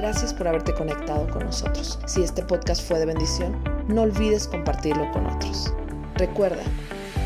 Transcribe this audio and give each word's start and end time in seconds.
Gracias 0.00 0.32
por 0.32 0.48
haberte 0.48 0.72
conectado 0.72 1.28
con 1.28 1.44
nosotros. 1.44 1.98
Si 2.06 2.22
este 2.22 2.42
podcast 2.42 2.82
fue 2.88 2.98
de 2.98 3.04
bendición, 3.04 3.62
no 3.86 4.00
olvides 4.00 4.48
compartirlo 4.48 5.12
con 5.12 5.26
otros. 5.26 5.74
Recuerda, 6.14 6.62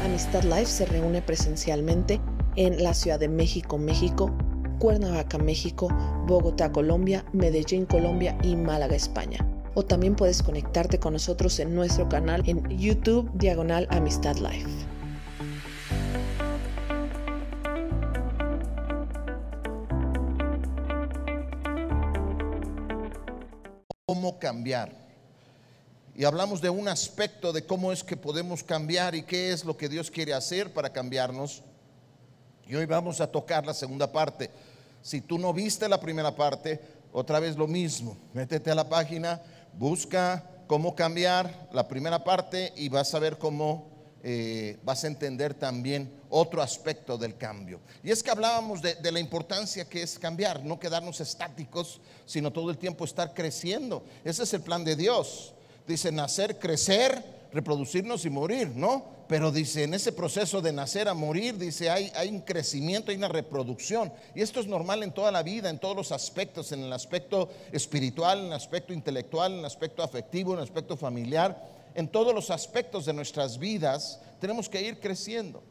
Amistad 0.04 0.42
Life 0.42 0.66
se 0.66 0.84
reúne 0.84 1.22
presencialmente 1.22 2.20
en 2.56 2.82
la 2.82 2.92
Ciudad 2.92 3.20
de 3.20 3.28
México, 3.28 3.78
México, 3.78 4.32
Cuernavaca, 4.80 5.38
México, 5.38 5.86
Bogotá, 6.26 6.72
Colombia, 6.72 7.24
Medellín, 7.32 7.86
Colombia 7.86 8.36
y 8.42 8.56
Málaga, 8.56 8.96
España. 8.96 9.38
O 9.74 9.84
también 9.84 10.16
puedes 10.16 10.42
conectarte 10.42 10.98
con 10.98 11.12
nosotros 11.12 11.60
en 11.60 11.76
nuestro 11.76 12.08
canal 12.08 12.42
en 12.44 12.68
YouTube 12.76 13.30
Diagonal 13.34 13.86
Amistad 13.90 14.34
Life. 14.38 14.83
Y 26.16 26.24
hablamos 26.24 26.60
de 26.60 26.70
un 26.70 26.88
aspecto 26.88 27.52
de 27.52 27.66
cómo 27.66 27.92
es 27.92 28.02
que 28.02 28.16
podemos 28.16 28.62
cambiar 28.62 29.14
y 29.14 29.22
qué 29.22 29.52
es 29.52 29.64
lo 29.64 29.76
que 29.76 29.88
Dios 29.88 30.10
quiere 30.10 30.32
hacer 30.32 30.72
para 30.72 30.90
cambiarnos. 30.90 31.62
Y 32.66 32.74
hoy 32.74 32.86
vamos 32.86 33.20
a 33.20 33.26
tocar 33.26 33.66
la 33.66 33.74
segunda 33.74 34.10
parte. 34.10 34.50
Si 35.02 35.20
tú 35.20 35.38
no 35.38 35.52
viste 35.52 35.88
la 35.88 36.00
primera 36.00 36.34
parte, 36.34 36.80
otra 37.12 37.40
vez 37.40 37.56
lo 37.56 37.66
mismo. 37.66 38.16
Métete 38.32 38.70
a 38.70 38.74
la 38.74 38.88
página, 38.88 39.42
busca 39.74 40.42
cómo 40.66 40.94
cambiar 40.94 41.68
la 41.72 41.86
primera 41.86 42.24
parte 42.24 42.72
y 42.76 42.88
vas 42.88 43.14
a 43.14 43.18
ver 43.18 43.36
cómo 43.36 43.93
eh, 44.26 44.78
vas 44.82 45.04
a 45.04 45.06
entender 45.06 45.52
también 45.52 46.10
otro 46.30 46.62
aspecto 46.62 47.18
del 47.18 47.36
cambio. 47.36 47.78
Y 48.02 48.10
es 48.10 48.22
que 48.22 48.30
hablábamos 48.30 48.80
de, 48.80 48.94
de, 48.94 49.12
la 49.12 49.20
importancia 49.20 49.86
que 49.86 50.00
es 50.00 50.18
cambiar, 50.18 50.64
no 50.64 50.80
quedarnos 50.80 51.20
estáticos, 51.20 52.00
sino 52.24 52.50
todo 52.50 52.70
el 52.70 52.78
tiempo 52.78 53.04
estar 53.04 53.34
creciendo. 53.34 54.02
Ese 54.24 54.44
es 54.44 54.54
el 54.54 54.62
plan 54.62 54.82
de 54.82 54.96
Dios. 54.96 55.52
Dice 55.86 56.10
nacer, 56.10 56.58
crecer, 56.58 57.22
reproducirnos 57.52 58.24
y 58.24 58.30
morir, 58.30 58.68
¿no? 58.74 59.04
Pero 59.28 59.52
dice, 59.52 59.82
en 59.84 59.92
ese 59.92 60.10
proceso 60.10 60.62
de 60.62 60.72
nacer 60.72 61.06
a 61.06 61.12
morir, 61.12 61.58
dice, 61.58 61.90
hay, 61.90 62.10
hay 62.14 62.30
un 62.30 62.40
crecimiento, 62.40 63.10
hay 63.10 63.18
una 63.18 63.28
reproducción. 63.28 64.10
Y 64.34 64.40
esto 64.40 64.58
es 64.58 64.66
normal 64.66 65.02
en 65.02 65.12
toda 65.12 65.32
la 65.32 65.42
vida, 65.42 65.68
en 65.68 65.78
todos 65.78 65.96
los 65.96 66.12
aspectos, 66.12 66.72
en 66.72 66.82
el 66.82 66.92
aspecto 66.94 67.50
espiritual, 67.72 68.38
en 68.38 68.46
el 68.46 68.52
aspecto 68.54 68.94
intelectual, 68.94 69.52
en 69.52 69.58
el 69.58 69.64
aspecto 69.66 70.02
afectivo, 70.02 70.52
en 70.52 70.60
el 70.60 70.64
aspecto 70.64 70.96
familiar 70.96 71.74
en 71.94 72.08
todos 72.08 72.34
los 72.34 72.50
aspectos 72.50 73.04
de 73.06 73.12
nuestras 73.12 73.58
vidas 73.58 74.20
tenemos 74.40 74.68
que 74.68 74.82
ir 74.82 75.00
creciendo. 75.00 75.62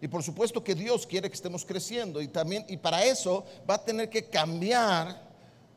Y 0.00 0.08
por 0.08 0.22
supuesto 0.22 0.64
que 0.64 0.74
Dios 0.74 1.06
quiere 1.06 1.28
que 1.28 1.36
estemos 1.36 1.64
creciendo 1.64 2.20
y 2.20 2.28
también 2.28 2.64
y 2.68 2.76
para 2.76 3.04
eso 3.04 3.44
va 3.68 3.74
a 3.74 3.84
tener 3.84 4.10
que 4.10 4.28
cambiar 4.28 5.30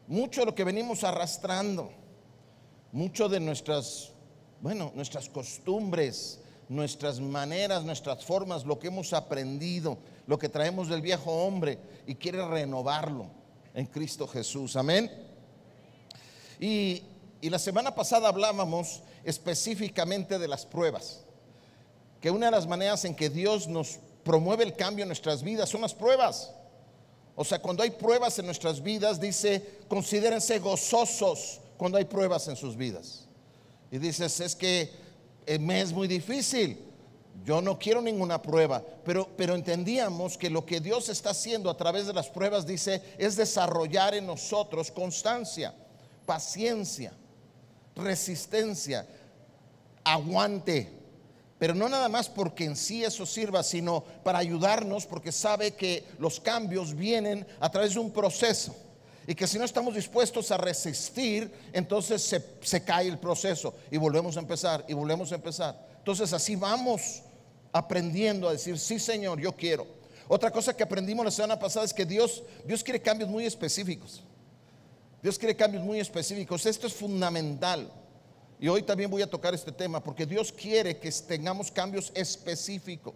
mucho 0.07 0.41
de 0.41 0.47
lo 0.47 0.55
que 0.55 0.63
venimos 0.63 1.03
arrastrando. 1.03 1.91
Mucho 2.91 3.27
de 3.27 3.39
nuestras 3.39 4.13
bueno, 4.61 4.91
nuestras 4.95 5.29
costumbres, 5.29 6.39
nuestras 6.69 7.19
maneras, 7.19 7.83
nuestras 7.83 8.25
formas, 8.25 8.65
lo 8.65 8.79
que 8.79 8.87
hemos 8.87 9.13
aprendido, 9.13 9.97
lo 10.27 10.39
que 10.39 10.49
traemos 10.49 10.87
del 10.89 11.01
viejo 11.01 11.31
hombre 11.31 11.77
y 12.07 12.15
quiere 12.15 12.43
renovarlo 12.47 13.27
en 13.73 13.85
Cristo 13.85 14.27
Jesús. 14.27 14.75
Amén. 14.75 15.11
Y, 16.59 17.03
y 17.41 17.49
la 17.49 17.59
semana 17.59 17.93
pasada 17.93 18.27
hablábamos 18.27 19.01
específicamente 19.23 20.39
de 20.39 20.47
las 20.47 20.65
pruebas. 20.65 21.21
Que 22.21 22.31
una 22.31 22.47
de 22.47 22.51
las 22.51 22.67
maneras 22.67 23.05
en 23.05 23.15
que 23.15 23.29
Dios 23.29 23.67
nos 23.67 23.99
promueve 24.23 24.63
el 24.63 24.75
cambio 24.75 25.03
en 25.03 25.09
nuestras 25.09 25.43
vidas 25.43 25.69
son 25.69 25.81
las 25.81 25.93
pruebas. 25.93 26.51
O 27.35 27.43
sea, 27.43 27.59
cuando 27.59 27.83
hay 27.83 27.91
pruebas 27.91 28.39
en 28.39 28.45
nuestras 28.45 28.81
vidas, 28.81 29.19
dice, 29.19 29.79
considérense 29.87 30.57
gozosos 30.59 31.59
cuando 31.77 31.97
hay 31.97 32.05
pruebas 32.05 32.47
en 32.47 32.55
sus 32.55 32.75
vidas. 32.75 33.25
Y 33.91 33.97
dices, 33.97 34.39
es 34.39 34.55
que 34.55 34.91
me 35.59 35.81
es 35.81 35.91
muy 35.91 36.07
difícil. 36.07 36.79
Yo 37.43 37.61
no 37.61 37.77
quiero 37.77 38.01
ninguna 38.01 38.41
prueba, 38.41 38.81
pero, 39.03 39.27
pero 39.35 39.55
entendíamos 39.55 40.37
que 40.37 40.49
lo 40.49 40.65
que 40.65 40.79
Dios 40.79 41.09
está 41.09 41.31
haciendo 41.31 41.69
a 41.69 41.77
través 41.77 42.07
de 42.07 42.13
las 42.13 42.29
pruebas, 42.29 42.65
dice, 42.65 43.01
es 43.17 43.35
desarrollar 43.35 44.15
en 44.15 44.25
nosotros 44.25 44.89
constancia, 44.89 45.75
paciencia, 46.25 47.13
resistencia, 47.95 49.07
aguante. 50.03 50.91
Pero 51.57 51.73
no 51.73 51.87
nada 51.87 52.09
más 52.09 52.27
porque 52.27 52.65
en 52.65 52.75
sí 52.75 53.03
eso 53.03 53.25
sirva, 53.25 53.63
sino 53.63 54.03
para 54.23 54.39
ayudarnos 54.39 55.05
porque 55.05 55.31
sabe 55.31 55.71
que 55.71 56.05
los 56.19 56.39
cambios 56.39 56.93
vienen 56.95 57.47
a 57.59 57.71
través 57.71 57.93
de 57.93 57.99
un 57.99 58.11
proceso. 58.11 58.75
Y 59.27 59.33
que 59.33 59.47
si 59.47 59.57
no 59.57 59.65
estamos 59.65 59.95
dispuestos 59.95 60.51
a 60.51 60.57
resistir, 60.57 61.51
entonces 61.73 62.21
se, 62.21 62.43
se, 62.61 62.83
cae 62.83 63.07
el 63.07 63.17
proceso 63.17 63.73
y 63.89 63.97
volvemos 63.97 64.37
a 64.37 64.41
empezar 64.41 64.85
y 64.87 64.93
volvemos 64.93 65.31
a 65.31 65.35
empezar. 65.35 65.87
Entonces 65.97 66.31
así 66.33 66.55
vamos 66.55 67.23
aprendiendo 67.71 68.47
a 68.47 68.51
decir, 68.51 68.77
sí 68.77 68.99
Señor, 68.99 69.39
yo 69.39 69.53
quiero. 69.53 69.87
Otra 70.27 70.51
cosa 70.51 70.75
que 70.75 70.83
aprendimos 70.83 71.25
la 71.25 71.31
semana 71.31 71.57
pasada 71.57 71.85
es 71.85 71.93
que 71.93 72.05
Dios, 72.05 72.43
Dios 72.65 72.83
quiere 72.83 73.01
cambios 73.01 73.29
muy 73.29 73.45
específicos. 73.45 74.21
Dios 75.25 75.39
quiere 75.39 75.55
cambios 75.55 75.83
muy 75.83 75.99
específicos. 75.99 76.67
Esto 76.67 76.85
es 76.85 76.93
fundamental. 76.93 77.91
Y 78.59 78.67
hoy 78.67 78.83
también 78.83 79.09
voy 79.09 79.23
a 79.23 79.27
tocar 79.27 79.55
este 79.55 79.71
tema 79.71 79.99
porque 79.99 80.23
Dios 80.23 80.51
quiere 80.51 80.99
que 80.99 81.11
tengamos 81.11 81.71
cambios 81.71 82.11
específicos. 82.13 83.15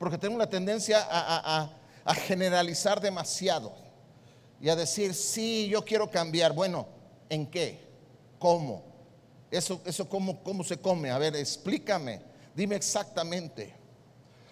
Porque 0.00 0.18
tenemos 0.18 0.40
la 0.40 0.50
tendencia 0.50 0.98
a, 1.08 1.70
a, 2.04 2.14
generalizar 2.16 3.00
demasiado 3.00 3.72
y 4.60 4.68
a 4.68 4.74
decir, 4.74 5.14
sí, 5.14 5.68
yo 5.68 5.84
quiero 5.84 6.10
cambiar. 6.10 6.54
Bueno, 6.54 6.88
¿en 7.28 7.46
qué? 7.46 7.78
¿Cómo? 8.40 8.82
Eso, 9.48 9.80
eso 9.84 10.08
cómo, 10.08 10.42
cómo 10.42 10.64
se 10.64 10.78
come. 10.78 11.12
A 11.12 11.18
ver, 11.18 11.36
explícame. 11.36 12.20
Dime 12.52 12.74
exactamente. 12.74 13.72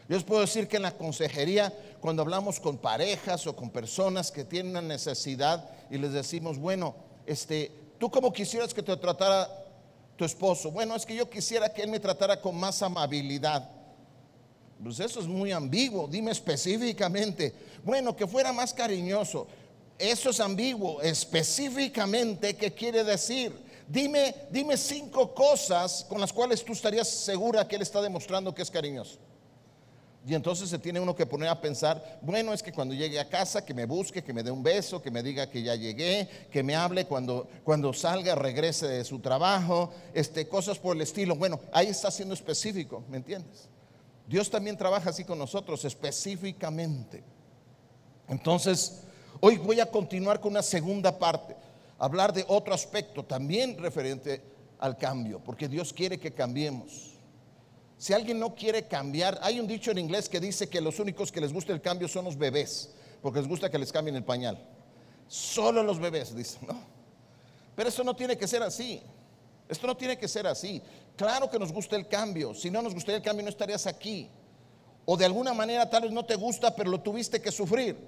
Yo 0.08 0.14
les 0.14 0.22
puedo 0.22 0.42
decir 0.42 0.68
que 0.68 0.76
en 0.76 0.82
la 0.82 0.96
consejería, 0.96 1.72
cuando 2.00 2.22
hablamos 2.22 2.60
con 2.60 2.78
parejas 2.78 3.44
o 3.48 3.56
con 3.56 3.70
personas 3.70 4.30
que 4.30 4.44
tienen 4.44 4.70
una 4.70 4.82
necesidad 4.82 5.68
y 5.90 5.98
les 5.98 6.12
decimos, 6.12 6.58
bueno, 6.58 6.94
este, 7.26 7.72
¿tú 7.98 8.10
cómo 8.10 8.32
quisieras 8.32 8.72
que 8.72 8.82
te 8.82 8.96
tratara 8.96 9.48
tu 10.16 10.24
esposo? 10.24 10.70
Bueno, 10.70 10.94
es 10.94 11.04
que 11.04 11.14
yo 11.14 11.28
quisiera 11.28 11.72
que 11.72 11.82
él 11.82 11.90
me 11.90 12.00
tratara 12.00 12.40
con 12.40 12.56
más 12.56 12.80
amabilidad. 12.82 13.68
Pues 14.82 15.00
eso 15.00 15.20
es 15.20 15.26
muy 15.26 15.52
ambiguo. 15.52 16.08
Dime 16.08 16.30
específicamente. 16.30 17.52
Bueno, 17.84 18.16
que 18.16 18.26
fuera 18.26 18.52
más 18.52 18.72
cariñoso. 18.72 19.46
Eso 19.98 20.30
es 20.30 20.40
ambiguo. 20.40 21.02
Específicamente, 21.02 22.56
¿qué 22.56 22.72
quiere 22.72 23.04
decir? 23.04 23.52
Dime, 23.86 24.34
dime 24.50 24.76
cinco 24.76 25.34
cosas 25.34 26.06
con 26.08 26.20
las 26.20 26.32
cuales 26.32 26.64
tú 26.64 26.72
estarías 26.72 27.08
segura 27.08 27.66
que 27.66 27.76
él 27.76 27.82
está 27.82 28.00
demostrando 28.00 28.54
que 28.54 28.62
es 28.62 28.70
cariñoso. 28.70 29.18
Y 30.26 30.34
entonces 30.34 30.68
se 30.68 30.78
tiene 30.78 31.00
uno 31.00 31.16
que 31.16 31.24
poner 31.24 31.48
a 31.48 31.60
pensar, 31.60 32.18
bueno, 32.20 32.52
es 32.52 32.62
que 32.62 32.72
cuando 32.72 32.94
llegue 32.94 33.18
a 33.18 33.28
casa, 33.28 33.64
que 33.64 33.72
me 33.72 33.86
busque, 33.86 34.22
que 34.22 34.34
me 34.34 34.42
dé 34.42 34.50
un 34.50 34.62
beso, 34.62 35.00
que 35.00 35.10
me 35.10 35.22
diga 35.22 35.48
que 35.48 35.62
ya 35.62 35.74
llegué, 35.74 36.28
que 36.52 36.62
me 36.62 36.76
hable 36.76 37.06
cuando, 37.06 37.48
cuando 37.64 37.92
salga, 37.94 38.34
regrese 38.34 38.86
de 38.86 39.04
su 39.04 39.20
trabajo, 39.20 39.90
este, 40.12 40.46
cosas 40.46 40.78
por 40.78 40.94
el 40.94 41.02
estilo. 41.02 41.36
Bueno, 41.36 41.58
ahí 41.72 41.86
está 41.86 42.10
siendo 42.10 42.34
específico, 42.34 43.02
¿me 43.08 43.16
entiendes? 43.16 43.68
Dios 44.26 44.50
también 44.50 44.76
trabaja 44.76 45.08
así 45.08 45.24
con 45.24 45.38
nosotros, 45.38 45.84
específicamente. 45.86 47.24
Entonces, 48.28 49.00
hoy 49.40 49.56
voy 49.56 49.80
a 49.80 49.86
continuar 49.86 50.38
con 50.38 50.52
una 50.52 50.62
segunda 50.62 51.18
parte, 51.18 51.56
hablar 51.98 52.34
de 52.34 52.44
otro 52.46 52.74
aspecto 52.74 53.24
también 53.24 53.78
referente 53.78 54.42
al 54.78 54.98
cambio, 54.98 55.40
porque 55.40 55.66
Dios 55.66 55.94
quiere 55.94 56.20
que 56.20 56.32
cambiemos. 56.32 57.09
Si 58.00 58.14
alguien 58.14 58.40
no 58.40 58.54
quiere 58.54 58.88
cambiar, 58.88 59.38
hay 59.42 59.60
un 59.60 59.66
dicho 59.66 59.90
en 59.90 59.98
inglés 59.98 60.26
que 60.26 60.40
dice 60.40 60.70
que 60.70 60.80
los 60.80 60.98
únicos 61.00 61.30
que 61.30 61.38
les 61.38 61.52
gusta 61.52 61.74
el 61.74 61.82
cambio 61.82 62.08
son 62.08 62.24
los 62.24 62.38
bebés, 62.38 62.88
porque 63.20 63.40
les 63.40 63.46
gusta 63.46 63.70
que 63.70 63.78
les 63.78 63.92
cambien 63.92 64.16
el 64.16 64.24
pañal. 64.24 64.58
Solo 65.28 65.82
los 65.82 66.00
bebés, 66.00 66.34
dicen, 66.34 66.62
¿no? 66.66 66.80
Pero 67.76 67.90
eso 67.90 68.02
no 68.02 68.16
tiene 68.16 68.38
que 68.38 68.48
ser 68.48 68.62
así. 68.62 69.02
Esto 69.68 69.86
no 69.86 69.94
tiene 69.98 70.16
que 70.16 70.28
ser 70.28 70.46
así. 70.46 70.80
Claro 71.14 71.50
que 71.50 71.58
nos 71.58 71.70
gusta 71.70 71.94
el 71.94 72.08
cambio. 72.08 72.54
Si 72.54 72.70
no 72.70 72.80
nos 72.80 72.94
gustaría 72.94 73.18
el 73.18 73.22
cambio, 73.22 73.44
no 73.44 73.50
estarías 73.50 73.86
aquí. 73.86 74.30
O 75.04 75.14
de 75.14 75.26
alguna 75.26 75.52
manera 75.52 75.90
tal 75.90 76.04
vez 76.04 76.10
no 76.10 76.24
te 76.24 76.36
gusta, 76.36 76.74
pero 76.74 76.90
lo 76.90 77.02
tuviste 77.02 77.42
que 77.42 77.52
sufrir. 77.52 77.98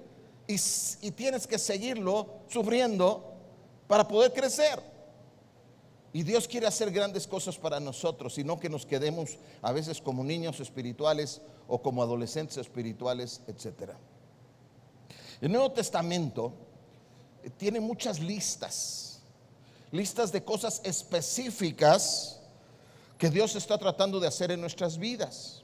Y 0.47 1.11
tienes 1.11 1.45
que 1.45 1.59
seguirlo 1.59 2.39
sufriendo 2.49 3.35
para 3.85 4.07
poder 4.07 4.33
crecer. 4.33 4.81
Y 6.15 6.21
Dios 6.21 6.47
quiere 6.47 6.67
hacer 6.67 6.91
grandes 6.91 7.25
cosas 7.25 7.57
para 7.57 7.79
nosotros, 7.79 8.35
sino 8.35 8.59
que 8.59 8.69
nos 8.69 8.85
quedemos 8.85 9.39
a 9.63 9.71
veces 9.71 9.99
como 9.99 10.23
niños 10.23 10.59
espirituales 10.59 11.41
o 11.67 11.81
como 11.81 12.03
adolescentes 12.03 12.57
espirituales, 12.57 13.41
etc. 13.47 13.93
El 15.41 15.51
Nuevo 15.51 15.71
Testamento 15.71 16.53
eh, 17.43 17.49
tiene 17.57 17.79
muchas 17.79 18.19
listas, 18.19 19.21
listas 19.91 20.31
de 20.31 20.43
cosas 20.43 20.81
específicas 20.83 22.39
que 23.17 23.31
Dios 23.31 23.55
está 23.55 23.79
tratando 23.79 24.19
de 24.19 24.27
hacer 24.27 24.51
en 24.51 24.61
nuestras 24.61 24.99
vidas. 24.99 25.63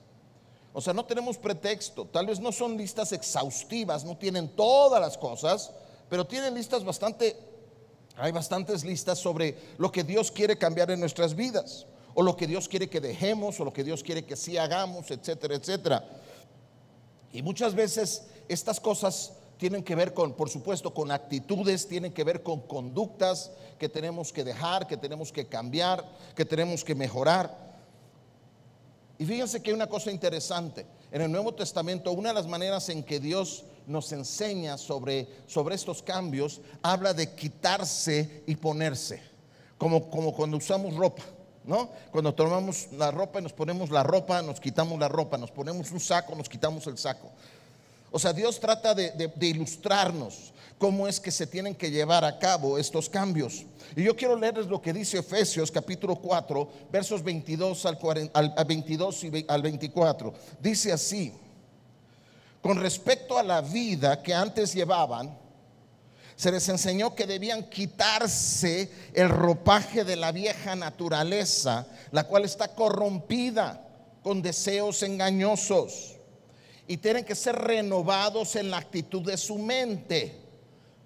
O 0.73 0.81
sea, 0.81 0.93
no 0.93 1.05
tenemos 1.05 1.37
pretexto, 1.37 2.05
tal 2.05 2.25
vez 2.25 2.39
no 2.39 2.51
son 2.51 2.75
listas 2.75 3.11
exhaustivas, 3.11 4.03
no 4.03 4.17
tienen 4.17 4.49
todas 4.49 4.99
las 4.99 5.17
cosas, 5.17 5.71
pero 6.09 6.25
tienen 6.25 6.55
listas 6.55 6.83
bastante 6.83 7.48
Hay 8.19 8.31
bastantes 8.31 8.83
listas 8.83 9.17
sobre 9.17 9.57
lo 9.77 9.91
que 9.91 10.03
Dios 10.03 10.31
quiere 10.31 10.57
cambiar 10.57 10.91
en 10.91 10.99
nuestras 10.99 11.35
vidas, 11.35 11.85
o 12.13 12.21
lo 12.21 12.35
que 12.35 12.47
Dios 12.47 12.67
quiere 12.67 12.89
que 12.89 12.99
dejemos, 12.99 13.59
o 13.59 13.65
lo 13.65 13.71
que 13.71 13.83
Dios 13.83 14.03
quiere 14.03 14.25
que 14.25 14.35
sí 14.35 14.57
hagamos, 14.57 15.09
etcétera, 15.09 15.55
etcétera. 15.55 16.03
Y 17.31 17.41
muchas 17.41 17.73
veces 17.75 18.23
estas 18.49 18.79
cosas 18.79 19.33
tienen 19.57 19.83
que 19.83 19.95
ver 19.95 20.13
con, 20.13 20.33
por 20.33 20.49
supuesto, 20.49 20.93
con 20.93 21.11
actitudes, 21.11 21.87
tienen 21.87 22.11
que 22.11 22.23
ver 22.23 22.43
con 22.43 22.61
conductas 22.61 23.51
que 23.77 23.89
tenemos 23.89 24.33
que 24.33 24.43
dejar, 24.43 24.87
que 24.87 24.97
tenemos 24.97 25.31
que 25.31 25.47
cambiar, 25.47 26.05
que 26.35 26.45
tenemos 26.45 26.83
que 26.83 26.95
mejorar. 26.95 27.69
Y 29.17 29.25
fíjense 29.25 29.61
que 29.61 29.69
hay 29.69 29.75
una 29.75 29.87
cosa 29.87 30.11
interesante. 30.11 30.85
En 31.11 31.21
el 31.21 31.31
Nuevo 31.31 31.53
Testamento, 31.53 32.11
una 32.11 32.29
de 32.29 32.35
las 32.35 32.47
maneras 32.47 32.87
en 32.89 33.03
que 33.03 33.19
Dios 33.19 33.65
nos 33.89 34.11
enseña 34.11 34.77
sobre, 34.77 35.27
sobre 35.47 35.73
estos 35.73 36.03
cambios, 36.03 36.61
habla 36.83 37.13
de 37.13 37.33
quitarse 37.33 38.43
y 38.45 38.55
ponerse, 38.55 39.19
como, 39.77 40.09
como 40.09 40.33
cuando 40.33 40.57
usamos 40.57 40.95
ropa. 40.95 41.23
¿No? 41.65 41.89
Cuando 42.11 42.33
tomamos 42.33 42.87
la 42.93 43.11
ropa 43.11 43.39
y 43.39 43.43
nos 43.43 43.53
ponemos 43.53 43.91
la 43.91 44.01
ropa, 44.01 44.41
nos 44.41 44.59
quitamos 44.59 44.97
la 44.97 45.07
ropa, 45.07 45.37
nos 45.37 45.51
ponemos 45.51 45.91
un 45.91 45.99
saco, 45.99 46.33
nos 46.33 46.49
quitamos 46.49 46.87
el 46.87 46.97
saco. 46.97 47.29
O 48.11 48.17
sea, 48.17 48.33
Dios 48.33 48.59
trata 48.59 48.95
de, 48.95 49.31
ilustrarnos 49.41 50.51
cómo 50.79 51.07
es 51.07 51.19
que 51.19 51.29
se 51.29 51.45
tienen 51.45 51.75
que 51.75 51.91
llevar 51.91 52.25
a 52.25 52.39
cabo 52.39 52.79
estos 52.79 53.07
cambios. 53.07 53.65
Y 53.95 54.03
yo 54.03 54.15
quiero 54.15 54.35
leerles 54.35 54.65
lo 54.65 54.81
que 54.81 54.93
dice 54.93 55.19
Efesios 55.19 55.69
capítulo 55.69 56.15
4, 56.15 56.69
versos 56.91 57.21
22 57.21 57.85
al, 57.85 57.99
40, 57.99 58.39
al 58.39 58.65
22 58.65 59.23
y 59.25 59.45
al 59.47 59.61
24. 59.61 60.33
Dice 60.59 60.91
así, 60.91 61.33
con 62.61 62.79
respecto 62.79 63.37
a 63.37 63.43
la 63.43 63.61
vida 63.61 64.21
que 64.21 64.33
antes 64.33 64.73
llevaban, 64.73 65.37
se 66.35 66.51
les 66.51 66.69
enseñó 66.69 67.15
que 67.15 67.25
debían 67.25 67.69
quitarse 67.69 68.89
el 69.13 69.29
ropaje 69.29 70.05
de 70.05 70.15
la 70.15 70.31
vieja 70.31 70.75
naturaleza, 70.75 71.85
la 72.11 72.23
cual 72.25 72.45
está 72.45 72.73
corrompida 72.75 73.85
con 74.23 74.41
deseos 74.41 75.03
engañosos, 75.03 76.15
y 76.87 76.97
tienen 76.97 77.25
que 77.25 77.35
ser 77.35 77.55
renovados 77.55 78.55
en 78.55 78.71
la 78.71 78.77
actitud 78.77 79.21
de 79.21 79.37
su 79.37 79.57
mente. 79.57 80.35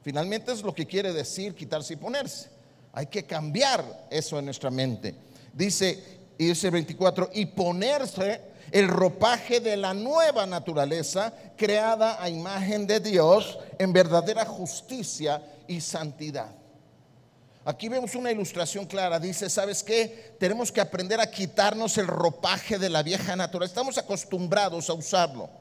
Finalmente 0.03 0.51
es 0.51 0.61
lo 0.61 0.73
que 0.73 0.85
quiere 0.85 1.11
decir 1.11 1.56
quitarse 1.56 1.94
y 1.94 1.97
ponerse. 1.97 2.49
Hay 2.91 3.07
que 3.07 3.25
cambiar 3.25 4.07
eso 4.09 4.38
en 4.38 4.45
nuestra 4.45 4.69
mente. 4.69 5.15
Dice, 5.51 6.21
y 6.38 6.45
dice 6.45 6.69
24, 6.69 7.31
y 7.33 7.47
ponerse 7.47 8.52
el 8.73 8.87
ropaje 8.87 9.59
de 9.59 9.77
la 9.77 9.93
nueva 9.93 10.47
naturaleza 10.47 11.31
creada 11.55 12.21
a 12.21 12.27
imagen 12.27 12.87
de 12.87 12.99
Dios 12.99 13.59
en 13.77 13.93
verdadera 13.93 14.45
justicia 14.45 15.43
y 15.67 15.79
santidad. 15.79 16.49
Aquí 17.63 17.87
vemos 17.87 18.15
una 18.15 18.31
ilustración 18.31 18.87
clara. 18.87 19.19
Dice, 19.19 19.47
¿sabes 19.47 19.83
qué? 19.83 20.35
Tenemos 20.39 20.71
que 20.71 20.81
aprender 20.81 21.21
a 21.21 21.29
quitarnos 21.29 21.99
el 21.99 22.07
ropaje 22.07 22.79
de 22.79 22.89
la 22.89 23.03
vieja 23.03 23.35
naturaleza. 23.35 23.73
Estamos 23.73 23.99
acostumbrados 23.99 24.89
a 24.89 24.93
usarlo. 24.93 25.51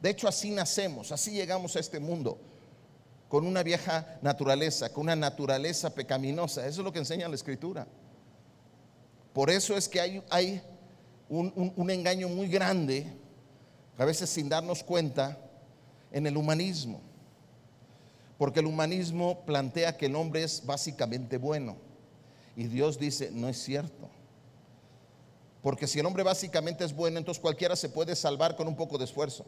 De 0.00 0.10
hecho, 0.10 0.28
así 0.28 0.52
nacemos, 0.52 1.10
así 1.10 1.32
llegamos 1.32 1.74
a 1.74 1.80
este 1.80 1.98
mundo, 1.98 2.38
con 3.28 3.44
una 3.44 3.64
vieja 3.64 4.16
naturaleza, 4.22 4.92
con 4.92 5.02
una 5.02 5.16
naturaleza 5.16 5.90
pecaminosa. 5.90 6.60
Eso 6.60 6.82
es 6.82 6.84
lo 6.84 6.92
que 6.92 7.00
enseña 7.00 7.28
la 7.28 7.34
escritura. 7.34 7.84
Por 9.32 9.50
eso 9.50 9.76
es 9.76 9.88
que 9.88 10.00
hay, 10.00 10.22
hay 10.30 10.62
un, 11.28 11.90
engaño 11.90 12.28
muy 12.28 12.48
grande, 12.48 13.06
a 13.98 14.04
veces 14.04 14.30
sin 14.30 14.48
darnos 14.48 14.82
cuenta, 14.82 15.38
en 16.12 16.26
el 16.26 16.36
humanismo. 16.36 17.00
Porque 18.38 18.60
el 18.60 18.66
humanismo 18.66 19.44
plantea 19.44 19.96
que 19.96 20.06
el 20.06 20.16
hombre 20.16 20.42
es 20.42 20.64
básicamente 20.64 21.38
bueno. 21.38 21.76
Y 22.54 22.64
Dios 22.64 22.98
dice, 22.98 23.30
no 23.32 23.48
es 23.48 23.62
cierto. 23.62 24.08
Porque 25.62 25.86
si 25.86 25.98
el 25.98 26.06
hombre 26.06 26.22
básicamente 26.22 26.84
es 26.84 26.94
bueno, 26.94 27.18
entonces 27.18 27.40
cualquiera 27.40 27.74
se 27.74 27.88
puede 27.88 28.14
salvar 28.14 28.56
con 28.56 28.68
un 28.68 28.76
poco 28.76 28.98
de 28.98 29.04
esfuerzo. 29.04 29.44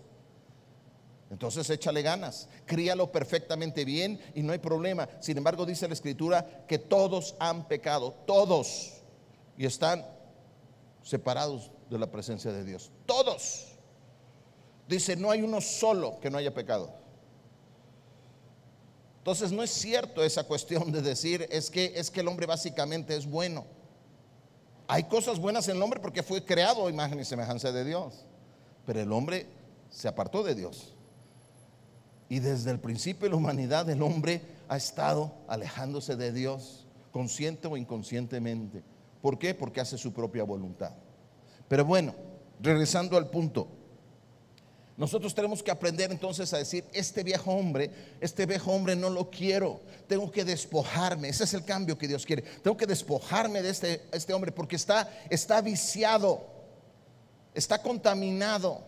Entonces 1.30 1.68
échale 1.68 2.00
ganas, 2.00 2.48
críalo 2.64 3.12
perfectamente 3.12 3.84
bien 3.84 4.18
y 4.34 4.42
no 4.42 4.52
hay 4.52 4.58
problema. 4.58 5.08
Sin 5.20 5.36
embargo, 5.36 5.66
dice 5.66 5.86
la 5.86 5.94
escritura 5.94 6.64
que 6.66 6.78
todos 6.78 7.36
han 7.38 7.68
pecado, 7.68 8.14
todos, 8.26 8.94
y 9.58 9.66
están 9.66 10.04
separados 11.08 11.70
de 11.88 11.98
la 11.98 12.10
presencia 12.10 12.52
de 12.52 12.64
Dios. 12.64 12.90
Todos. 13.06 13.68
Dice, 14.86 15.16
no 15.16 15.30
hay 15.30 15.40
uno 15.40 15.62
solo 15.62 16.20
que 16.20 16.28
no 16.28 16.36
haya 16.36 16.52
pecado. 16.52 16.92
Entonces 19.16 19.50
no 19.50 19.62
es 19.62 19.70
cierto 19.70 20.22
esa 20.22 20.44
cuestión 20.44 20.92
de 20.92 21.00
decir 21.00 21.48
es 21.50 21.70
que 21.70 21.92
es 21.96 22.10
que 22.10 22.20
el 22.20 22.28
hombre 22.28 22.44
básicamente 22.44 23.16
es 23.16 23.26
bueno. 23.26 23.64
Hay 24.86 25.04
cosas 25.04 25.38
buenas 25.38 25.66
en 25.68 25.76
el 25.76 25.82
hombre 25.82 25.98
porque 25.98 26.22
fue 26.22 26.44
creado 26.44 26.90
imagen 26.90 27.18
y 27.20 27.24
semejanza 27.24 27.72
de 27.72 27.86
Dios. 27.86 28.26
Pero 28.84 29.00
el 29.00 29.10
hombre 29.10 29.46
se 29.88 30.08
apartó 30.08 30.42
de 30.42 30.54
Dios. 30.54 30.94
Y 32.28 32.40
desde 32.40 32.70
el 32.70 32.80
principio 32.80 33.24
de 33.24 33.30
la 33.30 33.36
humanidad 33.36 33.88
el 33.88 34.02
hombre 34.02 34.42
ha 34.68 34.76
estado 34.76 35.32
alejándose 35.48 36.16
de 36.16 36.32
Dios, 36.32 36.86
consciente 37.12 37.66
o 37.66 37.78
inconscientemente. 37.78 38.82
¿Por 39.20 39.38
qué? 39.38 39.54
Porque 39.54 39.80
hace 39.80 39.98
su 39.98 40.12
propia 40.12 40.44
voluntad. 40.44 40.92
Pero 41.68 41.84
bueno, 41.84 42.14
regresando 42.60 43.16
al 43.16 43.28
punto. 43.28 43.68
Nosotros 44.96 45.32
tenemos 45.32 45.62
que 45.62 45.70
aprender 45.70 46.10
entonces 46.10 46.52
a 46.52 46.58
decir, 46.58 46.84
este 46.92 47.22
viejo 47.22 47.52
hombre, 47.52 47.90
este 48.20 48.46
viejo 48.46 48.72
hombre 48.72 48.96
no 48.96 49.10
lo 49.10 49.30
quiero, 49.30 49.80
tengo 50.08 50.28
que 50.28 50.44
despojarme, 50.44 51.28
ese 51.28 51.44
es 51.44 51.54
el 51.54 51.64
cambio 51.64 51.96
que 51.96 52.08
Dios 52.08 52.26
quiere, 52.26 52.42
tengo 52.42 52.76
que 52.76 52.84
despojarme 52.84 53.62
de 53.62 53.70
este, 53.70 54.02
este 54.10 54.34
hombre 54.34 54.50
porque 54.50 54.74
está, 54.74 55.08
está 55.30 55.60
viciado, 55.60 56.44
está 57.54 57.80
contaminado, 57.80 58.82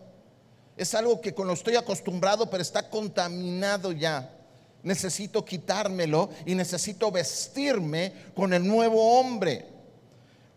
es 0.75 0.93
algo 0.95 1.21
que 1.21 1.33
con 1.33 1.47
lo 1.47 1.53
estoy 1.53 1.77
acostumbrado, 1.77 2.49
pero 2.49 2.61
está 2.61 2.89
contaminado 2.89 3.93
ya. 3.93 4.37
Necesito 4.83 5.45
quitármelo 5.45 6.29
y 6.45 6.55
necesito 6.55 7.11
vestirme 7.11 8.11
con 8.33 8.51
el 8.51 8.67
nuevo 8.67 9.19
hombre 9.19 9.65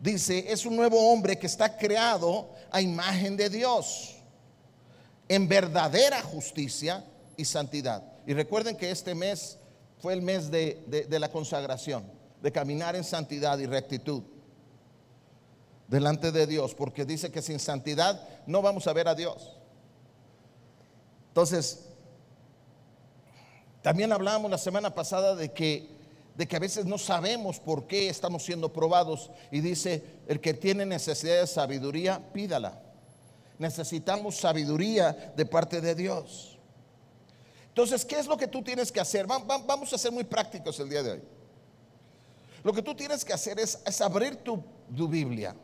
dice, 0.05 0.53
es 0.53 0.67
un 0.67 0.77
nuevo 0.77 1.11
hombre 1.11 1.39
que 1.39 1.47
está 1.47 1.79
creado 1.79 2.51
a 2.71 2.81
imagen 2.83 3.39
de 3.39 3.49
Dios, 3.49 4.17
en 5.29 5.49
verdadera 5.49 6.21
justicia 6.23 7.03
y 7.39 7.45
santidad. 7.47 8.03
Y 8.27 8.35
recuerden 8.35 8.77
que 8.77 8.91
este 8.91 9.15
mes 9.15 9.59
fue 9.99 10.13
el 10.13 10.21
mes 10.21 10.51
de, 10.51 11.07
la 11.09 11.31
consagración, 11.31 12.05
de 12.43 12.53
caminar 12.53 12.95
en 12.95 13.03
santidad 13.03 13.59
y 13.59 13.67
rectitud 13.67 14.23
delante 15.89 16.31
de 16.33 16.47
Dios, 16.47 16.75
porque 16.75 17.07
dice 17.07 17.31
que 17.33 17.41
sin 17.41 17.59
santidad 17.59 18.29
no 18.47 18.61
vamos 18.61 18.87
a 18.87 18.93
ver 18.93 19.09
a 19.09 19.15
Dios. 19.15 19.55
Entonces, 21.29 21.87
también 23.81 24.13
hablábamos 24.13 24.51
la 24.51 24.59
semana 24.59 24.95
pasada 24.95 25.35
de 25.35 25.53
que 25.53 25.94
de 26.35 26.49
que 26.49 26.57
a 26.57 26.61
veces 26.61 26.85
no 26.85 26.99
sabemos 26.99 27.61
por 27.61 27.87
qué 27.87 28.09
estamos 28.09 28.45
siendo 28.45 28.73
probados. 28.73 29.31
Y 29.51 29.61
dice, 29.61 30.03
el 30.27 30.41
que 30.41 30.55
tiene 30.55 30.85
necesidad 30.85 31.41
de 31.41 31.47
sabiduría, 31.47 32.21
pídala. 32.33 32.81
Necesitamos 33.59 34.37
sabiduría 34.37 35.33
de 35.37 35.47
parte 35.47 35.81
de 35.81 35.95
Dios. 35.95 36.59
Entonces, 37.69 38.05
¿qué 38.05 38.19
es 38.19 38.27
lo 38.27 38.37
que 38.37 38.49
tú 38.49 38.63
tienes 38.63 38.91
que 38.91 39.01
hacer? 39.01 39.27
Vamos 39.27 39.93
a 39.93 39.99
ser 39.99 40.13
muy 40.13 40.25
prácticos 40.25 40.79
el 40.81 40.89
día 40.89 41.03
de 41.03 41.13
hoy. 41.13 41.23
Lo 42.65 42.73
que 42.73 42.83
tú 42.83 42.95
tienes 42.95 43.25
que 43.25 43.33
hacer 43.33 43.61
es, 43.61 44.01
abrir 44.01 44.37
tu, 44.37 44.63
Biblia, 44.89 45.55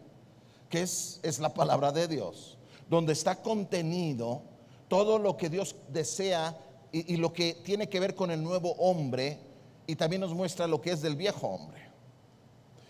que 0.69 0.83
es, 0.83 1.19
es 1.23 1.39
la 1.39 1.53
palabra 1.53 1.91
de 1.91 2.07
Dios, 2.07 2.59
donde 2.89 3.13
está 3.13 3.37
contenido 3.37 4.43
todo 4.87 5.19
lo 5.19 5.37
que 5.37 5.49
Dios 5.49 5.75
desea 5.89 6.57
y 6.93 7.17
lo 7.17 7.33
que 7.33 7.55
tiene 7.55 7.89
que 7.89 8.01
ver 8.01 8.15
con 8.15 8.31
el 8.31 8.43
nuevo 8.43 8.73
hombre 8.73 9.39
y 9.91 9.97
también 9.97 10.21
nos 10.21 10.33
muestra 10.33 10.69
lo 10.69 10.81
que 10.81 10.93
es 10.93 11.03
del 11.03 11.17
viejo 11.17 11.49
hombre. 11.49 11.81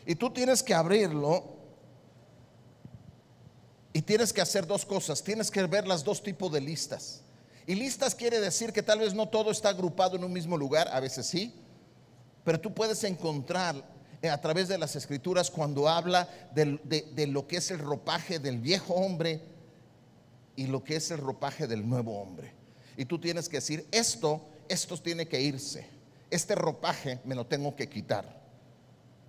Y 0.05 0.15
tú 0.17 0.29
tienes 0.29 0.63
que 0.63 0.75
abrirlo 0.75 1.43
y 3.95 4.03
tienes 4.03 4.35
que 4.35 4.43
hacer 4.43 4.67
dos 4.67 4.85
cosas. 4.85 5.23
Tienes 5.23 5.51
que 5.51 5.63
ver 5.63 5.87
las 5.87 6.05
dos 6.05 6.23
tipos 6.23 6.53
de 6.53 6.61
listas. 6.61 7.23
Y 7.67 7.75
listas 7.75 8.15
quiere 8.15 8.39
decir 8.39 8.75
que 8.75 8.83
tal 8.83 8.99
vez 8.99 9.15
no 9.15 9.31
todo 9.31 9.51
está 9.51 9.71
agrupado 9.71 10.17
en 10.17 10.25
un 10.25 10.33
mismo 10.33 10.59
lugar, 10.59 10.89
a 10.89 11.01
veces 11.01 11.27
sí, 11.27 11.55
pero 12.45 12.61
tú 12.61 12.75
puedes 12.75 13.03
encontrar 13.05 13.83
eh, 14.21 14.29
a 14.29 14.39
través 14.39 14.69
de 14.69 14.77
las 14.77 14.95
escrituras 14.95 15.51
cuando 15.51 15.89
habla 15.89 16.29
de, 16.53 16.79
de, 16.85 17.27
lo 17.29 17.47
que 17.47 17.57
es 17.57 17.71
el 17.71 17.79
ropaje 17.79 18.39
del 18.39 18.59
viejo 18.59 18.93
hombre 18.93 19.41
y 20.55 20.67
lo 20.67 20.85
que 20.85 20.97
es 20.97 21.11
el 21.11 21.19
ropaje 21.19 21.67
del 21.67 21.89
nuevo 21.89 22.21
hombre. 22.21 22.53
Y 22.99 23.07
tú 23.07 23.19
tienes 23.19 23.49
que 23.49 23.57
decir, 23.57 23.87
esto, 23.91 24.43
esto 24.69 24.99
tiene 24.99 25.27
que 25.27 25.41
irse 25.41 26.00
este 26.31 26.55
ropaje 26.55 27.21
me 27.25 27.35
lo 27.35 27.47
tengo 27.47 27.75
que 27.75 27.89
quitar. 27.89 28.41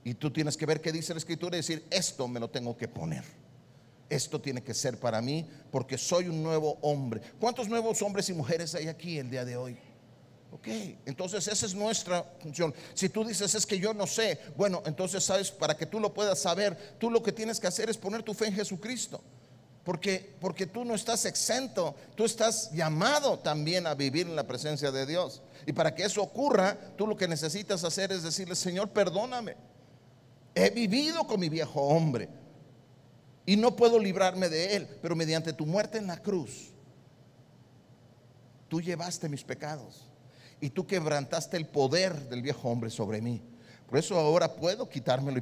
Y 0.04 0.16
tú 0.16 0.32
tienes 0.32 0.58
que 0.58 0.66
ver 0.66 0.82
qué 0.82 0.92
dice 0.92 1.14
la 1.14 1.20
escritura 1.20 1.56
y 1.56 1.60
decir, 1.60 1.86
esto 1.92 2.28
me 2.28 2.40
lo 2.40 2.50
tengo 2.50 2.76
que 2.76 2.88
poner. 2.88 3.24
Esto 4.10 4.42
tiene 4.42 4.62
que 4.62 4.74
ser 4.74 5.00
para 5.00 5.22
mí 5.22 5.48
porque 5.72 5.98
soy 5.98 6.28
un 6.28 6.44
nuevo 6.44 6.78
hombre. 6.82 7.22
¿Cuántos 7.40 7.70
nuevos 7.70 8.02
hombres 8.02 8.28
y 8.30 8.34
mujeres 8.34 8.76
hay 8.76 8.88
aquí 8.88 9.18
el 9.18 9.30
día 9.30 9.46
de 9.46 9.56
hoy? 9.56 9.78
Ok, 10.52 10.68
entonces 11.06 11.48
esa 11.48 11.66
es 11.66 11.74
nuestra 11.74 12.24
función. 12.42 12.74
Si 12.94 13.08
tú 13.08 13.24
dices 13.24 13.56
es 13.56 13.66
que 13.66 13.80
yo 13.80 13.94
no 13.94 14.06
sé, 14.06 14.38
bueno, 14.58 14.84
entonces 14.86 15.24
sabes, 15.24 15.50
para 15.50 15.78
que 15.78 15.86
tú 15.86 15.98
lo 16.00 16.14
puedas 16.14 16.40
saber, 16.40 16.98
tú 17.00 17.10
lo 17.10 17.24
que 17.24 17.32
tienes 17.32 17.58
que 17.58 17.68
hacer 17.68 17.90
es 17.90 17.98
poner 17.98 18.22
tu 18.22 18.34
fe 18.34 18.48
en 18.48 18.56
Jesucristo. 18.56 19.22
Porque, 19.84 20.36
porque 20.40 20.68
tú 20.68 20.86
no 20.86 20.94
estás 20.94 21.26
exento, 21.26 21.96
tú 22.16 22.24
estás 22.24 22.72
llamado 22.72 23.40
también 23.40 23.88
a 23.88 23.96
vivir 23.96 24.28
en 24.28 24.36
la 24.36 24.46
presencia 24.46 24.92
de 24.92 25.06
Dios. 25.06 25.42
Y 25.66 25.74
para 25.74 25.96
que 25.96 26.04
eso 26.04 26.22
ocurra, 26.22 26.78
tú 26.96 27.08
lo 27.08 27.18
que 27.18 27.28
necesitas 27.28 27.84
hacer 27.84 28.12
es 28.12 28.24
decirle, 28.24 28.56
Señor, 28.56 28.90
perdóname. 28.90 29.56
He 30.54 30.70
vivido 30.70 31.26
con 31.26 31.40
mi 31.40 31.50
viejo 31.50 31.82
hombre 31.82 32.30
y 33.46 33.56
no 33.56 33.76
puedo 33.76 33.98
librarme 33.98 34.50
de 34.50 34.76
él, 34.76 34.88
pero 35.02 35.16
mediante 35.16 35.54
tu 35.54 35.66
muerte 35.66 35.98
en 35.98 36.08
la 36.08 36.18
cruz, 36.22 36.72
tú 38.68 38.82
llevaste 38.82 39.30
mis 39.30 39.44
pecados 39.44 40.06
y 40.60 40.70
tú 40.70 40.86
quebrantaste 40.86 41.58
el 41.58 41.66
poder 41.66 42.30
del 42.30 42.44
viejo 42.44 42.70
hombre 42.70 42.90
sobre 42.92 43.22
mí. 43.22 43.42
Por 43.90 43.98
eso 43.98 44.18
ahora 44.18 44.54
puedo 44.54 44.88
quitármelo 44.88 45.38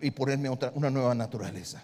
y, 0.00 0.10
ponerme 0.10 0.48
otra, 0.48 0.72
una 0.74 0.90
nueva 0.90 1.14
naturaleza. 1.14 1.82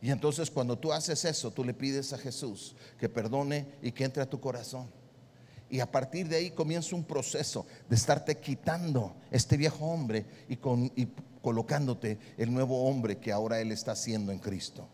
Y 0.00 0.10
entonces 0.10 0.50
cuando 0.50 0.78
tú 0.78 0.92
haces 0.92 1.24
eso, 1.24 1.50
tú 1.50 1.64
le 1.64 1.74
pides 1.74 2.12
a 2.12 2.18
Jesús 2.18 2.74
que 2.98 3.08
perdone 3.08 3.66
y 3.82 3.92
que 3.92 4.04
entre 4.04 4.22
a 4.22 4.30
tu 4.30 4.40
corazón. 4.40 4.88
Y 5.68 5.80
a 5.80 5.90
partir 5.90 6.28
de 6.28 6.36
ahí 6.36 6.50
comienza 6.50 6.94
un 6.94 7.04
proceso 7.04 7.66
de 7.88 7.96
estarte 7.96 8.38
quitando 8.38 9.16
este 9.30 9.56
viejo 9.56 9.84
hombre 9.86 10.24
y, 10.48 10.56
colocándote 11.42 12.18
el 12.36 12.52
nuevo 12.52 12.84
hombre 12.88 13.18
que 13.18 13.32
ahora 13.32 13.60
Él 13.60 13.72
está 13.72 13.92
haciendo 13.92 14.32
en 14.32 14.38
Cristo. 14.38 14.88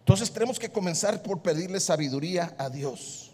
Entonces 0.00 0.32
tenemos 0.32 0.58
que 0.58 0.70
comenzar 0.70 1.22
por 1.22 1.42
pedirle 1.42 1.80
sabiduría 1.80 2.54
a 2.58 2.70
Dios 2.70 3.32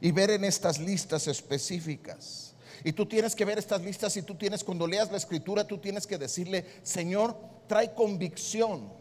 y 0.00 0.10
ver 0.10 0.30
en 0.30 0.44
estas 0.44 0.78
listas 0.78 1.28
específicas. 1.28 2.54
Y 2.84 2.92
tú 2.92 3.06
tienes 3.06 3.34
que 3.34 3.44
ver 3.44 3.58
estas 3.58 3.82
listas 3.82 4.16
y 4.16 4.22
tú 4.22 4.34
tienes, 4.36 4.62
cuando 4.62 4.86
leas 4.86 5.10
la 5.10 5.16
escritura, 5.16 5.66
tú 5.66 5.78
tienes 5.78 6.06
que 6.06 6.18
decirle, 6.18 6.64
Señor, 6.82 7.36
trae 7.66 7.92
convicción. 7.94 8.92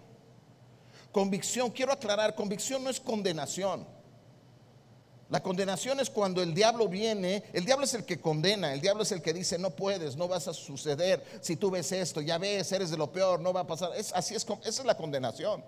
Convicción, 1.18 1.72
quiero 1.72 1.92
aclarar, 1.92 2.36
convicción 2.36 2.84
no 2.84 2.92
es 2.92 3.00
condenación. 3.00 3.88
La 5.32 5.42
condenación 5.42 6.00
es 6.00 6.12
cuando 6.12 6.44
el 6.44 6.54
diablo 6.54 6.88
viene, 6.88 7.44
el 7.54 7.66
diablo 7.66 7.86
es 7.86 7.96
el 7.96 8.06
que 8.06 8.22
condena, 8.22 8.72
el 8.72 8.82
diablo 8.82 9.02
es 9.02 9.12
el 9.12 9.24
que 9.24 9.34
dice, 9.34 9.58
no 9.58 9.72
puedes, 9.72 10.16
no 10.16 10.28
vas 10.28 10.48
a 10.48 10.54
suceder, 10.54 11.26
si 11.42 11.56
tú 11.56 11.72
ves 11.72 11.92
esto, 11.92 12.22
ya 12.22 12.38
ves, 12.38 12.72
eres 12.72 12.92
de 12.92 12.98
lo 12.98 13.12
peor, 13.12 13.40
no 13.40 13.52
va 13.52 13.62
a 13.62 13.66
pasar. 13.66 13.94
Así 14.14 14.36
es, 14.36 14.46
esa 14.46 14.82
es 14.82 14.86
la 14.86 14.96
condenación. 14.96 15.64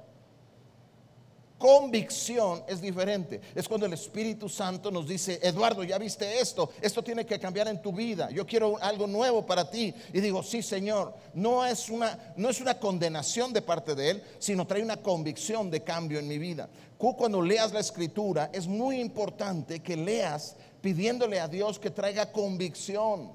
Convicción 1.59 2.63
es 2.69 2.79
diferente. 2.79 3.41
Es 3.53 3.67
cuando 3.67 3.85
el 3.85 3.91
Espíritu 3.91 4.47
Santo 4.47 4.89
nos 4.89 5.05
dice, 5.05 5.41
Eduardo, 5.43 5.83
ya 5.83 5.97
viste 5.97 6.39
esto, 6.39 6.71
esto 6.81 7.03
tiene 7.03 7.25
que 7.25 7.37
cambiar 7.37 7.67
en 7.67 7.81
tu 7.81 7.91
vida. 7.91 8.31
Yo 8.31 8.47
quiero 8.47 8.81
algo 8.81 9.05
nuevo 9.07 9.45
para 9.45 9.69
ti. 9.69 9.93
Y 10.13 10.21
digo, 10.21 10.41
sí, 10.41 10.63
Señor, 10.63 11.13
no 11.33 11.65
es 11.65 11.89
una, 11.89 12.33
no 12.37 12.49
es 12.49 12.61
una 12.61 12.79
condenación 12.79 13.51
de 13.51 13.61
parte 13.61 13.93
de 13.93 14.11
Él, 14.11 14.23
sino 14.39 14.65
trae 14.65 14.81
una 14.81 14.97
convicción 14.97 15.69
de 15.69 15.83
cambio 15.83 16.17
en 16.19 16.29
mi 16.29 16.37
vida. 16.37 16.69
Cuando 16.97 17.41
leas 17.41 17.73
la 17.73 17.81
escritura, 17.81 18.49
es 18.53 18.65
muy 18.65 19.01
importante 19.01 19.81
que 19.81 19.97
leas 19.97 20.55
pidiéndole 20.79 21.41
a 21.41 21.49
Dios 21.49 21.77
que 21.77 21.89
traiga 21.89 22.31
convicción. 22.31 23.33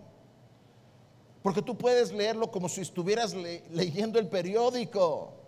Porque 1.42 1.60
tú 1.60 1.76
puedes 1.76 2.10
leerlo 2.10 2.50
como 2.50 2.70
si 2.70 2.80
estuvieras 2.80 3.34
leyendo 3.34 4.18
el 4.18 4.28
periódico. 4.28 5.43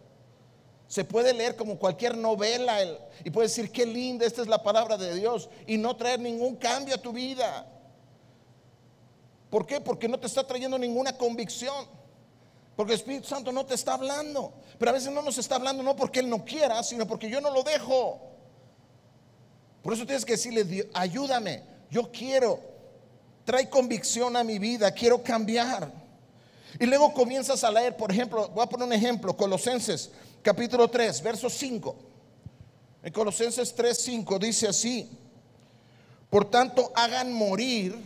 Se 0.89 1.05
puede 1.05 1.33
leer 1.33 1.57
como 1.57 1.79
cualquier 1.79 2.17
novela 2.17 2.79
y 3.25 3.31
puedes 3.31 3.55
decir, 3.55 3.73
qué 3.73 3.85
linda, 3.85 4.25
esta 4.25 4.43
es 4.43 4.49
la 4.49 4.63
palabra 4.63 4.97
de 4.97 5.15
Dios 5.15 5.49
y 5.67 5.79
no 5.79 5.97
traer 5.97 6.21
ningún 6.21 6.57
cambio 6.57 6.95
a 6.95 6.99
tu 6.99 7.13
vida. 7.13 7.67
¿Por 9.51 9.67
qué? 9.67 9.81
Porque 9.81 10.09
no 10.09 10.19
te 10.19 10.27
está 10.27 10.47
trayendo 10.47 10.79
ninguna 10.79 11.17
convicción. 11.17 11.87
Porque 12.77 12.93
el 12.93 12.99
Espíritu 12.99 13.27
Santo 13.27 13.51
no 13.51 13.65
te 13.65 13.75
está 13.75 13.95
hablando. 13.95 14.53
Pero 14.79 14.91
a 14.91 14.95
veces 14.95 15.11
no 15.11 15.23
nos 15.23 15.39
está 15.39 15.57
hablando 15.57 15.83
no 15.83 15.97
porque 15.97 16.21
Él 16.21 16.29
no 16.29 16.45
quiera, 16.45 16.83
sino 16.83 17.07
porque 17.07 17.29
yo 17.29 17.41
no 17.41 17.51
lo 17.51 17.63
dejo. 17.63 18.21
Por 19.83 19.93
eso 19.93 20.05
tienes 20.05 20.25
que 20.25 20.33
decirle, 20.33 20.89
ayúdame, 20.93 21.63
yo 21.91 22.11
quiero, 22.13 22.61
trae 23.45 23.71
convicción 23.71 24.37
a 24.37 24.45
mi 24.45 24.59
vida, 24.59 24.91
quiero 24.91 25.23
cambiar. 25.23 25.91
Y 26.79 26.87
luego 26.87 27.13
comienzas 27.15 27.65
a 27.65 27.71
leer, 27.71 27.97
por 27.97 28.11
ejemplo, 28.11 28.49
voy 28.49 28.65
a 28.65 28.69
poner 28.69 28.87
un 28.87 28.93
ejemplo, 28.93 29.37
Colosenses 29.37 30.11
capítulo 30.47 30.87
3, 30.87 31.23
verso 31.25 31.51
5. 31.51 31.97
En 33.03 33.13
Colosenses 33.13 33.75
3, 33.75 33.99
5 33.99 34.39
dice 34.39 34.69
así, 34.69 35.11
por 36.31 36.49
tanto 36.49 36.93
hagan 36.95 37.33
morir 37.33 38.01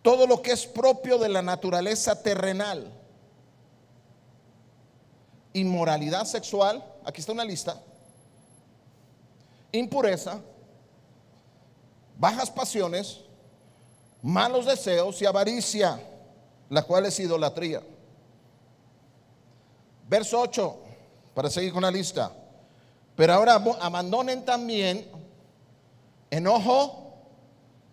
todo 0.00 0.26
lo 0.26 0.40
que 0.40 0.52
es 0.52 0.66
propio 0.66 1.18
de 1.18 1.28
la 1.28 1.42
naturaleza 1.42 2.22
terrenal. 2.22 2.90
Inmoralidad 5.52 6.24
sexual, 6.24 6.82
aquí 7.04 7.20
está 7.20 7.32
una 7.32 7.44
lista, 7.44 7.78
impureza, 9.72 10.40
bajas 12.18 12.50
pasiones, 12.50 13.20
malos 14.22 14.64
deseos 14.64 15.20
y 15.20 15.26
avaricia, 15.26 16.00
la 16.70 16.82
cual 16.82 17.04
es 17.04 17.20
idolatría. 17.20 17.82
Verso 20.08 20.40
8, 20.40 20.81
para 21.34 21.50
seguir 21.50 21.72
con 21.72 21.82
la 21.82 21.90
lista. 21.90 22.32
Pero 23.16 23.34
ahora 23.34 23.62
abandonen 23.80 24.44
también 24.44 25.06
enojo, 26.30 27.14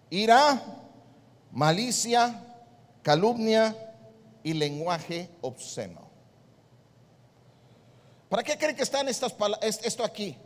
ira, 0.09 0.61
malicia, 1.51 2.43
calumnia 3.01 3.75
y 4.43 4.53
lenguaje 4.53 5.29
obsceno. 5.41 6.09
¿Para 8.29 8.43
qué 8.43 8.57
creen 8.57 8.75
que 8.75 8.83
están 8.83 9.09
estas 9.09 9.35
esto 9.61 10.03
aquí? 10.03 10.37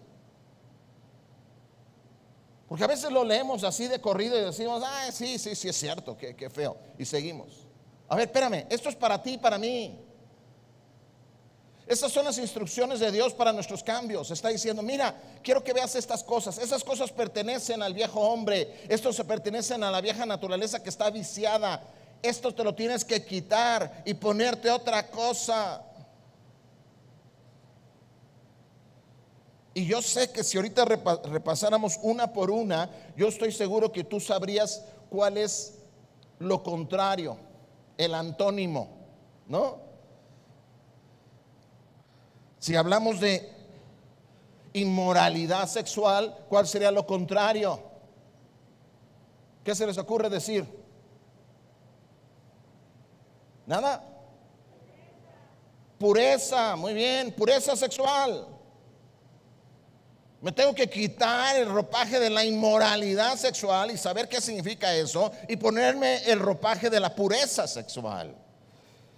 Porque 2.68 2.86
a 2.86 2.88
veces 2.88 3.12
lo 3.12 3.24
leemos 3.24 3.64
así 3.64 3.88
de 3.88 4.02
corrido 4.02 4.38
y 4.40 4.42
decimos, 4.42 4.82
ah, 4.84 5.12
sí, 5.12 5.38
sí, 5.38 5.54
sí 5.54 5.70
es 5.70 5.76
cierto, 5.76 6.18
qué, 6.18 6.36
qué 6.36 6.50
feo. 6.50 6.76
Y 6.98 7.06
seguimos. 7.06 7.68
A 8.08 8.16
ver, 8.16 8.28
espérame, 8.28 8.66
esto 8.70 8.90
es 8.90 8.96
para 8.96 9.22
ti, 9.22 9.38
para 9.38 9.58
mí. 9.60 10.00
Esas 11.86 12.12
son 12.12 12.26
las 12.26 12.38
instrucciones 12.38 13.00
de 13.00 13.12
Dios 13.12 13.34
para 13.34 13.52
nuestros 13.52 13.84
cambios. 13.84 14.32
Está 14.32 14.50
diciendo, 14.50 14.82
mira, 14.82 15.16
quiero 15.44 15.64
que 15.64 15.74
veas 15.74 15.96
estas 15.96 16.24
cosas. 16.24 16.58
Esas 16.58 16.84
cosas 16.84 17.12
pertenecen 17.12 17.84
al 17.84 17.94
viejo 17.94 18.22
hombre. 18.22 18.86
Estos 18.88 19.16
se 19.16 19.26
pertenecen 19.26 19.84
a 19.84 19.92
la 19.92 20.00
vieja 20.00 20.26
naturaleza 20.26 20.82
que 20.82 20.90
está 20.90 21.10
viciada. 21.10 21.84
Esto 22.22 22.54
te 22.54 22.64
lo 22.64 22.74
tienes 22.74 23.04
que 23.04 23.26
quitar 23.26 24.02
y 24.06 24.14
ponerte 24.14 24.72
otra 24.72 25.10
cosa. 25.10 25.84
Y 29.74 29.86
yo 29.86 30.02
sé 30.02 30.32
que 30.32 30.44
si 30.44 30.58
ahorita 30.58 30.86
repasáramos 30.86 32.00
una 32.02 32.32
por 32.32 32.50
una, 32.50 32.90
yo 33.18 33.28
estoy 33.28 33.52
seguro 33.52 33.92
que 33.92 34.04
tú 34.04 34.20
sabrías 34.20 34.86
cuál 35.10 35.38
es 35.38 35.80
lo 36.40 36.62
contrario, 36.64 37.38
el 37.98 38.14
antónimo, 38.14 38.88
¿no? 39.48 39.93
Si 42.64 42.78
hablamos 42.78 43.20
de 43.20 43.52
inmoralidad 44.72 45.68
sexual, 45.68 46.46
¿cuál 46.48 46.66
sería 46.66 46.92
lo 46.92 47.06
contrario? 47.06 47.78
¿Qué 49.66 49.76
se 49.76 49.86
les 49.86 49.98
ocurre 49.98 50.30
decir? 50.30 50.66
Nada. 53.66 54.02
Pureza, 56.00 56.78
muy 56.78 56.94
bien, 56.94 57.34
pureza 57.34 57.76
sexual. 57.76 58.48
Me 60.40 60.54
tengo 60.54 60.74
que 60.74 60.90
quitar 60.90 61.58
el 61.58 61.68
ropaje 61.68 62.18
de 62.18 62.30
la 62.30 62.46
inmoralidad 62.46 63.36
sexual 63.36 63.92
y 63.92 63.98
saber 63.98 64.30
qué 64.30 64.40
significa 64.40 64.96
eso 64.96 65.34
y 65.50 65.58
ponerme 65.58 66.24
el 66.32 66.40
ropaje 66.40 66.90
de 66.90 67.02
la 67.02 67.14
pureza 67.14 67.68
sexual. 67.68 68.34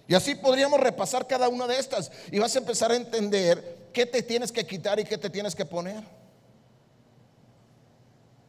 Y 0.08 0.14
así 0.14 0.34
podríamos 0.34 0.78
repasar 0.80 1.26
cada 1.26 1.48
una 1.48 1.66
de 1.66 1.78
estas 1.78 2.12
y 2.30 2.38
vas 2.38 2.54
a 2.54 2.58
empezar 2.58 2.92
a 2.92 2.96
entender 2.96 3.88
qué 3.92 4.06
te 4.06 4.22
tienes 4.22 4.52
que 4.52 4.66
quitar 4.66 5.00
y 5.00 5.04
qué 5.04 5.18
te 5.18 5.30
tienes 5.30 5.54
que 5.54 5.64
poner. 5.64 6.04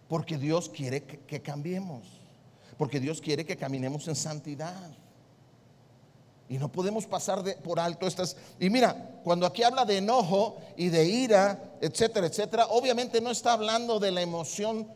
Porque 0.07 0.37
Dios 0.37 0.69
quiere 0.69 1.03
que, 1.03 1.41
cambiemos. 1.41 2.05
Porque 2.77 2.99
Dios 2.99 3.21
quiere 3.21 3.45
que 3.45 3.57
caminemos 3.57 4.07
en 4.07 4.15
santidad. 4.15 4.89
Y 6.47 6.57
no 6.59 6.71
podemos 6.71 7.05
pasar 7.05 7.43
por 7.61 7.79
alto 7.79 8.07
estas. 8.07 8.37
Y 8.59 8.69
mira, 8.69 9.19
cuando 9.23 9.45
aquí 9.45 9.63
habla 9.63 9.83
de 9.83 9.97
enojo 9.97 10.57
y 10.77 10.89
de 10.89 11.05
ira, 11.05 11.73
etcétera, 11.81 12.27
etcétera, 12.27 12.67
obviamente 12.67 13.19
no 13.19 13.31
está 13.31 13.53
hablando 13.53 13.99
de 13.99 14.11
la 14.11 14.21
emoción, 14.21 14.87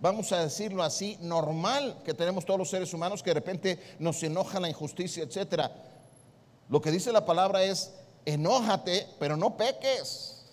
vamos 0.00 0.32
a 0.32 0.42
decirlo 0.42 0.82
así, 0.82 1.16
normal 1.22 2.02
que 2.04 2.12
tenemos 2.12 2.44
todos 2.44 2.58
los 2.58 2.68
seres 2.68 2.92
humanos, 2.92 3.22
que 3.22 3.30
de 3.30 3.34
repente 3.34 3.78
nos 3.98 4.22
enoja 4.22 4.60
la 4.60 4.68
injusticia, 4.68 5.22
etcétera. 5.22 5.72
Lo 6.68 6.80
que 6.80 6.90
dice 6.90 7.12
la 7.12 7.24
palabra 7.24 7.62
es, 7.62 7.94
enójate, 8.24 9.06
pero 9.18 9.36
no 9.36 9.56
peques. 9.56 10.44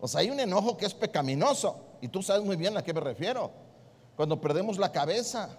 O 0.00 0.08
sea, 0.08 0.20
hay 0.20 0.30
un 0.30 0.38
enojo 0.40 0.76
que 0.76 0.86
es 0.86 0.94
pecaminoso, 0.94 1.76
y 2.00 2.08
tú 2.08 2.22
sabes 2.22 2.44
muy 2.44 2.56
bien 2.56 2.76
a 2.76 2.82
qué 2.82 2.92
me 2.92 3.00
refiero. 3.00 3.50
cuando 4.16 4.40
perdemos 4.40 4.78
la 4.78 4.92
cabeza, 4.92 5.58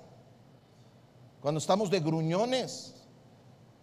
cuando 1.41 1.57
estamos 1.57 1.89
de 1.89 1.99
gruñones 1.99 2.93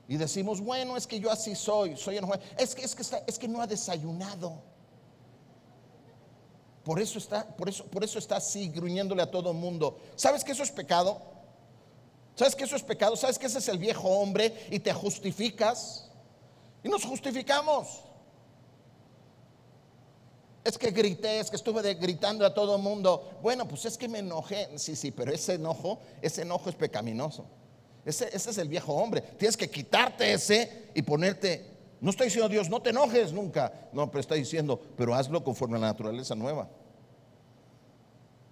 y 0.09 0.17
decimos, 0.17 0.61
bueno, 0.61 0.97
es 0.97 1.07
que 1.07 1.21
yo 1.21 1.31
así 1.31 1.55
soy, 1.55 1.97
soy 1.97 2.17
enojado. 2.17 2.41
Es 2.57 2.75
que, 2.75 2.83
es 2.83 2.95
que, 2.95 3.03
es 3.27 3.39
que 3.39 3.49
no 3.49 3.61
ha 3.61 3.67
desayunado. 3.67 4.63
Por 6.85 7.01
eso, 7.01 7.19
está, 7.19 7.47
por, 7.47 7.69
eso, 7.69 7.85
por 7.85 8.03
eso 8.03 8.19
está 8.19 8.37
así, 8.37 8.69
gruñéndole 8.69 9.23
a 9.23 9.31
todo 9.31 9.53
mundo. 9.53 9.99
¿Sabes 10.17 10.43
que 10.43 10.53
eso 10.53 10.63
es 10.63 10.71
pecado? 10.71 11.21
¿Sabes 12.35 12.55
que 12.55 12.65
eso 12.65 12.77
es 12.77 12.83
pecado? 12.83 13.15
¿Sabes 13.17 13.39
que 13.39 13.47
ese 13.47 13.59
es 13.59 13.69
el 13.69 13.79
viejo 13.79 14.09
hombre 14.09 14.67
y 14.71 14.79
te 14.79 14.93
justificas? 14.93 16.09
Y 16.83 16.89
nos 16.89 17.05
justificamos. 17.05 18.03
Es 20.65 20.79
que 20.79 20.91
grité, 20.91 21.41
es 21.41 21.51
que 21.51 21.57
estuve 21.57 21.95
gritando 21.95 22.47
a 22.47 22.55
todo 22.55 22.77
el 22.77 22.83
mundo. 22.83 23.39
Bueno, 23.43 23.67
pues 23.67 23.85
es 23.85 23.99
que 23.99 24.09
me 24.09 24.21
enojé. 24.21 24.69
Sí, 24.77 24.95
sí, 24.95 25.11
pero 25.11 25.33
ese 25.33 25.55
enojo, 25.55 25.99
ese 26.21 26.43
enojo 26.43 26.71
es 26.71 26.77
pecaminoso. 26.77 27.45
Ese, 28.05 28.29
ese 28.33 28.51
es 28.51 28.59
el 28.59 28.69
viejo 28.69 28.95
hombre. 28.95 29.21
Tienes 29.21 29.57
que 29.57 29.69
quitarte 29.69 30.33
ese 30.33 30.91
y 30.95 31.03
ponerte. 31.03 31.71
No 32.01 32.11
estoy 32.11 32.27
diciendo 32.27 32.49
Dios, 32.49 32.69
no 32.69 32.81
te 32.81 32.91
enojes 32.91 33.33
nunca. 33.33 33.89
No, 33.93 34.11
pero 34.11 34.21
está 34.21 34.35
diciendo, 34.35 34.81
pero 34.97 35.15
hazlo 35.15 35.45
conforme 35.45 35.77
a 35.77 35.81
la 35.81 35.87
naturaleza 35.89 36.35
nueva. 36.35 36.69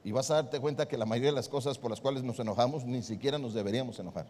Y 0.02 0.12
vas 0.12 0.30
a 0.30 0.36
darte 0.36 0.60
cuenta 0.60 0.88
que 0.88 0.96
la 0.96 1.04
mayoría 1.04 1.30
de 1.30 1.36
las 1.36 1.48
cosas 1.48 1.78
por 1.78 1.90
las 1.90 2.00
cuales 2.00 2.22
nos 2.22 2.38
enojamos 2.38 2.84
ni 2.84 3.02
siquiera 3.02 3.38
nos 3.38 3.54
deberíamos 3.54 3.98
enojar. 3.98 4.26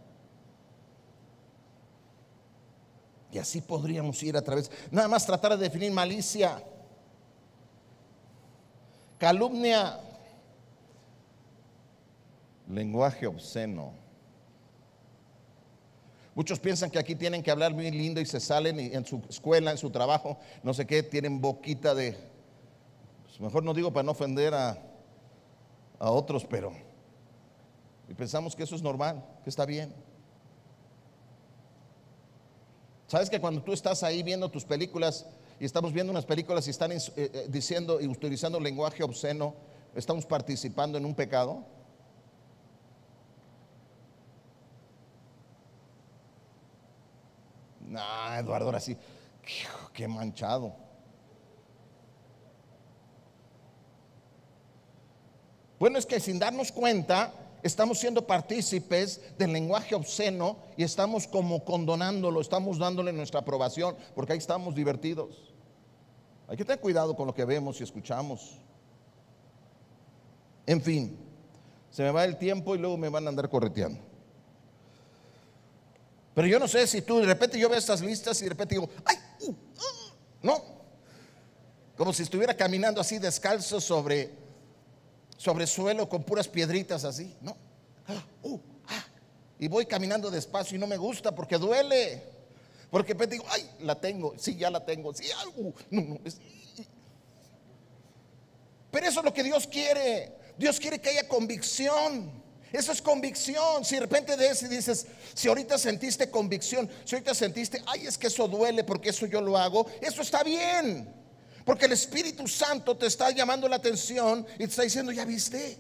Y 3.33 3.39
así 3.39 3.61
podríamos 3.61 4.21
ir 4.23 4.37
a 4.37 4.43
través. 4.43 4.71
Nada 4.91 5.07
más 5.07 5.25
tratar 5.25 5.53
de 5.53 5.65
definir 5.65 5.93
malicia 5.93 6.63
calumnia, 9.21 10.01
lenguaje 12.69 13.27
obsceno. 13.27 13.93
Muchos 16.35 16.59
piensan 16.59 16.91
que 16.91 16.99
aquí 16.99 17.15
tienen 17.15 17.43
que 17.43 17.51
hablar 17.51 17.75
muy 17.75 17.91
lindo 17.91 18.19
y 18.19 18.25
se 18.25 18.41
salen 18.41 18.81
y 18.81 18.87
en 18.95 19.05
su 19.05 19.23
escuela, 19.29 19.73
en 19.73 19.77
su 19.77 19.91
trabajo, 19.91 20.39
no 20.63 20.73
sé 20.73 20.87
qué, 20.87 21.03
tienen 21.03 21.39
boquita 21.41 21.95
de... 21.95 22.17
Pues 23.27 23.41
mejor 23.41 23.63
no 23.63 23.75
digo 23.75 23.93
para 23.93 24.05
no 24.05 24.13
ofender 24.13 24.55
a, 24.55 24.79
a 26.01 26.11
otros, 26.11 26.45
pero... 26.45 26.73
Y 28.09 28.15
pensamos 28.15 28.57
que 28.57 28.65
eso 28.65 28.75
es 28.75 28.83
normal, 28.83 29.25
que 29.45 29.51
está 29.51 29.65
bien. 29.65 29.95
¿Sabes 33.07 33.31
que 33.31 33.41
cuando 33.41 33.63
tú 33.63 33.73
estás 33.73 34.03
ahí 34.03 34.25
viendo 34.25 34.51
tus 34.51 34.65
películas 34.65 35.27
y 35.61 35.65
estamos 35.65 35.93
viendo 35.93 36.11
unas 36.11 36.27
películas 36.27 36.67
y 36.67 36.71
están 36.71 36.91
eh, 36.91 36.99
eh, 37.17 37.47
diciendo 37.49 38.01
y 38.01 38.09
utilizando 38.09 38.59
lenguaje 38.59 39.05
obsceno, 39.05 39.55
estamos 39.95 40.27
participando 40.27 40.99
en 40.99 41.05
un 41.05 41.15
pecado. 41.15 41.65
No, 47.81 48.01
Eduardo, 48.37 48.67
ahora 48.67 48.81
sí, 48.81 48.97
qué 49.93 50.09
manchado. 50.09 50.90
Bueno, 55.81 55.99
es 55.99 56.05
que 56.05 56.21
sin 56.21 56.39
darnos 56.39 56.71
cuenta, 56.71 57.33
estamos 57.63 57.99
siendo 57.99 58.27
partícipes 58.27 59.19
del 59.39 59.55
lenguaje 59.55 59.95
obsceno 59.95 60.59
y 60.77 60.85
estamos 60.85 61.27
como 61.27 61.65
condonándolo, 61.65 62.43
estamos 62.43 62.79
dándole 62.79 63.15
nuestra 63.15 63.41
aprobación, 63.41 63.97
porque 64.15 64.35
ahí 64.35 64.39
estamos 64.39 64.75
divertidos. 64.75 65.55
Hay 66.49 66.59
que 66.59 66.67
tener 66.67 66.81
cuidado 66.81 67.17
con 67.17 67.27
lo 67.27 67.35
que 67.35 67.47
vemos 67.47 67.81
y 67.81 67.85
escuchamos. 67.85 68.59
En 70.67 70.83
fin, 70.83 71.19
se 71.91 72.03
me 72.03 72.11
va 72.11 72.27
el 72.27 72.37
tiempo 72.37 72.75
y 72.75 72.79
luego 72.79 72.99
me 72.99 73.09
van 73.09 73.25
a 73.25 73.31
andar 73.31 73.49
correteando. 73.49 74.01
Pero 76.35 76.47
yo 76.47 76.59
no 76.59 76.69
sé 76.69 76.87
si 76.87 77.01
tú 77.01 77.21
de 77.21 77.27
repente 77.27 77.59
yo 77.59 77.71
veo 77.71 77.79
estas 77.79 78.03
listas 78.03 78.39
y 78.43 78.45
de 78.45 78.51
repente 78.51 78.75
digo, 78.75 78.91
¡ay! 79.07 79.17
Uh, 79.47 79.51
uh", 79.51 79.55
no. 80.43 80.63
Como 81.97 82.13
si 82.13 82.23
estuviera 82.23 82.55
caminando 82.55 83.01
así 83.01 83.19
descalzo 83.19 83.81
sobre, 83.81 84.31
sobre 85.41 85.67
suelo 85.67 86.07
con 86.07 86.23
puras 86.23 86.47
piedritas 86.47 87.03
así, 87.03 87.35
¿no? 87.41 87.57
Ah, 88.07 88.23
uh, 88.43 88.61
ah. 88.89 89.07
Y 89.59 89.69
voy 89.69 89.87
caminando 89.87 90.31
despacio 90.31 90.77
y 90.77 90.79
no 90.79 90.87
me 90.87 90.99
gusta 90.99 91.35
porque 91.35 91.57
duele. 91.57 92.23
Porque 92.91 93.15
pues 93.15 93.31
digo, 93.31 93.47
ay, 93.49 93.71
la 93.81 93.99
tengo, 93.99 94.35
sí, 94.37 94.55
ya 94.57 94.69
la 94.69 94.85
tengo, 94.85 95.15
sí, 95.15 95.25
algo. 95.41 95.73
No, 95.91 96.03
no, 96.03 96.19
Pero 98.91 99.07
eso 99.07 99.21
es 99.21 99.25
lo 99.25 99.33
que 99.33 99.43
Dios 99.43 99.67
quiere. 99.67 100.31
Dios 100.59 100.79
quiere 100.79 101.01
que 101.01 101.09
haya 101.09 101.27
convicción. 101.27 102.31
Eso 102.71 102.93
es 102.93 103.01
convicción. 103.01 103.83
Si 103.83 103.95
de 103.95 104.03
repente 104.03 104.37
de 104.37 104.47
eso 104.47 104.69
dices, 104.69 105.07
si 105.33 105.49
ahorita 105.49 105.79
sentiste 105.79 106.31
convicción, 106.31 106.87
si 107.07 107.15
ahorita 107.15 107.35
sentiste, 107.35 107.83
ay, 107.87 108.07
es 108.07 108.19
que 108.19 108.27
eso 108.27 108.47
duele 108.47 108.85
porque 108.85 109.09
eso 109.09 109.25
yo 109.25 109.41
lo 109.41 109.57
hago, 109.57 109.87
eso 110.03 110.21
está 110.21 110.43
bien. 110.43 111.20
Porque 111.71 111.87
el 111.87 111.93
Espíritu 111.93 112.49
Santo 112.49 112.97
te 112.97 113.07
está 113.07 113.31
llamando 113.31 113.69
la 113.69 113.77
atención 113.77 114.45
y 114.55 114.59
te 114.59 114.65
está 114.65 114.83
diciendo, 114.83 115.13
ya 115.13 115.25
viste, 115.25 115.79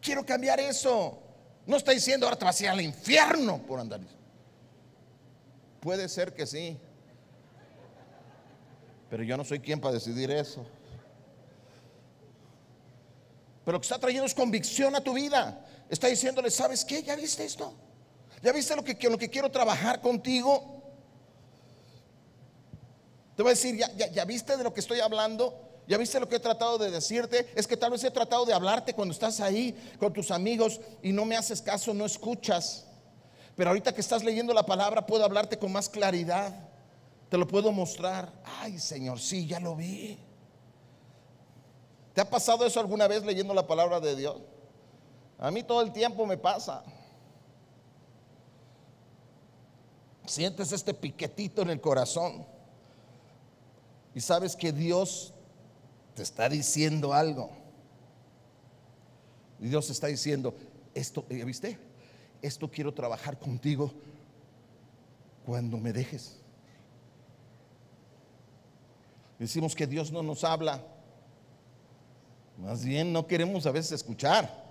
quiero 0.00 0.24
cambiar 0.24 0.58
eso. 0.60 1.22
No 1.66 1.76
está 1.76 1.92
diciendo, 1.92 2.24
ahora 2.24 2.38
te 2.38 2.46
vas 2.46 2.58
a 2.58 2.64
ir 2.64 2.70
al 2.70 2.80
infierno 2.80 3.58
por 3.58 3.80
andar. 3.80 4.00
Puede 5.78 6.08
ser 6.08 6.32
que 6.32 6.46
sí. 6.46 6.78
Pero 9.10 9.22
yo 9.22 9.36
no 9.36 9.44
soy 9.44 9.60
quien 9.60 9.78
para 9.78 9.92
decidir 9.92 10.30
eso. 10.30 10.64
Pero 13.62 13.76
lo 13.76 13.80
que 13.82 13.84
está 13.84 13.98
trayendo 13.98 14.24
es 14.24 14.32
convicción 14.32 14.96
a 14.96 15.02
tu 15.02 15.12
vida. 15.12 15.66
Está 15.90 16.06
diciéndole, 16.06 16.50
¿sabes 16.50 16.82
qué? 16.82 17.02
¿Ya 17.02 17.14
viste 17.14 17.44
esto? 17.44 17.74
¿Ya 18.42 18.52
viste 18.52 18.74
lo 18.74 18.82
que, 18.82 18.96
lo 19.06 19.18
que 19.18 19.28
quiero 19.28 19.50
trabajar 19.50 20.00
contigo? 20.00 20.79
Te 23.40 23.42
voy 23.42 23.52
a 23.52 23.54
decir, 23.54 23.82
¿ya, 24.12 24.24
viste 24.26 24.54
de 24.54 24.62
lo 24.62 24.74
que 24.74 24.80
estoy 24.80 25.00
hablando? 25.00 25.58
¿Ya 25.88 25.96
viste 25.96 26.20
lo 26.20 26.28
que 26.28 26.36
he 26.36 26.40
tratado 26.40 26.76
de 26.76 26.90
decirte? 26.90 27.50
Es 27.54 27.66
que 27.66 27.74
tal 27.74 27.90
vez 27.90 28.04
he 28.04 28.10
tratado 28.10 28.44
de 28.44 28.52
hablarte 28.52 28.92
cuando 28.92 29.14
estás 29.14 29.40
ahí 29.40 29.74
con 29.98 30.12
tus 30.12 30.30
amigos 30.30 30.78
y 31.02 31.10
no 31.10 31.24
me 31.24 31.38
haces 31.38 31.62
caso, 31.62 31.94
no 31.94 32.04
escuchas. 32.04 32.84
Pero 33.56 33.70
ahorita 33.70 33.94
que 33.94 34.02
estás 34.02 34.22
leyendo 34.22 34.52
la 34.52 34.66
palabra 34.66 35.06
puedo 35.06 35.24
hablarte 35.24 35.58
con 35.58 35.72
más 35.72 35.88
claridad. 35.88 36.68
Te 37.30 37.38
lo 37.38 37.48
puedo 37.48 37.72
mostrar. 37.72 38.30
Ay, 38.44 38.78
Señor, 38.78 39.18
sí, 39.18 39.46
ya 39.46 39.58
lo 39.58 39.74
vi. 39.74 40.18
¿Te 42.12 42.20
ha 42.20 42.28
pasado 42.28 42.66
eso 42.66 42.78
alguna 42.78 43.08
vez 43.08 43.24
leyendo 43.24 43.54
la 43.54 43.66
palabra 43.66 44.00
de 44.00 44.16
Dios? 44.16 44.36
A 45.38 45.50
mí 45.50 45.62
todo 45.62 45.80
el 45.80 45.94
tiempo 45.94 46.26
me 46.26 46.36
pasa. 46.36 46.84
Sientes 50.26 50.72
este 50.72 50.92
piquetito 50.92 51.62
en 51.62 51.70
el 51.70 51.80
corazón 51.80 52.59
y 54.14 54.20
sabes 54.20 54.56
que 54.56 54.72
Dios 54.72 55.32
te 56.14 56.22
está 56.22 56.48
diciendo 56.48 57.12
algo. 57.12 57.50
Y 59.60 59.68
Dios 59.68 59.90
está 59.90 60.06
diciendo, 60.06 60.54
esto, 60.94 61.24
¿viste? 61.28 61.78
esto 62.42 62.70
quiero 62.70 62.92
trabajar 62.92 63.38
contigo 63.38 63.92
cuando 65.44 65.78
me 65.78 65.92
dejes. 65.92 66.36
Decimos 69.38 69.74
que 69.74 69.86
Dios 69.86 70.12
no 70.12 70.22
nos 70.22 70.44
habla. 70.44 70.82
Más 72.58 72.84
bien 72.84 73.12
no 73.12 73.26
queremos 73.26 73.66
a 73.66 73.70
veces 73.70 73.92
escuchar. 73.92 74.70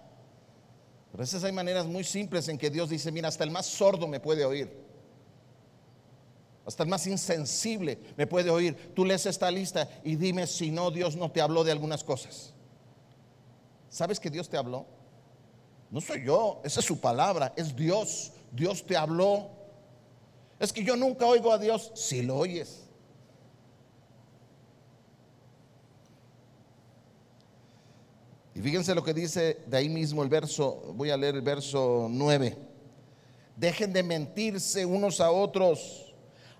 Pero 1.11 1.21
a 1.21 1.25
veces 1.25 1.43
hay 1.43 1.51
maneras 1.51 1.87
muy 1.87 2.03
simples 2.03 2.47
en 2.49 2.57
que 2.57 2.69
Dios 2.69 2.89
dice, 2.89 3.11
mira, 3.11 3.27
hasta 3.27 3.43
el 3.43 3.51
más 3.51 3.65
sordo 3.65 4.07
me 4.07 4.19
puede 4.19 4.45
oír. 4.45 4.88
Hasta 6.69 6.83
el 6.83 6.89
más 6.89 7.07
insensible 7.07 7.97
me 8.15 8.27
puede 8.27 8.51
oír. 8.51 8.93
Tú 8.93 9.03
lees 9.03 9.25
esta 9.25 9.49
lista 9.49 9.89
y 10.03 10.15
dime 10.15 10.45
si 10.45 10.69
no, 10.69 10.91
Dios 10.91 11.15
no 11.15 11.31
te 11.31 11.41
habló 11.41 11.63
de 11.63 11.71
algunas 11.71 12.03
cosas. 12.03 12.53
¿Sabes 13.89 14.19
que 14.19 14.29
Dios 14.29 14.47
te 14.47 14.55
habló? 14.55 14.85
No 15.89 15.99
soy 15.99 16.23
yo, 16.23 16.61
esa 16.63 16.79
es 16.79 16.85
su 16.85 16.99
palabra, 17.01 17.53
es 17.57 17.75
Dios. 17.75 18.33
Dios 18.51 18.85
te 18.85 18.95
habló. 18.95 19.49
Es 20.59 20.71
que 20.71 20.83
yo 20.83 20.95
nunca 20.95 21.25
oigo 21.25 21.51
a 21.51 21.57
Dios 21.57 21.91
si 21.95 22.21
lo 22.21 22.37
oyes. 22.37 22.83
Y 28.53 28.61
fíjense 28.61 28.93
lo 28.93 29.03
que 29.03 29.15
dice 29.15 29.63
de 29.65 29.75
ahí 29.75 29.89
mismo 29.89 30.21
el 30.21 30.29
verso, 30.29 30.93
voy 30.93 31.09
a 31.09 31.17
leer 31.17 31.33
el 31.33 31.41
verso 31.41 32.05
9. 32.11 32.55
Dejen 33.55 33.91
de 33.91 34.03
mentirse 34.03 34.85
unos 34.85 35.19
a 35.19 35.31
otros 35.31 36.08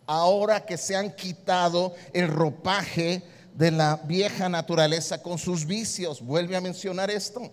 ahora 0.09 0.65
que 0.65 0.75
se 0.75 0.95
han 0.95 1.15
quitado 1.15 1.93
el 2.13 2.27
ropaje 2.27 3.21
de 3.53 3.69
la 3.69 3.97
vieja 3.97 4.49
naturaleza 4.49 5.21
con 5.21 5.37
sus 5.37 5.67
vicios. 5.67 6.19
Vuelve 6.19 6.55
a 6.55 6.61
mencionar 6.61 7.11
esto. 7.11 7.51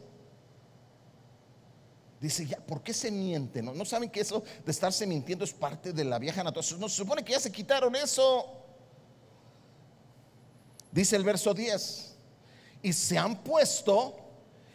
Dice, 2.19 2.47
ya, 2.47 2.57
¿por 2.57 2.83
qué 2.83 2.95
se 2.95 3.11
miente? 3.11 3.61
¿No? 3.61 3.75
¿No 3.75 3.85
saben 3.85 4.09
que 4.09 4.21
eso 4.21 4.43
de 4.65 4.73
estarse 4.73 5.07
mintiendo 5.07 5.45
es 5.45 5.53
parte 5.53 5.93
de 5.93 6.03
la 6.03 6.19
vieja 6.19 6.43
naturaleza? 6.43 6.77
No 6.79 6.89
se 6.89 6.97
supone 6.97 7.23
que 7.23 7.33
ya 7.33 7.41
se 7.41 7.53
quitaron 7.53 7.95
eso. 7.95 8.47
Dice 10.91 11.15
el 11.15 11.25
verso 11.25 11.53
10, 11.53 12.17
y 12.81 12.93
se 12.95 13.19
han 13.19 13.43
puesto 13.45 14.17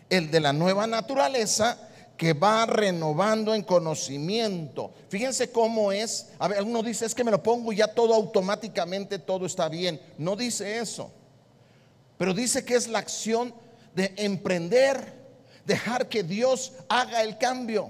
el 0.07 0.29
de 0.29 0.39
la 0.39 0.53
nueva 0.53 0.85
naturaleza 0.85 1.89
que 2.21 2.34
va 2.34 2.67
renovando 2.67 3.55
en 3.55 3.63
conocimiento. 3.63 4.93
Fíjense 5.10 5.51
cómo 5.51 5.91
es. 5.91 6.27
A 6.38 6.47
ver, 6.47 6.60
alguno 6.60 6.84
dice, 6.84 7.03
es 7.03 7.15
que 7.15 7.23
me 7.23 7.31
lo 7.31 7.41
pongo 7.41 7.73
y 7.73 7.77
ya 7.77 7.88
todo 7.88 8.13
automáticamente, 8.13 9.17
todo 9.17 9.47
está 9.47 9.67
bien. 9.67 9.99
No 10.19 10.36
dice 10.36 10.77
eso. 10.77 11.12
Pero 12.19 12.36
dice 12.36 12.63
que 12.63 12.75
es 12.75 12.88
la 12.88 12.99
acción 12.99 13.55
de 13.95 14.13
emprender, 14.17 15.15
dejar 15.65 16.10
que 16.10 16.21
Dios 16.21 16.73
haga 16.89 17.23
el 17.23 17.39
cambio. 17.39 17.89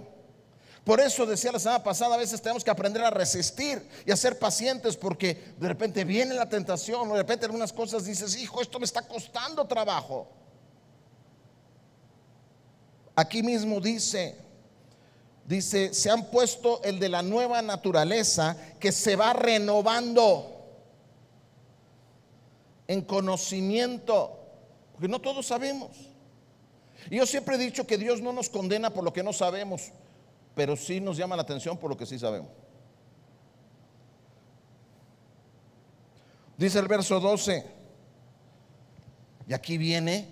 Por 0.86 1.02
eso 1.02 1.26
decía 1.26 1.52
la 1.52 1.60
semana 1.60 1.84
pasada, 1.84 2.15
a 2.15 2.17
veces 2.17 2.41
tenemos 2.41 2.63
que 2.63 2.72
aprender 2.72 3.04
a 3.04 3.10
resistir 3.10 3.86
y 4.06 4.12
a 4.13 4.15
ser 4.15 4.39
pacientes 4.39 4.96
porque 4.96 5.56
de 5.58 5.67
repente 5.67 6.06
viene 6.06 6.36
la 6.36 6.48
tentación 6.48 7.12
o 7.12 7.15
de 7.15 7.20
repente 7.20 7.48
algunas 7.48 7.74
cosas 7.74 8.06
dices, 8.06 8.38
hijo, 8.38 8.62
esto 8.62 8.80
me 8.80 8.86
está 8.86 9.02
costando 9.06 9.67
trabajo. 9.67 10.40
Aquí 13.22 13.44
mismo 13.44 13.80
dice, 13.80 14.36
dice, 15.46 15.94
se 15.94 16.10
han 16.10 16.32
puesto 16.32 16.82
el 16.82 16.98
de 16.98 17.08
la 17.08 17.22
nueva 17.22 17.62
naturaleza 17.62 18.58
que 18.80 18.92
se 18.92 19.16
va 19.16 19.32
renovando 19.34 20.66
en 22.88 23.04
conocimiento, 23.04 24.40
porque 24.94 25.08
no 25.08 25.22
todos 25.22 25.46
sabemos. 25.46 25.92
Y 27.12 27.18
yo 27.18 27.28
siempre 27.28 27.58
he 27.58 27.60
dicho 27.60 27.86
que 27.86 28.00
Dios 28.00 28.22
no 28.22 28.34
nos 28.34 28.50
condena 28.50 28.90
por 28.90 29.04
lo 29.04 29.14
que 29.14 29.22
no 29.22 29.34
sabemos, 29.34 29.92
pero 30.56 30.76
sí 30.76 31.00
nos 31.00 31.16
llama 31.16 31.36
la 31.36 31.44
atención 31.44 31.78
por 31.78 31.92
lo 31.92 31.98
que 31.98 32.08
sí 32.08 32.18
sabemos. 32.18 32.50
Dice 36.58 36.80
el 36.80 36.88
verso 36.88 37.20
12, 37.20 37.66
y 39.48 39.54
aquí 39.54 39.78
viene, 39.78 40.28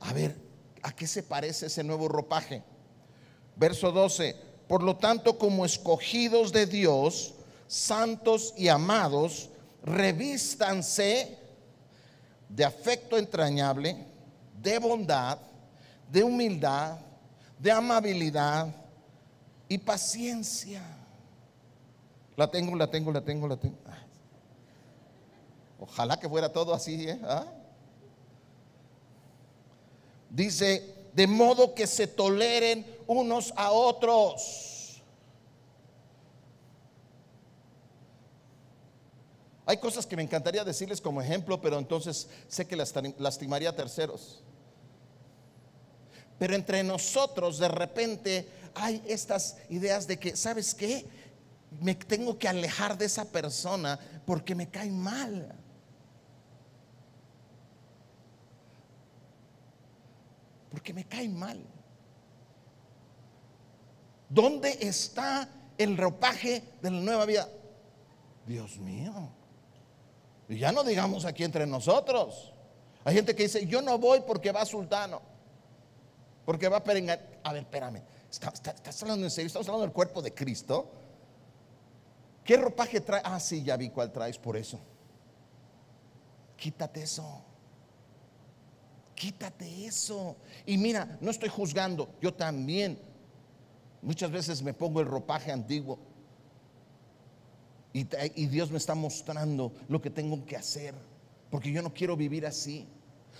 a 0.00 0.14
ver, 0.14 0.49
¿A 0.82 0.92
qué 0.92 1.06
se 1.06 1.22
parece 1.22 1.66
ese 1.66 1.84
nuevo 1.84 2.08
ropaje? 2.08 2.62
Verso 3.56 3.92
12. 3.92 4.34
Por 4.66 4.82
lo 4.82 4.96
tanto, 4.96 5.38
como 5.38 5.64
escogidos 5.64 6.52
de 6.52 6.66
Dios, 6.66 7.34
santos 7.66 8.54
y 8.56 8.68
amados, 8.68 9.50
revístanse 9.82 11.38
de 12.48 12.64
afecto 12.64 13.18
entrañable, 13.18 14.06
de 14.60 14.78
bondad, 14.78 15.38
de 16.10 16.22
humildad, 16.22 16.98
de 17.58 17.70
amabilidad 17.70 18.68
y 19.68 19.78
paciencia. 19.78 20.82
La 22.36 22.50
tengo, 22.50 22.74
la 22.74 22.90
tengo, 22.90 23.12
la 23.12 23.20
tengo, 23.20 23.46
la 23.46 23.56
tengo. 23.56 23.76
Ojalá 25.78 26.18
que 26.18 26.28
fuera 26.28 26.52
todo 26.52 26.74
así, 26.74 27.08
¿eh? 27.08 27.20
¿Ah? 27.24 27.44
Dice, 30.30 30.94
de 31.12 31.26
modo 31.26 31.74
que 31.74 31.86
se 31.86 32.06
toleren 32.06 32.86
unos 33.06 33.52
a 33.56 33.72
otros. 33.72 35.02
Hay 39.66 39.76
cosas 39.78 40.06
que 40.06 40.16
me 40.16 40.22
encantaría 40.22 40.64
decirles 40.64 41.00
como 41.00 41.20
ejemplo, 41.20 41.60
pero 41.60 41.78
entonces 41.78 42.28
sé 42.48 42.66
que 42.66 42.76
lastimaría 42.76 43.70
a 43.70 43.76
terceros. 43.76 44.42
Pero 46.38 46.54
entre 46.54 46.82
nosotros 46.82 47.58
de 47.58 47.68
repente 47.68 48.48
hay 48.74 49.02
estas 49.06 49.58
ideas 49.68 50.06
de 50.06 50.18
que, 50.18 50.36
¿sabes 50.36 50.74
qué? 50.74 51.04
Me 51.80 51.94
tengo 51.94 52.38
que 52.38 52.48
alejar 52.48 52.96
de 52.96 53.04
esa 53.04 53.26
persona 53.26 53.98
porque 54.24 54.54
me 54.54 54.68
cae 54.68 54.90
mal. 54.90 55.54
Porque 60.70 60.94
me 60.94 61.04
cae 61.04 61.28
mal. 61.28 61.62
¿Dónde 64.28 64.78
está 64.80 65.48
el 65.76 65.96
ropaje 65.96 66.62
de 66.80 66.90
la 66.90 67.00
nueva 67.00 67.26
vida? 67.26 67.48
Dios 68.46 68.78
mío. 68.78 69.12
Y 70.48 70.58
ya 70.58 70.72
no 70.72 70.84
digamos 70.84 71.24
aquí 71.24 71.44
entre 71.44 71.66
nosotros. 71.66 72.52
Hay 73.04 73.14
gente 73.14 73.34
que 73.34 73.44
dice, 73.44 73.66
yo 73.66 73.82
no 73.82 73.98
voy 73.98 74.20
porque 74.26 74.52
va 74.52 74.64
sultano. 74.64 75.20
Porque 76.44 76.68
va 76.68 76.82
perengar. 76.82 77.40
A 77.42 77.52
ver, 77.52 77.62
espérame. 77.62 78.02
¿Estás 78.30 79.02
hablando 79.02 79.26
en 79.26 79.30
serio? 79.30 79.48
¿Estamos 79.48 79.68
hablando 79.68 79.86
del 79.86 79.92
cuerpo 79.92 80.22
de 80.22 80.32
Cristo? 80.32 80.92
¿Qué 82.44 82.56
ropaje 82.56 83.00
trae? 83.00 83.22
Ah, 83.24 83.40
sí, 83.40 83.62
ya 83.62 83.76
vi 83.76 83.90
cuál 83.90 84.12
traes 84.12 84.38
por 84.38 84.56
eso. 84.56 84.78
Quítate 86.56 87.02
eso. 87.02 87.44
Quítate 89.20 89.84
eso. 89.84 90.34
Y 90.64 90.78
mira, 90.78 91.18
no 91.20 91.30
estoy 91.30 91.50
juzgando, 91.50 92.08
yo 92.22 92.32
también. 92.32 92.98
Muchas 94.00 94.30
veces 94.30 94.62
me 94.62 94.72
pongo 94.72 94.98
el 95.02 95.06
ropaje 95.06 95.52
antiguo. 95.52 95.98
Y, 97.92 98.04
Dios 98.46 98.70
me 98.70 98.78
está 98.78 98.94
mostrando 98.94 99.74
lo 99.88 100.00
que 100.00 100.08
tengo 100.08 100.42
que 100.46 100.56
hacer. 100.56 100.94
Porque 101.50 101.70
yo 101.70 101.82
no 101.82 101.92
quiero 101.92 102.16
vivir 102.16 102.46
así. 102.46 102.88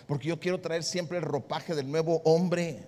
Porque 0.07 0.29
yo 0.29 0.38
quiero 0.38 0.61
traer 0.61 0.85
siempre 0.85 1.16
el 1.16 1.25
ropaje 1.25 1.75
del 1.75 1.90
nuevo 1.90 2.21
hombre. 2.27 2.87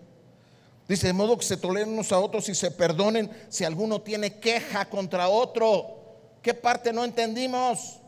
Dice, 0.86 1.06
de 1.06 1.14
modo 1.14 1.38
que 1.38 1.46
se 1.46 1.56
toleren 1.56 1.94
unos 1.94 2.12
a 2.12 2.18
otros 2.18 2.46
y 2.50 2.54
se 2.54 2.70
perdonen 2.70 3.30
si 3.48 3.64
alguno 3.64 4.02
tiene 4.02 4.38
queja 4.38 4.84
contra 4.90 5.30
otro. 5.30 5.96
¿Qué 6.42 6.52
parte 6.52 6.92
no 6.92 7.04
entendimos? 7.04 8.01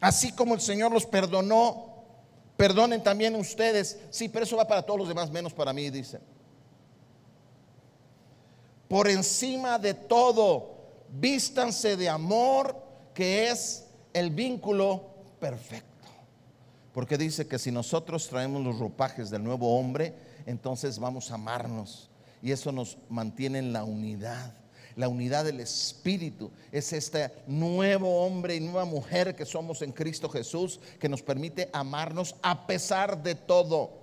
Así 0.00 0.32
como 0.32 0.54
el 0.54 0.60
Señor 0.60 0.92
los 0.92 1.04
perdonó, 1.06 2.04
perdonen 2.56 3.02
también 3.02 3.34
ustedes. 3.34 3.98
Sí, 4.10 4.28
pero 4.28 4.44
eso 4.44 4.56
va 4.56 4.66
para 4.66 4.82
todos 4.82 5.00
los 5.00 5.08
demás, 5.08 5.30
menos 5.30 5.52
para 5.52 5.72
mí, 5.72 5.90
dice. 5.90 6.20
Por 8.88 9.08
encima 9.08 9.78
de 9.78 9.94
todo, 9.94 10.78
vístanse 11.10 11.96
de 11.96 12.08
amor, 12.08 12.76
que 13.14 13.48
es 13.48 13.86
el 14.12 14.30
vínculo 14.30 15.04
perfecto. 15.38 15.86
Porque 16.92 17.16
dice 17.16 17.46
que 17.46 17.58
si 17.58 17.70
nosotros 17.70 18.26
traemos 18.28 18.64
los 18.64 18.78
ropajes 18.78 19.30
del 19.30 19.44
nuevo 19.44 19.78
hombre, 19.78 20.14
entonces 20.46 20.98
vamos 20.98 21.30
a 21.30 21.34
amarnos. 21.34 22.10
Y 22.42 22.52
eso 22.52 22.72
nos 22.72 22.96
mantiene 23.08 23.58
en 23.58 23.72
la 23.72 23.84
unidad 23.84 24.54
la 24.96 25.08
unidad 25.08 25.44
del 25.44 25.60
Espíritu. 25.60 26.50
Es 26.72 26.92
este 26.92 27.30
nuevo 27.46 28.24
hombre 28.24 28.56
y 28.56 28.60
nueva 28.60 28.84
mujer 28.84 29.34
que 29.34 29.44
somos 29.44 29.82
en 29.82 29.92
Cristo 29.92 30.28
Jesús 30.28 30.80
que 30.98 31.08
nos 31.08 31.22
permite 31.22 31.70
amarnos 31.72 32.34
a 32.42 32.66
pesar 32.66 33.22
de 33.22 33.34
todo. 33.34 34.00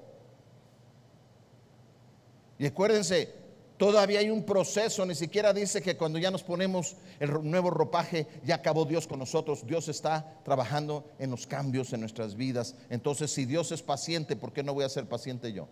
Y 2.59 2.65
acuérdense, 2.65 3.33
todavía 3.77 4.19
hay 4.19 4.29
un 4.29 4.43
proceso, 4.43 5.05
ni 5.05 5.15
siquiera 5.15 5.53
dice 5.53 5.81
que 5.81 5.95
cuando 5.95 6.17
ya 6.17 6.31
nos 6.31 6.43
ponemos 6.43 6.95
el 7.19 7.31
nuevo 7.43 7.69
ropaje, 7.69 8.27
ya 8.43 8.55
acabó 8.55 8.85
Dios 8.85 9.07
con 9.07 9.19
nosotros. 9.19 9.65
Dios 9.65 9.87
está 9.87 10.39
trabajando 10.43 11.05
en 11.19 11.29
los 11.31 11.45
cambios 11.45 11.93
en 11.93 11.99
nuestras 11.99 12.35
vidas. 12.35 12.75
Entonces, 12.89 13.31
si 13.31 13.45
Dios 13.45 13.71
es 13.71 13.83
paciente, 13.83 14.35
¿por 14.35 14.53
qué 14.53 14.63
no 14.63 14.73
voy 14.73 14.85
a 14.85 14.89
ser 14.89 15.07
paciente 15.07 15.53
yo? 15.53 15.67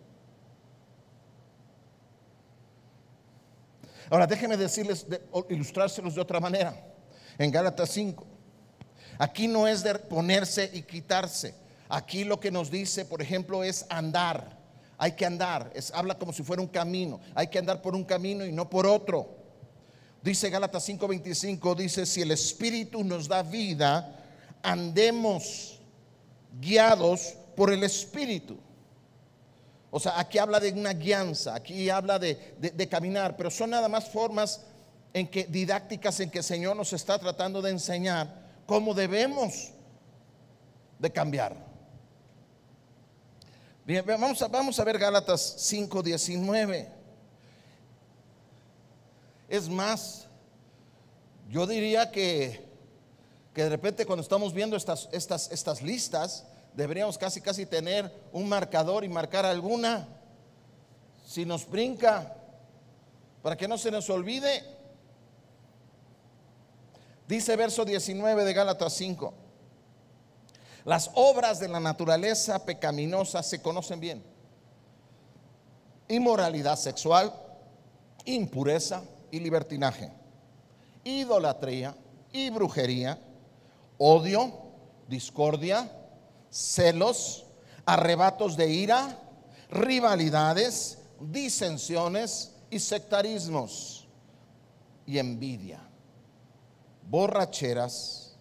Ahora 4.10 4.28
déjenme 4.28 4.58
decirles, 4.58 5.06
ilustrárselos 5.50 6.16
de 6.16 6.22
otra 6.22 6.40
manera. 6.40 6.76
En 7.38 7.52
Gálatas 7.52 7.90
5, 7.90 8.26
aquí 9.18 9.48
no 9.48 9.68
es 9.68 9.84
de 9.84 9.96
ponerse 9.96 10.70
y 10.74 10.82
quitarse. 10.84 11.56
Aquí 11.90 12.24
lo 12.24 12.40
que 12.40 12.52
nos 12.52 12.72
dice, 12.72 13.06
por 13.06 13.22
ejemplo, 13.22 13.64
es 13.64 13.86
andar. 13.90 14.58
Hay 14.98 15.14
que 15.14 15.26
andar. 15.26 15.72
Es, 15.76 15.92
habla 15.92 16.18
como 16.18 16.34
si 16.34 16.44
fuera 16.44 16.62
un 16.62 16.68
camino. 16.68 17.20
Hay 17.34 17.48
que 17.48 17.60
andar 17.60 17.82
por 17.82 17.96
un 17.96 18.04
camino 18.04 18.46
y 18.46 18.52
no 18.52 18.70
por 18.70 18.88
otro. 18.88 19.36
Dice 20.22 20.50
Gálatas 20.50 20.88
5:25, 20.90 21.76
dice, 21.76 22.06
si 22.06 22.22
el 22.22 22.32
Espíritu 22.32 23.04
nos 23.04 23.28
da 23.28 23.44
vida, 23.44 24.24
andemos 24.64 25.80
guiados 26.60 27.36
por 27.56 27.72
el 27.72 27.84
Espíritu. 27.84 28.58
O 29.96 30.00
sea, 30.02 30.20
aquí 30.20 30.38
habla 30.40 30.60
de 30.60 30.74
una 30.74 30.92
guianza, 30.92 31.56
aquí 31.56 31.90
habla 31.90 32.20
de, 32.20 32.88
caminar, 32.92 33.38
pero 33.38 33.50
son 33.50 33.70
nada 33.70 33.88
más 33.88 34.10
formas 34.10 34.60
en 35.14 35.26
que 35.26 35.46
didácticas 35.46 36.20
en 36.20 36.30
que 36.30 36.40
el 36.40 36.44
Señor 36.44 36.76
nos 36.76 36.92
está 36.92 37.18
tratando 37.18 37.62
de 37.62 37.72
enseñar 37.72 38.28
cómo 38.66 38.94
debemos 38.94 39.70
de 41.00 41.10
cambiar. 41.10 41.56
Bien, 43.86 44.04
vamos 44.06 44.42
a, 44.42 44.50
vamos 44.50 44.78
a 44.78 44.84
ver 44.84 45.00
Gálatas 45.00 45.56
5:19. 45.72 46.90
Es 49.48 49.70
más, 49.70 50.28
yo 51.48 51.66
diría 51.66 52.12
que, 52.12 52.68
que 53.54 53.64
de 53.64 53.70
repente 53.70 54.06
cuando 54.06 54.24
estamos 54.24 54.54
viendo 54.54 54.76
estas, 54.76 55.08
estas, 55.14 55.50
estas 55.54 55.82
listas, 55.82 56.44
deberíamos 56.76 57.18
casi 57.18 57.42
casi 57.42 57.66
tener 57.66 58.12
un 58.32 58.48
marcador 58.50 59.04
y 59.04 59.10
marcar 59.10 59.46
alguna. 59.46 60.08
Si 61.26 61.46
nos 61.46 61.68
brinca, 61.70 62.36
para 63.42 63.56
que 63.56 63.68
no 63.68 63.78
se 63.78 63.92
nos 63.92 64.10
olvide. 64.10 64.64
Dice 67.28 67.56
verso 67.56 67.86
19 67.86 68.44
de 68.44 68.54
Gálatas 68.54 68.94
5. 68.94 69.34
Las 70.84 71.10
obras 71.16 71.60
de 71.60 71.68
la 71.68 71.80
naturaleza 71.80 72.64
pecaminosa 72.66 73.42
se 73.42 73.62
conocen 73.62 74.00
bien. 74.00 74.24
Inmoralidad 76.08 76.76
sexual, 76.76 77.34
impureza 78.26 79.04
y 79.32 79.40
libertinaje, 79.40 80.12
idolatría 81.04 81.96
y 82.32 82.52
brujería, 82.52 83.20
odio, 83.98 84.54
discordia, 85.08 85.90
celos, 86.56 87.46
arrebatos 87.86 88.56
de 88.56 88.72
ira, 88.72 89.20
rivalidades, 89.70 91.00
disensiones 91.20 92.54
y 92.70 92.80
sectarismos 92.80 94.08
y 95.06 95.18
envidia, 95.18 95.82
borracheras, 97.10 98.38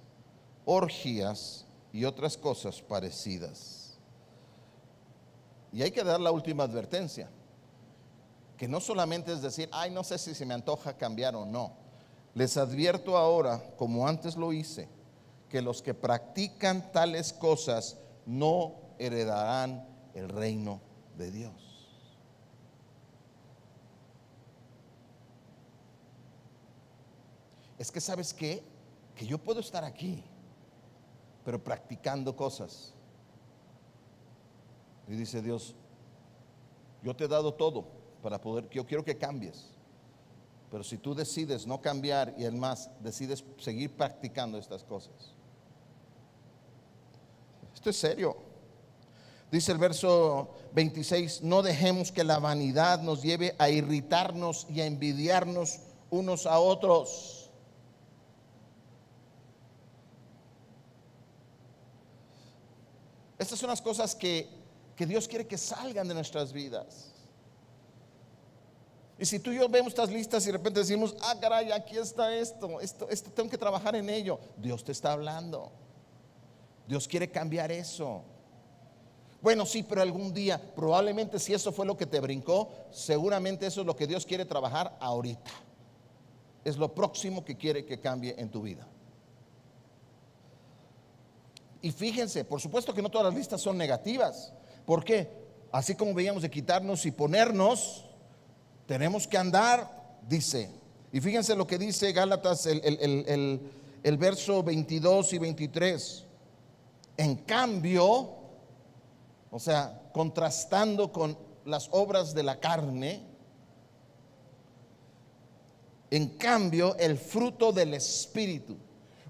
orgías 0.64 1.66
y 1.92 2.04
otras 2.04 2.36
cosas 2.36 2.80
parecidas. 2.80 3.98
Y 5.72 5.82
hay 5.82 5.90
que 5.90 6.04
dar 6.04 6.20
la 6.20 6.30
última 6.30 6.62
advertencia, 6.62 7.28
que 8.56 8.68
no 8.68 8.78
solamente 8.78 9.32
es 9.32 9.42
decir, 9.42 9.68
ay, 9.72 9.90
no 9.90 10.04
sé 10.04 10.18
si 10.18 10.36
se 10.36 10.46
me 10.46 10.54
antoja 10.54 10.96
cambiar 10.96 11.34
o 11.34 11.44
no. 11.44 11.72
Les 12.34 12.56
advierto 12.56 13.16
ahora, 13.16 13.60
como 13.76 14.06
antes 14.06 14.36
lo 14.36 14.52
hice, 14.52 14.88
que 15.48 15.60
los 15.60 15.82
que 15.82 15.94
practican 15.94 16.92
tales 16.92 17.32
cosas 17.32 17.96
no 18.26 18.74
heredarán 18.98 19.86
el 20.14 20.28
reino 20.28 20.80
de 21.16 21.30
Dios. 21.30 21.74
Es 27.78 27.90
que 27.90 28.00
sabes 28.00 28.32
qué? 28.32 28.62
Que 29.14 29.26
yo 29.26 29.38
puedo 29.38 29.60
estar 29.60 29.84
aquí, 29.84 30.22
pero 31.44 31.62
practicando 31.62 32.34
cosas. 32.34 32.94
Y 35.06 35.12
dice 35.14 35.42
Dios, 35.42 35.74
yo 37.02 37.14
te 37.14 37.24
he 37.24 37.28
dado 37.28 37.52
todo 37.52 37.84
para 38.22 38.40
poder, 38.40 38.68
yo 38.70 38.86
quiero 38.86 39.04
que 39.04 39.18
cambies. 39.18 39.70
Pero 40.70 40.82
si 40.82 40.98
tú 40.98 41.14
decides 41.14 41.66
no 41.66 41.80
cambiar 41.80 42.34
y 42.38 42.44
además 42.44 42.90
decides 43.00 43.44
seguir 43.58 43.94
practicando 43.94 44.58
estas 44.58 44.82
cosas, 44.82 45.34
es 47.90 47.96
serio. 47.96 48.36
Dice 49.50 49.72
el 49.72 49.78
verso 49.78 50.50
26, 50.72 51.42
no 51.42 51.62
dejemos 51.62 52.10
que 52.10 52.24
la 52.24 52.38
vanidad 52.38 53.00
nos 53.02 53.22
lleve 53.22 53.54
a 53.58 53.68
irritarnos 53.70 54.66
y 54.68 54.80
a 54.80 54.86
envidiarnos 54.86 55.78
unos 56.10 56.46
a 56.46 56.58
otros. 56.58 57.50
Estas 63.38 63.58
son 63.58 63.70
las 63.70 63.80
cosas 63.80 64.14
que, 64.14 64.48
que 64.96 65.06
Dios 65.06 65.28
quiere 65.28 65.46
que 65.46 65.58
salgan 65.58 66.08
de 66.08 66.14
nuestras 66.14 66.52
vidas. 66.52 67.12
Y 69.18 69.26
si 69.26 69.38
tú 69.38 69.52
y 69.52 69.56
yo 69.56 69.68
vemos 69.68 69.92
estas 69.92 70.10
listas 70.10 70.42
y 70.42 70.46
de 70.46 70.52
repente 70.52 70.80
decimos, 70.80 71.14
ah, 71.20 71.36
caray, 71.40 71.70
aquí 71.70 71.96
está 71.96 72.34
esto, 72.34 72.80
esto, 72.80 73.08
esto 73.08 73.30
tengo 73.30 73.48
que 73.48 73.58
trabajar 73.58 73.94
en 73.94 74.10
ello, 74.10 74.40
Dios 74.56 74.82
te 74.82 74.90
está 74.90 75.12
hablando. 75.12 75.70
Dios 76.86 77.08
quiere 77.08 77.30
cambiar 77.30 77.72
eso. 77.72 78.22
Bueno, 79.42 79.66
sí, 79.66 79.82
pero 79.82 80.00
algún 80.00 80.32
día, 80.32 80.60
probablemente 80.74 81.38
si 81.38 81.52
eso 81.52 81.70
fue 81.70 81.84
lo 81.84 81.96
que 81.96 82.06
te 82.06 82.20
brincó, 82.20 82.70
seguramente 82.90 83.66
eso 83.66 83.82
es 83.82 83.86
lo 83.86 83.94
que 83.94 84.06
Dios 84.06 84.24
quiere 84.24 84.44
trabajar 84.44 84.96
ahorita. 85.00 85.50
Es 86.64 86.78
lo 86.78 86.94
próximo 86.94 87.44
que 87.44 87.56
quiere 87.56 87.84
que 87.84 88.00
cambie 88.00 88.34
en 88.38 88.50
tu 88.50 88.62
vida. 88.62 88.86
Y 91.82 91.92
fíjense, 91.92 92.44
por 92.44 92.62
supuesto 92.62 92.94
que 92.94 93.02
no 93.02 93.10
todas 93.10 93.26
las 93.26 93.34
listas 93.34 93.60
son 93.60 93.76
negativas. 93.76 94.54
¿Por 94.86 95.04
qué? 95.04 95.28
Así 95.70 95.94
como 95.94 96.14
veíamos 96.14 96.42
de 96.42 96.50
quitarnos 96.50 97.04
y 97.04 97.10
ponernos, 97.10 98.06
tenemos 98.86 99.26
que 99.26 99.36
andar, 99.36 100.18
dice. 100.26 100.70
Y 101.12 101.20
fíjense 101.20 101.54
lo 101.54 101.66
que 101.66 101.76
dice 101.76 102.12
Gálatas, 102.12 102.64
el, 102.64 103.60
el, 104.02 104.16
verso 104.16 104.62
22 104.62 105.34
y 105.34 105.38
23. 105.38 106.23
En 107.16 107.36
cambio, 107.36 108.34
o 109.50 109.58
sea, 109.58 110.10
contrastando 110.12 111.12
con 111.12 111.36
las 111.64 111.88
obras 111.92 112.34
de 112.34 112.42
la 112.42 112.58
carne, 112.58 113.22
en 116.10 116.28
cambio, 116.38 116.96
el 116.96 117.18
fruto 117.18 117.72
del 117.72 117.94
Espíritu. 117.94 118.76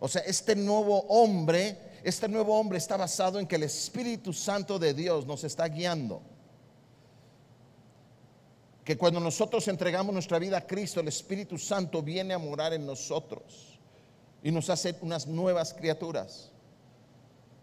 O 0.01 0.09
sea, 0.09 0.23
este 0.23 0.55
nuevo 0.55 1.01
hombre, 1.09 1.79
este 2.03 2.29
nuevo 2.29 2.59
hombre 2.59 2.79
está 2.79 2.97
basado 2.97 3.39
en 3.39 3.47
que 3.47 3.57
el 3.57 3.63
Espíritu 3.63 4.33
Santo 4.33 4.79
de 4.79 4.93
Dios 4.93 5.27
nos 5.27 5.45
está 5.45 5.67
guiando. 5.69 6.21
Que 8.85 8.99
cuando 8.99 9.19
nosotros 9.19 9.67
entregamos 9.69 10.13
nuestra 10.13 10.39
vida 10.39 10.59
a 10.59 10.67
Cristo, 10.67 11.01
el 11.01 11.09
Espíritu 11.09 11.57
Santo 11.57 12.03
viene 12.03 12.35
a 12.35 12.39
morar 12.39 12.75
en 12.75 12.85
nosotros 12.85 13.79
y 14.43 14.51
nos 14.51 14.69
hace 14.69 14.95
unas 15.01 15.27
nuevas 15.27 15.73
criaturas. 15.73 16.51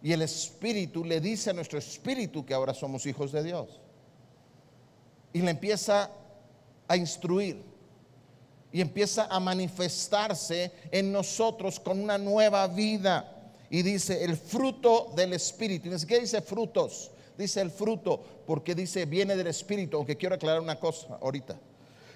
Y 0.03 0.11
el 0.13 0.21
Espíritu 0.23 1.05
le 1.05 1.21
dice 1.21 1.51
a 1.51 1.53
nuestro 1.53 1.77
espíritu 1.77 2.45
que 2.45 2.53
ahora 2.53 2.73
somos 2.73 3.05
hijos 3.05 3.31
de 3.31 3.43
Dios. 3.43 3.79
Y 5.31 5.41
le 5.41 5.51
empieza 5.51 6.09
a 6.87 6.97
instruir. 6.97 7.63
Y 8.71 8.81
empieza 8.81 9.27
a 9.27 9.39
manifestarse 9.39 10.71
en 10.91 11.11
nosotros 11.11 11.79
con 11.79 11.99
una 11.99 12.17
nueva 12.17 12.67
vida. 12.67 13.51
Y 13.69 13.83
dice 13.83 14.23
el 14.23 14.35
fruto 14.37 15.11
del 15.15 15.33
Espíritu. 15.33 15.89
Y 15.89 16.05
qué 16.07 16.19
dice 16.19 16.41
frutos. 16.41 17.11
Dice 17.37 17.61
el 17.61 17.71
fruto 17.71 18.23
porque 18.45 18.73
dice 18.73 19.05
viene 19.05 19.35
del 19.35 19.47
Espíritu. 19.47 19.97
Aunque 19.97 20.17
quiero 20.17 20.35
aclarar 20.35 20.61
una 20.61 20.79
cosa 20.79 21.17
ahorita. 21.21 21.59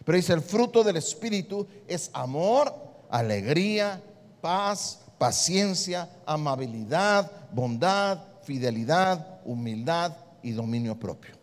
Pero 0.04 0.16
dice 0.16 0.34
el 0.34 0.42
fruto 0.42 0.84
del 0.84 0.98
Espíritu 0.98 1.68
es 1.88 2.10
amor, 2.14 2.74
alegría, 3.10 4.02
paz, 4.42 5.05
paciencia, 5.18 6.10
amabilidad, 6.26 7.32
bondad, 7.52 8.20
fidelidad, 8.44 9.42
humildad 9.46 10.16
y 10.44 10.52
dominio 10.52 11.00
propio. 11.00 11.36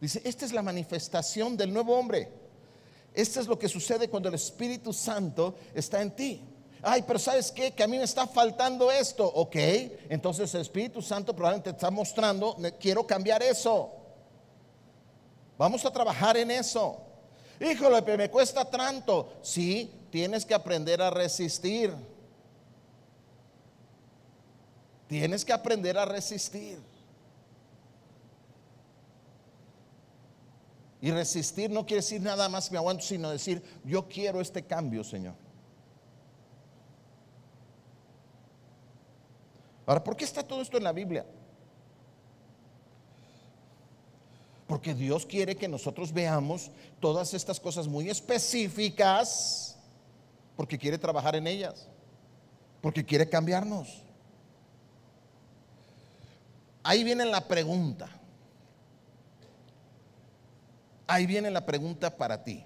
Dice, 0.00 0.20
esta 0.24 0.44
es 0.44 0.52
la 0.52 0.62
manifestación 0.62 1.56
del 1.56 1.72
nuevo 1.72 1.96
hombre. 1.96 2.30
Esto 3.14 3.40
es 3.40 3.46
lo 3.46 3.58
que 3.58 3.68
sucede 3.68 4.08
cuando 4.08 4.28
el 4.28 4.34
Espíritu 4.34 4.92
Santo 4.92 5.54
está 5.74 6.02
en 6.02 6.10
ti. 6.10 6.42
Ay, 6.82 7.02
pero 7.06 7.18
¿sabes 7.18 7.50
qué? 7.50 7.72
Que 7.72 7.82
a 7.82 7.88
mí 7.88 7.96
me 7.96 8.04
está 8.04 8.26
faltando 8.26 8.92
esto. 8.92 9.26
Ok, 9.26 9.56
entonces 10.08 10.54
el 10.54 10.60
Espíritu 10.60 11.00
Santo 11.00 11.34
probablemente 11.34 11.70
te 11.70 11.76
está 11.76 11.90
mostrando, 11.90 12.56
quiero 12.78 13.06
cambiar 13.06 13.42
eso. 13.42 13.90
Vamos 15.56 15.84
a 15.84 15.90
trabajar 15.90 16.36
en 16.36 16.50
eso. 16.50 16.98
Híjole, 17.58 18.02
pero 18.02 18.18
me 18.18 18.30
cuesta 18.30 18.64
tanto. 18.64 19.32
Sí, 19.40 19.90
tienes 20.10 20.44
que 20.44 20.54
aprender 20.54 21.02
a 21.02 21.10
resistir. 21.10 21.94
Tienes 25.08 25.44
que 25.44 25.52
aprender 25.52 25.96
a 25.98 26.04
resistir. 26.04 26.78
Y 31.00 31.10
resistir 31.10 31.70
no 31.70 31.86
quiere 31.86 32.02
decir 32.02 32.20
nada 32.20 32.48
más 32.48 32.70
me 32.72 32.78
aguanto, 32.78 33.04
sino 33.04 33.30
decir, 33.30 33.62
yo 33.84 34.08
quiero 34.08 34.40
este 34.40 34.64
cambio, 34.64 35.04
Señor. 35.04 35.34
Ahora, 39.86 40.02
¿por 40.02 40.16
qué 40.16 40.24
está 40.24 40.42
todo 40.42 40.62
esto 40.62 40.76
en 40.76 40.84
la 40.84 40.92
Biblia? 40.92 41.24
Porque 44.66 44.94
Dios 44.94 45.24
quiere 45.24 45.56
que 45.56 45.68
nosotros 45.68 46.12
veamos 46.12 46.70
todas 46.98 47.34
estas 47.34 47.60
cosas 47.60 47.86
muy 47.86 48.10
específicas, 48.10 49.65
porque 50.56 50.78
quiere 50.78 50.98
trabajar 50.98 51.36
en 51.36 51.46
ellas, 51.46 51.88
porque 52.80 53.04
quiere 53.04 53.28
cambiarnos. 53.28 54.02
Ahí 56.82 57.04
viene 57.04 57.24
la 57.26 57.46
pregunta. 57.46 58.08
Ahí 61.06 61.26
viene 61.26 61.50
la 61.50 61.64
pregunta 61.66 62.16
para 62.16 62.42
ti. 62.42 62.64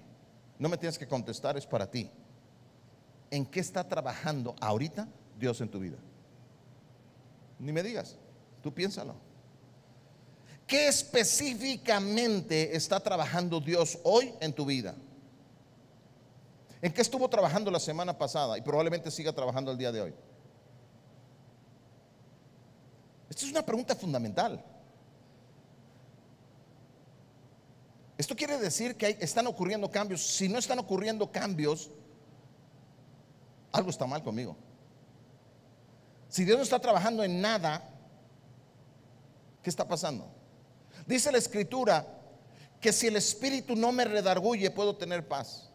No 0.57 0.69
me 0.69 0.77
tienes 0.77 0.97
que 0.97 1.07
contestar, 1.07 1.57
es 1.57 1.65
para 1.65 1.89
ti. 1.89 2.09
¿En 3.29 3.45
qué 3.45 3.59
está 3.59 3.87
trabajando 3.87 4.55
ahorita 4.61 5.07
Dios 5.39 5.59
en 5.61 5.69
tu 5.69 5.79
vida? 5.79 5.97
Ni 7.59 7.71
me 7.71 7.83
digas, 7.83 8.15
tú 8.61 8.73
piénsalo. 8.73 9.15
¿Qué 10.67 10.87
específicamente 10.87 12.75
está 12.75 12.99
trabajando 12.99 13.59
Dios 13.59 13.99
hoy 14.03 14.33
en 14.39 14.53
tu 14.53 14.65
vida? 14.65 14.95
¿En 16.81 16.91
qué 16.91 17.01
estuvo 17.01 17.29
trabajando 17.29 17.69
la 17.69 17.79
semana 17.79 18.17
pasada 18.17 18.57
y 18.57 18.61
probablemente 18.61 19.11
siga 19.11 19.31
trabajando 19.31 19.71
el 19.71 19.77
día 19.77 19.91
de 19.91 20.01
hoy? 20.01 20.13
Esta 23.29 23.45
es 23.45 23.51
una 23.51 23.65
pregunta 23.65 23.95
fundamental. 23.95 24.63
Esto 28.17 28.35
quiere 28.35 28.57
decir 28.57 28.95
que 28.97 29.17
están 29.19 29.47
ocurriendo 29.47 29.89
cambios. 29.89 30.25
Si 30.25 30.49
no 30.49 30.59
están 30.59 30.79
ocurriendo 30.79 31.31
cambios, 31.31 31.91
algo 33.71 33.89
está 33.89 34.05
mal 34.05 34.23
conmigo. 34.23 34.57
Si 36.29 36.45
Dios 36.45 36.57
no 36.57 36.63
está 36.63 36.79
trabajando 36.79 37.23
en 37.23 37.41
nada, 37.41 37.83
¿qué 39.61 39.69
está 39.69 39.87
pasando? 39.87 40.27
Dice 41.05 41.31
la 41.31 41.37
escritura 41.37 42.05
que 42.79 42.91
si 42.91 43.07
el 43.07 43.15
espíritu 43.15 43.75
no 43.75 43.91
me 43.91 44.05
redarguye, 44.05 44.71
puedo 44.71 44.95
tener 44.95 45.27
paz. 45.27 45.70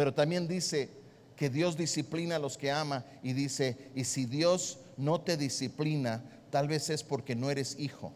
Pero 0.00 0.14
también 0.14 0.48
dice 0.48 0.88
que 1.36 1.50
Dios 1.50 1.76
disciplina 1.76 2.36
a 2.36 2.38
los 2.38 2.56
que 2.56 2.70
ama 2.70 3.04
y 3.22 3.34
dice, 3.34 3.90
y 3.94 4.04
si 4.04 4.24
Dios 4.24 4.78
no 4.96 5.20
te 5.20 5.36
disciplina, 5.36 6.24
tal 6.48 6.68
vez 6.68 6.88
es 6.88 7.04
porque 7.04 7.36
no 7.36 7.50
eres 7.50 7.78
hijo. 7.78 8.10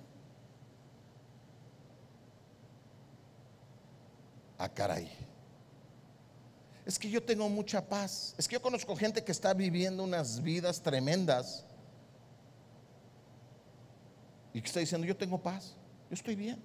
Ah, 4.57 4.71
caray. 4.73 5.11
Es 6.87 6.99
que 6.99 7.11
yo 7.11 7.23
tengo 7.23 7.51
mucha 7.51 7.87
paz. 7.87 8.35
Es 8.39 8.49
que 8.49 8.55
yo 8.55 8.63
conozco 8.63 8.97
gente 8.97 9.23
que 9.23 9.33
está 9.33 9.53
viviendo 9.53 10.05
unas 10.05 10.43
vidas 10.43 10.81
tremendas 10.81 11.67
y 14.55 14.63
que 14.63 14.67
está 14.69 14.81
diciendo, 14.81 15.07
yo 15.07 15.19
tengo 15.19 15.37
paz, 15.37 15.75
yo 16.09 16.15
estoy 16.15 16.35
bien. 16.35 16.63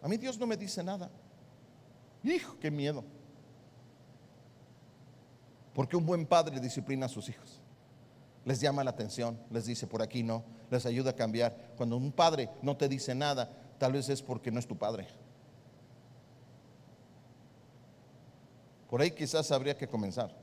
A 0.00 0.06
mí 0.06 0.16
Dios 0.16 0.38
no 0.38 0.46
me 0.46 0.56
dice 0.56 0.80
nada. 0.84 1.10
Hijo, 2.22 2.56
qué 2.60 2.70
miedo. 2.70 3.02
Porque 5.74 5.96
un 5.96 6.06
buen 6.06 6.24
padre 6.24 6.60
disciplina 6.60 7.06
a 7.06 7.08
sus 7.08 7.28
hijos. 7.28 7.60
Les 8.44 8.60
llama 8.60 8.84
la 8.84 8.90
atención, 8.90 9.38
les 9.50 9.66
dice 9.66 9.86
por 9.86 10.02
aquí 10.02 10.22
no, 10.22 10.44
les 10.70 10.86
ayuda 10.86 11.10
a 11.10 11.16
cambiar. 11.16 11.72
Cuando 11.76 11.96
un 11.96 12.12
padre 12.12 12.50
no 12.62 12.76
te 12.76 12.88
dice 12.88 13.14
nada, 13.14 13.50
tal 13.78 13.92
vez 13.92 14.08
es 14.08 14.22
porque 14.22 14.50
no 14.50 14.58
es 14.58 14.66
tu 14.66 14.76
padre. 14.76 15.06
Por 18.88 19.00
ahí 19.00 19.10
quizás 19.10 19.50
habría 19.50 19.76
que 19.76 19.88
comenzar. 19.88 20.34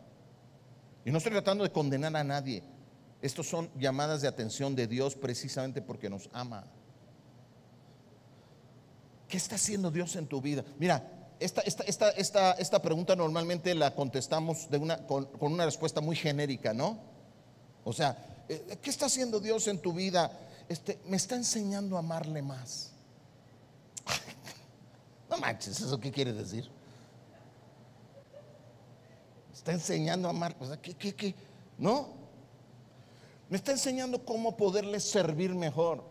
Y 1.05 1.11
no 1.11 1.19
estoy 1.19 1.31
tratando 1.31 1.63
de 1.63 1.71
condenar 1.71 2.15
a 2.17 2.23
nadie. 2.23 2.63
Estos 3.21 3.47
son 3.47 3.69
llamadas 3.77 4.21
de 4.21 4.27
atención 4.27 4.75
de 4.75 4.87
Dios 4.87 5.15
precisamente 5.15 5.81
porque 5.81 6.09
nos 6.09 6.29
ama. 6.33 6.65
¿Qué 9.27 9.37
está 9.37 9.55
haciendo 9.55 9.91
Dios 9.91 10.15
en 10.15 10.27
tu 10.27 10.41
vida? 10.41 10.65
Mira, 10.77 11.20
esta, 11.41 11.61
esta, 11.61 12.09
esta, 12.11 12.51
esta 12.53 12.81
pregunta 12.81 13.15
normalmente 13.15 13.73
la 13.73 13.95
contestamos 13.95 14.69
de 14.69 14.77
una, 14.77 14.97
con, 15.07 15.27
una 15.39 15.65
respuesta 15.65 15.99
muy 15.99 16.15
genérica, 16.15 16.71
¿no? 16.71 16.99
O 17.83 17.91
sea, 17.91 18.43
eh, 18.47 18.77
¿qué 18.81 18.91
está 18.91 19.07
haciendo 19.07 19.39
Dios 19.39 19.67
en 19.67 19.79
tu 19.79 19.91
vida? 19.91 20.31
Este, 20.69 20.99
me 21.07 21.17
está 21.17 21.35
enseñando 21.35 21.95
a 21.95 21.99
amarle 21.99 22.41
más. 22.41 22.91
No 25.29 25.37
manches, 25.37 25.79
¿eso 25.79 25.97
qué 25.97 26.11
quiere 26.11 26.33
decir? 26.33 26.69
Está 29.53 29.71
enseñando 29.71 30.27
a 30.27 30.31
amar. 30.31 30.55
¿qué, 30.81 30.93
qué, 30.93 31.15
qué? 31.15 31.33
¿No? 31.77 32.09
Me 33.49 33.55
está 33.55 33.71
enseñando 33.71 34.25
cómo 34.25 34.57
poderle 34.57 34.99
servir 34.99 35.55
mejor. 35.55 36.03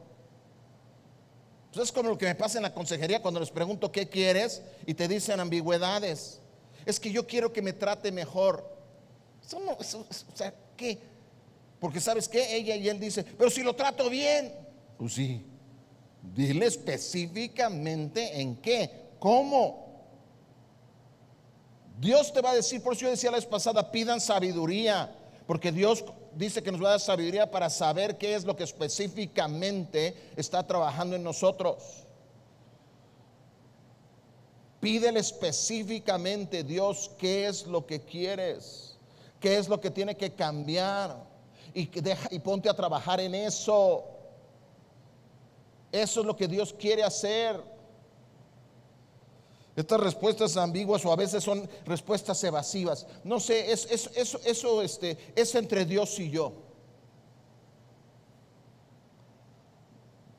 Pues 1.73 1.87
es 1.87 1.93
como 1.93 2.09
lo 2.09 2.19
que 2.19 2.27
me 2.27 2.35
pasa 2.35 2.59
en 2.59 2.63
la 2.63 2.75
consejería 2.75 3.23
cuando 3.23 3.39
les 3.39 3.51
pregunto 3.51 3.93
qué 3.93 4.09
quieres 4.09 4.63
y 4.87 4.95
te 4.95 5.07
dicen 5.07 5.39
ambigüedades. 5.39 6.41
Es 6.85 6.99
que 6.99 7.13
yo 7.13 7.27
quiero 7.27 7.53
que 7.53 7.63
me 7.63 7.73
trate 7.73 8.11
mejor. 8.11 8.69
O 9.53 9.85
sea, 10.35 10.55
¿qué? 10.77 10.99
Porque 11.79 12.01
sabes 12.01 12.29
qué, 12.29 12.57
ella 12.57 12.77
y 12.77 12.89
él 12.89 12.99
dice, 12.99 13.25
pero 13.25 13.51
si 13.51 13.63
lo 13.63 13.75
trato 13.75 14.11
bien. 14.11 14.53
Pues 14.99 15.15
sí, 15.15 15.45
dile 16.35 16.67
específicamente 16.67 18.41
en 18.41 18.57
qué, 18.57 19.09
cómo. 19.19 19.89
Dios 21.99 22.33
te 22.33 22.41
va 22.41 22.51
a 22.51 22.55
decir, 22.55 22.83
por 22.83 22.95
eso 22.95 23.03
yo 23.03 23.11
decía 23.11 23.31
la 23.31 23.37
vez 23.37 23.47
pasada, 23.47 23.93
pidan 23.93 24.21
sabiduría, 24.21 25.15
porque 25.47 25.71
Dios 25.71 26.05
dice 26.35 26.63
que 26.63 26.73
nos 26.73 26.83
va 26.83 26.89
a 26.89 26.91
dar 26.93 27.01
sabiduría 27.01 27.51
para 27.51 27.71
saber 27.71 28.19
qué 28.19 28.35
es 28.35 28.45
lo 28.45 28.57
que 28.57 28.65
específicamente 28.65 30.15
está 30.37 30.67
trabajando 30.67 31.17
en 31.17 31.23
nosotros. 31.23 32.07
Pídele 34.81 35.21
específicamente, 35.21 36.65
Dios, 36.65 37.11
qué 37.19 37.47
es 37.47 37.67
lo 37.67 37.85
que 37.87 38.01
quieres, 38.01 38.97
qué 39.39 39.59
es 39.59 39.69
lo 39.69 39.81
que 39.81 39.91
tiene 39.91 40.17
que 40.17 40.33
cambiar 40.33 41.23
y, 41.75 41.87
deja, 41.87 42.29
y 42.31 42.39
ponte 42.39 42.69
a 42.69 42.75
trabajar 42.75 43.21
en 43.21 43.35
eso. 43.35 44.05
Eso 45.93 46.21
es 46.21 46.27
lo 46.27 46.37
que 46.37 46.49
Dios 46.49 46.73
quiere 46.73 47.03
hacer. 47.03 47.63
Estas 49.81 50.01
respuestas 50.01 50.57
ambiguas 50.57 51.05
o 51.07 51.13
a 51.13 51.17
veces 51.17 51.43
son 51.43 51.69
respuestas 51.87 52.43
evasivas. 52.45 53.07
No 53.25 53.41
sé, 53.41 53.73
es, 53.73 53.87
eso, 53.91 54.41
eso 54.45 54.83
este, 54.83 55.17
es 55.35 55.55
entre 55.55 55.87
Dios 55.87 56.19
y 56.19 56.31
yo. 56.31 56.53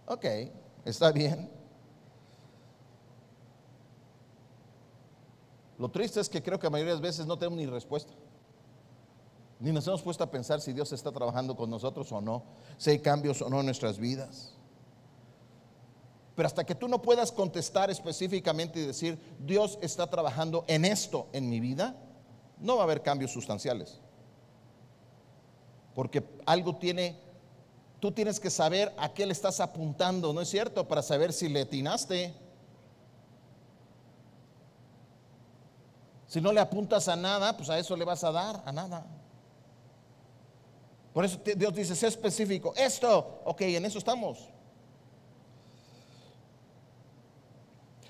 Ok, 0.05 0.25
está 0.85 1.11
bien. 1.11 1.49
Lo 5.79 5.89
triste 5.89 6.19
es 6.19 6.29
que 6.29 6.43
creo 6.43 6.59
que 6.59 6.67
a 6.67 6.69
mayoría 6.69 6.91
de 6.91 6.97
las 6.97 7.01
veces 7.01 7.25
no 7.25 7.39
tenemos 7.39 7.57
ni 7.57 7.65
respuesta. 7.65 8.13
Ni 9.59 9.71
nos 9.71 9.87
hemos 9.87 10.03
puesto 10.03 10.23
a 10.23 10.29
pensar 10.29 10.61
si 10.61 10.71
Dios 10.73 10.91
está 10.91 11.11
trabajando 11.11 11.55
con 11.55 11.69
nosotros 11.69 12.11
o 12.11 12.21
no, 12.21 12.43
si 12.77 12.91
hay 12.91 12.99
cambios 12.99 13.41
o 13.41 13.49
no 13.49 13.61
en 13.61 13.65
nuestras 13.65 13.97
vidas. 13.97 14.53
Pero 16.35 16.47
hasta 16.47 16.63
que 16.63 16.75
tú 16.75 16.87
no 16.87 17.01
puedas 17.01 17.31
contestar 17.31 17.89
específicamente 17.89 18.79
y 18.79 18.85
decir, 18.85 19.19
Dios 19.39 19.77
está 19.81 20.07
trabajando 20.07 20.63
en 20.67 20.85
esto 20.85 21.27
en 21.33 21.49
mi 21.49 21.59
vida, 21.59 21.95
no 22.59 22.77
va 22.77 22.83
a 22.83 22.85
haber 22.85 23.01
cambios 23.01 23.31
sustanciales. 23.31 23.99
Porque 25.93 26.23
algo 26.45 26.77
tiene, 26.77 27.19
tú 27.99 28.11
tienes 28.11 28.39
que 28.39 28.49
saber 28.49 28.93
a 28.97 29.13
qué 29.13 29.25
le 29.25 29.33
estás 29.33 29.59
apuntando, 29.59 30.31
¿no 30.31 30.41
es 30.41 30.49
cierto? 30.49 30.87
Para 30.87 31.01
saber 31.01 31.33
si 31.33 31.49
le 31.49 31.61
atinaste. 31.61 32.33
Si 36.27 36.39
no 36.39 36.53
le 36.53 36.61
apuntas 36.61 37.09
a 37.09 37.17
nada, 37.17 37.57
pues 37.57 37.69
a 37.69 37.77
eso 37.77 37.97
le 37.97 38.05
vas 38.05 38.23
a 38.23 38.31
dar, 38.31 38.63
a 38.65 38.71
nada. 38.71 39.05
Por 41.13 41.25
eso 41.25 41.37
Dios 41.57 41.73
dice, 41.73 41.93
sé 41.93 42.07
específico. 42.07 42.73
Esto, 42.77 43.41
ok, 43.43 43.61
en 43.61 43.85
eso 43.85 43.97
estamos. 43.97 44.47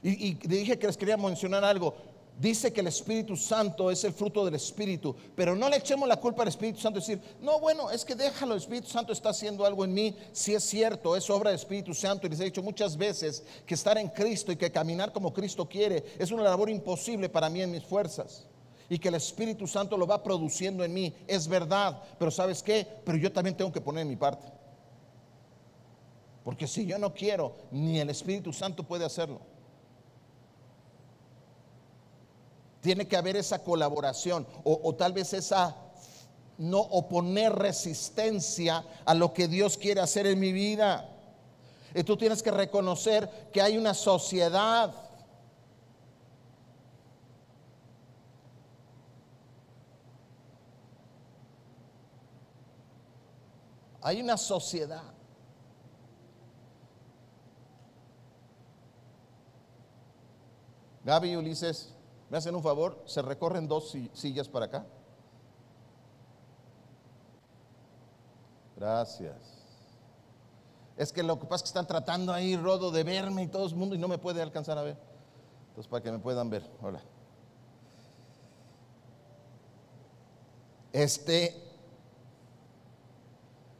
Y, 0.03 0.33
dije 0.33 0.79
que 0.79 0.87
les 0.87 0.97
quería 0.97 1.17
mencionar 1.17 1.63
algo. 1.63 1.93
Dice 2.39 2.73
que 2.73 2.81
el 2.81 2.87
Espíritu 2.87 3.37
Santo 3.37 3.91
es 3.91 4.03
el 4.03 4.13
fruto 4.13 4.43
del 4.43 4.55
Espíritu, 4.55 5.15
pero 5.35 5.55
no 5.55 5.69
le 5.69 5.77
echemos 5.77 6.07
la 6.07 6.15
culpa 6.15 6.41
al 6.41 6.47
Espíritu 6.47 6.79
Santo 6.79 6.97
y 6.97 7.01
decir, 7.01 7.21
no, 7.39 7.59
bueno, 7.59 7.91
es 7.91 8.03
que 8.03 8.15
déjalo, 8.15 8.53
el 8.53 8.59
Espíritu 8.61 8.87
Santo 8.87 9.13
está 9.13 9.29
haciendo 9.29 9.63
algo 9.63 9.85
en 9.85 9.93
mí, 9.93 10.15
si 10.31 10.55
es 10.55 10.63
cierto, 10.63 11.15
es 11.15 11.29
obra 11.29 11.51
del 11.51 11.59
Espíritu 11.59 11.93
Santo. 11.93 12.25
Y 12.25 12.31
les 12.31 12.39
he 12.39 12.45
dicho 12.45 12.63
muchas 12.63 12.97
veces 12.97 13.43
que 13.65 13.75
estar 13.75 13.95
en 13.97 14.07
Cristo 14.07 14.51
y 14.51 14.55
que 14.55 14.71
caminar 14.71 15.13
como 15.13 15.31
Cristo 15.31 15.69
quiere 15.69 16.03
es 16.17 16.31
una 16.31 16.41
labor 16.41 16.71
imposible 16.71 17.29
para 17.29 17.49
mí 17.49 17.61
en 17.61 17.71
mis 17.71 17.83
fuerzas. 17.83 18.47
Y 18.89 18.97
que 18.97 19.09
el 19.09 19.15
Espíritu 19.15 19.67
Santo 19.67 19.95
lo 19.95 20.07
va 20.07 20.23
produciendo 20.23 20.83
en 20.83 20.93
mí, 20.93 21.13
es 21.27 21.47
verdad, 21.47 22.01
pero 22.17 22.31
¿sabes 22.31 22.63
qué? 22.63 22.87
Pero 23.05 23.19
yo 23.19 23.31
también 23.31 23.55
tengo 23.55 23.71
que 23.71 23.81
poner 23.81 24.05
mi 24.05 24.15
parte. 24.15 24.47
Porque 26.43 26.65
si 26.65 26.87
yo 26.87 26.97
no 26.97 27.13
quiero, 27.13 27.53
ni 27.69 27.99
el 27.99 28.09
Espíritu 28.09 28.51
Santo 28.51 28.83
puede 28.83 29.05
hacerlo. 29.05 29.50
Tiene 32.81 33.07
que 33.07 33.15
haber 33.15 33.35
esa 33.37 33.59
colaboración 33.63 34.47
o, 34.63 34.93
tal 34.95 35.13
vez 35.13 35.33
esa 35.33 35.75
no 36.57 36.79
oponer 36.79 37.53
resistencia 37.53 38.83
a 39.05 39.13
lo 39.13 39.33
que 39.33 39.47
Dios 39.47 39.77
quiere 39.77 40.01
hacer 40.01 40.25
en 40.27 40.39
mi 40.39 40.51
vida. 40.51 41.07
Y 41.93 42.03
tú 42.03 42.17
tienes 42.17 42.41
que 42.41 42.51
reconocer 42.51 43.29
que 43.53 43.61
hay 43.61 43.77
una 43.77 43.93
sociedad. 43.93 44.93
Hay 54.01 54.21
una 54.21 54.37
sociedad. 54.37 55.03
Gaby 61.03 61.35
Ulises, 61.35 61.93
¿Me 62.31 62.37
hacen 62.37 62.55
un 62.55 62.63
favor? 62.63 63.03
¿Se 63.07 63.21
recorren 63.21 63.67
dos 63.67 63.93
sillas 64.13 64.47
para 64.47 64.67
acá? 64.67 64.85
Gracias. 68.77 69.35
Es 70.95 71.11
que 71.11 71.23
lo 71.23 71.37
que 71.37 71.45
pasa 71.45 71.57
es 71.57 71.63
que 71.63 71.67
están 71.67 71.87
tratando 71.87 72.31
ahí, 72.31 72.55
Rodo, 72.55 72.89
de 72.89 73.03
verme 73.03 73.43
y 73.43 73.47
todo 73.47 73.67
el 73.67 73.75
mundo 73.75 73.95
y 73.95 73.97
no 73.97 74.07
me 74.07 74.17
puede 74.17 74.41
alcanzar 74.41 74.77
a 74.77 74.83
ver. 74.83 74.97
Entonces, 75.67 75.89
para 75.89 76.01
que 76.01 76.09
me 76.09 76.19
puedan 76.19 76.49
ver. 76.49 76.63
Hola. 76.81 77.01
Este, 80.93 81.61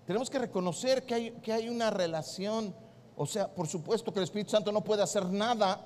tenemos 0.06 0.30
que 0.30 0.40
reconocer 0.40 1.06
que 1.06 1.14
hay, 1.14 1.32
que 1.40 1.54
hay 1.54 1.70
una 1.70 1.90
relación. 1.90 2.76
O 3.16 3.26
sea, 3.26 3.48
por 3.48 3.70
supuesto 3.70 4.12
que 4.12 4.20
el 4.20 4.26
Espíritu 4.26 4.52
Santo 4.52 4.74
no 4.74 4.84
puede 4.84 5.04
hacer 5.04 5.26
nada 5.28 5.86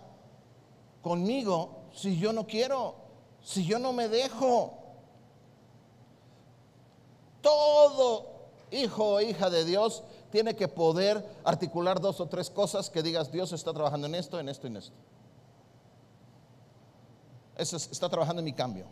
conmigo 1.04 1.85
si 1.96 2.20
yo 2.20 2.34
no 2.34 2.46
quiero, 2.46 2.96
si 3.42 3.66
yo 3.66 3.80
no 3.80 3.94
me 3.94 4.08
dejo. 4.08 4.82
todo 7.42 8.26
hijo 8.72 9.14
o 9.14 9.22
hija 9.22 9.52
de 9.52 9.66
Dios 9.66 10.04
tiene 10.32 10.56
que 10.56 10.68
poder 10.68 11.24
articular 11.44 12.02
dos 12.02 12.20
o 12.20 12.26
tres 12.26 12.50
cosas 12.50 12.90
que 12.90 13.04
digas, 13.04 13.32
Dios 13.32 13.54
está 13.54 13.72
trabajando 13.72 14.08
en 14.08 14.16
esto, 14.16 14.40
en 14.40 14.50
esto 14.50 14.66
y 14.66 14.72
en 14.72 14.78
esto. 14.78 14.96
Eso 17.56 17.78
está 17.78 18.10
trabajando 18.10 18.40
en 18.40 18.46
mi 18.46 18.54
cambio. 18.54 18.88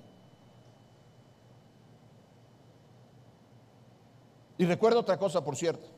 Y 4.58 4.66
recuerdo 4.66 5.00
otra 5.00 5.18
cosa, 5.18 5.44
por 5.44 5.56
cierto. 5.56 5.90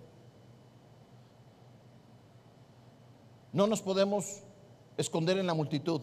No 3.51 3.67
nos 3.67 3.81
podemos 3.81 4.41
esconder 4.97 5.37
en 5.37 5.45
la 5.45 5.53
multitud. 5.53 6.01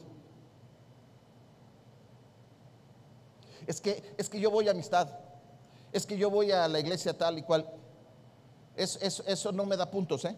Es 3.67 3.81
que, 3.81 4.15
es 4.17 4.29
que 4.29 4.41
yo 4.41 4.51
voy 4.51 4.69
a 4.69 4.73
amistad. 4.73 5.09
Es 5.93 6.07
que 6.07 6.17
yo 6.17 6.31
voy 6.31 6.51
a 6.51 6.69
la 6.69 6.81
iglesia 6.81 7.17
tal 7.17 7.39
y 7.39 7.43
cual. 7.43 7.69
eso 8.77 9.53
no 9.53 9.67
me 9.67 9.77
da 9.77 9.91
puntos, 9.91 10.25
¿eh? 10.25 10.37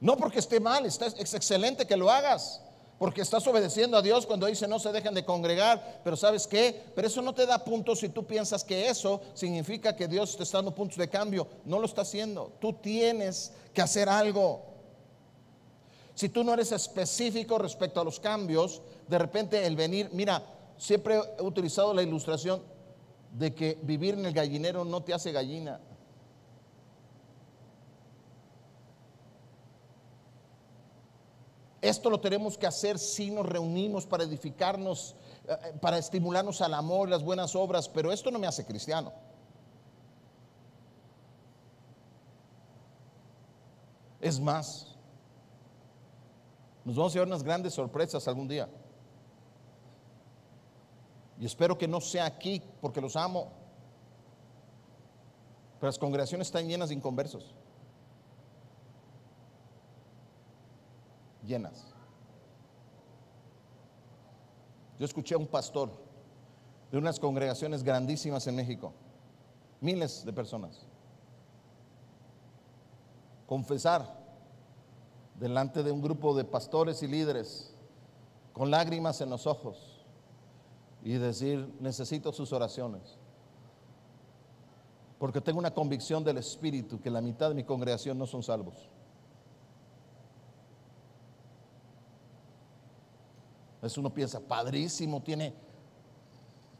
No 0.00 0.16
porque 0.16 0.40
esté 0.40 0.58
mal, 0.58 0.84
es 0.84 1.00
excelente 1.34 1.86
que 1.86 1.96
lo 1.96 2.10
hagas. 2.10 2.60
Porque 3.02 3.20
estás 3.20 3.44
obedeciendo 3.48 3.96
a 3.96 4.02
Dios 4.02 4.26
cuando 4.26 4.46
dice 4.46 4.68
no 4.68 4.78
se 4.78 4.92
dejen 4.92 5.12
de 5.12 5.24
congregar, 5.24 6.00
pero 6.04 6.16
¿sabes 6.16 6.46
qué? 6.46 6.84
Pero 6.94 7.08
eso 7.08 7.20
no 7.20 7.34
te 7.34 7.46
da 7.46 7.64
puntos 7.64 7.98
si 7.98 8.10
tú 8.10 8.24
piensas 8.24 8.62
que 8.62 8.88
eso 8.88 9.20
significa 9.34 9.96
que 9.96 10.06
Dios 10.06 10.36
te 10.36 10.44
está 10.44 10.58
dando 10.58 10.72
puntos 10.72 10.98
de 10.98 11.08
cambio. 11.08 11.48
No 11.64 11.80
lo 11.80 11.86
está 11.86 12.02
haciendo. 12.02 12.52
Tú 12.60 12.74
tienes 12.74 13.50
que 13.74 13.82
hacer 13.82 14.08
algo. 14.08 14.62
Si 16.14 16.28
tú 16.28 16.44
no 16.44 16.54
eres 16.54 16.70
específico 16.70 17.58
respecto 17.58 18.00
a 18.00 18.04
los 18.04 18.20
cambios, 18.20 18.82
de 19.12 19.18
repente 19.18 19.66
el 19.66 19.76
venir, 19.76 20.08
mira, 20.14 20.42
siempre 20.78 21.20
he 21.38 21.42
utilizado 21.42 21.92
la 21.92 22.02
ilustración 22.02 22.62
de 23.32 23.54
que 23.54 23.78
vivir 23.82 24.14
en 24.14 24.24
el 24.24 24.32
gallinero 24.32 24.86
no 24.86 25.02
te 25.02 25.12
hace 25.12 25.32
gallina. 25.32 25.78
Esto 31.82 32.08
lo 32.08 32.20
tenemos 32.20 32.56
que 32.56 32.66
hacer 32.66 32.98
si 32.98 33.30
nos 33.30 33.44
reunimos 33.44 34.06
para 34.06 34.24
edificarnos, 34.24 35.14
eh, 35.46 35.58
eh, 35.62 35.78
para 35.78 35.98
estimularnos 35.98 36.62
al 36.62 36.72
amor, 36.72 37.10
las 37.10 37.22
buenas 37.22 37.54
obras, 37.54 37.90
pero 37.90 38.12
esto 38.12 38.30
no 38.30 38.38
me 38.38 38.46
hace 38.46 38.64
cristiano. 38.64 39.12
Es 44.22 44.40
más, 44.40 44.96
nos 46.86 46.96
vamos 46.96 47.12
a 47.12 47.14
llevar 47.14 47.28
unas 47.28 47.42
grandes 47.42 47.74
sorpresas 47.74 48.26
algún 48.26 48.48
día. 48.48 48.70
Y 51.38 51.46
espero 51.46 51.76
que 51.76 51.88
no 51.88 52.00
sea 52.00 52.26
aquí 52.26 52.62
porque 52.80 53.00
los 53.00 53.16
amo. 53.16 53.50
Pero 55.80 55.88
las 55.88 55.98
congregaciones 55.98 56.48
están 56.48 56.68
llenas 56.68 56.90
de 56.90 56.94
inconversos. 56.94 57.54
Llenas. 61.44 61.92
Yo 64.98 65.06
escuché 65.06 65.34
a 65.34 65.38
un 65.38 65.48
pastor 65.48 65.90
de 66.92 66.98
unas 66.98 67.18
congregaciones 67.18 67.82
grandísimas 67.82 68.46
en 68.46 68.54
México, 68.54 68.92
miles 69.80 70.24
de 70.24 70.32
personas, 70.32 70.86
confesar 73.48 74.22
delante 75.40 75.82
de 75.82 75.90
un 75.90 76.02
grupo 76.02 76.36
de 76.36 76.44
pastores 76.44 77.02
y 77.02 77.08
líderes 77.08 77.74
con 78.52 78.70
lágrimas 78.70 79.20
en 79.22 79.30
los 79.30 79.48
ojos 79.48 79.91
y 81.04 81.14
decir, 81.14 81.72
necesito 81.80 82.32
sus 82.32 82.52
oraciones. 82.52 83.18
Porque 85.18 85.40
tengo 85.40 85.58
una 85.58 85.72
convicción 85.72 86.24
del 86.24 86.38
Espíritu 86.38 87.00
que 87.00 87.10
la 87.10 87.20
mitad 87.20 87.48
de 87.48 87.54
mi 87.54 87.64
congregación 87.64 88.18
no 88.18 88.26
son 88.26 88.42
salvos. 88.42 88.88
Eso 93.82 94.00
uno 94.00 94.14
piensa, 94.14 94.40
padrísimo, 94.40 95.20
tiene 95.22 95.54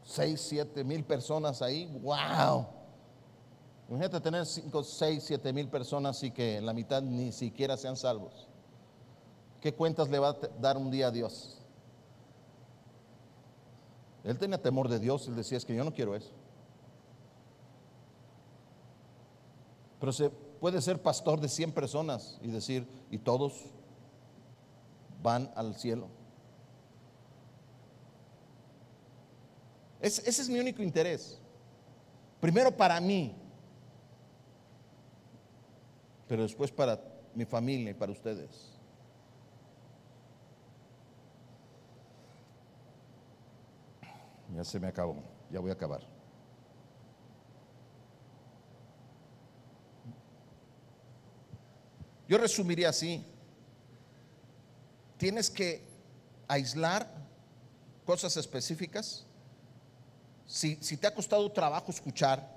6, 0.03 0.39
7 0.39 0.83
mil 0.83 1.03
personas 1.03 1.61
ahí. 1.61 1.85
¡Wow! 2.01 2.67
Imagínate 3.89 4.21
tener 4.21 4.45
5, 4.45 4.83
6, 4.83 5.23
7 5.23 5.53
mil 5.53 5.67
personas 5.67 6.23
y 6.23 6.31
que 6.31 6.61
la 6.61 6.73
mitad 6.73 7.01
ni 7.01 7.31
siquiera 7.31 7.75
sean 7.75 7.97
salvos. 7.97 8.47
¿Qué 9.59 9.73
cuentas 9.73 10.09
le 10.09 10.19
va 10.19 10.29
a 10.29 10.37
dar 10.59 10.77
un 10.77 10.89
día 10.89 11.07
a 11.07 11.11
Dios? 11.11 11.62
Él 14.23 14.37
tenía 14.37 14.61
temor 14.61 14.87
de 14.87 14.99
Dios, 14.99 15.27
él 15.27 15.35
decía, 15.35 15.57
es 15.57 15.65
que 15.65 15.75
yo 15.75 15.83
no 15.83 15.93
quiero 15.93 16.15
eso. 16.15 16.31
Pero 19.99 20.11
se 20.11 20.29
puede 20.29 20.81
ser 20.81 21.01
pastor 21.01 21.39
de 21.39 21.49
100 21.49 21.71
personas 21.73 22.39
y 22.41 22.47
decir, 22.47 22.87
y 23.11 23.17
todos 23.17 23.65
van 25.21 25.51
al 25.55 25.75
cielo. 25.75 26.07
ese 30.01 30.29
es 30.29 30.49
mi 30.49 30.59
único 30.59 30.83
interés. 30.83 31.39
Primero 32.41 32.75
para 32.75 32.99
mí, 32.99 33.33
pero 36.27 36.43
después 36.43 36.71
para 36.71 36.99
mi 37.33 37.45
familia 37.45 37.91
y 37.91 37.93
para 37.93 38.11
ustedes. 38.11 38.72
Ya 44.55 44.63
se 44.63 44.79
me 44.79 44.87
acabó, 44.87 45.15
ya 45.51 45.59
voy 45.59 45.71
a 45.71 45.73
acabar. 45.73 46.01
Yo 52.27 52.37
resumiría 52.37 52.89
así. 52.89 53.25
Tienes 55.17 55.49
que 55.49 55.85
aislar 56.47 57.07
cosas 58.05 58.37
específicas. 58.37 59.25
Si, 60.45 60.77
si, 60.81 60.97
te 60.97 61.07
ha 61.07 61.13
costado 61.13 61.51
trabajo 61.51 61.91
escuchar, 61.91 62.47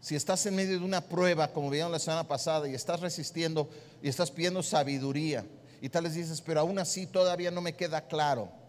si 0.00 0.16
estás 0.16 0.46
en 0.46 0.54
medio 0.54 0.78
de 0.78 0.84
una 0.84 1.02
prueba, 1.02 1.52
como 1.52 1.68
vieron 1.68 1.92
la 1.92 1.98
semana 1.98 2.26
pasada, 2.26 2.68
y 2.68 2.74
estás 2.74 3.00
resistiendo 3.00 3.68
y 4.02 4.08
estás 4.08 4.30
pidiendo 4.30 4.62
sabiduría, 4.62 5.44
y 5.82 5.88
tal 5.88 6.04
vez 6.04 6.14
dices, 6.14 6.40
pero 6.40 6.60
aún 6.60 6.78
así 6.78 7.06
todavía 7.06 7.50
no 7.50 7.60
me 7.60 7.74
queda 7.74 8.06
claro. 8.06 8.59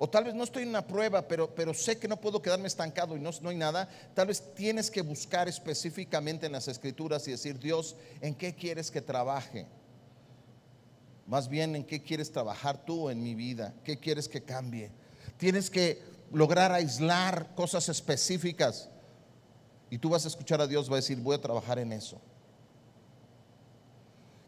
O 0.00 0.08
tal 0.08 0.24
vez 0.24 0.34
no 0.34 0.44
estoy 0.44 0.62
en 0.62 0.68
una 0.68 0.86
prueba, 0.86 1.26
pero, 1.26 1.52
pero 1.52 1.74
sé 1.74 1.98
que 1.98 2.06
no 2.06 2.20
puedo 2.20 2.40
quedarme 2.40 2.68
estancado 2.68 3.16
y 3.16 3.20
no, 3.20 3.30
no 3.42 3.48
hay 3.48 3.56
nada. 3.56 3.88
Tal 4.14 4.28
vez 4.28 4.54
tienes 4.54 4.92
que 4.92 5.02
buscar 5.02 5.48
específicamente 5.48 6.46
en 6.46 6.52
las 6.52 6.68
escrituras 6.68 7.26
y 7.26 7.32
decir, 7.32 7.58
Dios, 7.58 7.96
¿en 8.20 8.36
qué 8.36 8.54
quieres 8.54 8.92
que 8.92 9.02
trabaje? 9.02 9.66
Más 11.26 11.48
bien, 11.48 11.74
¿en 11.74 11.84
qué 11.84 12.00
quieres 12.00 12.30
trabajar 12.30 12.84
tú 12.86 13.10
en 13.10 13.20
mi 13.20 13.34
vida? 13.34 13.74
¿Qué 13.82 13.98
quieres 13.98 14.28
que 14.28 14.40
cambie? 14.40 14.92
Tienes 15.36 15.68
que 15.68 16.00
lograr 16.32 16.70
aislar 16.70 17.54
cosas 17.56 17.88
específicas. 17.88 18.88
Y 19.90 19.98
tú 19.98 20.10
vas 20.10 20.24
a 20.24 20.28
escuchar 20.28 20.60
a 20.60 20.68
Dios, 20.68 20.88
va 20.88 20.94
a 20.94 20.96
decir, 20.96 21.18
voy 21.18 21.34
a 21.34 21.40
trabajar 21.40 21.80
en 21.80 21.92
eso. 21.92 22.20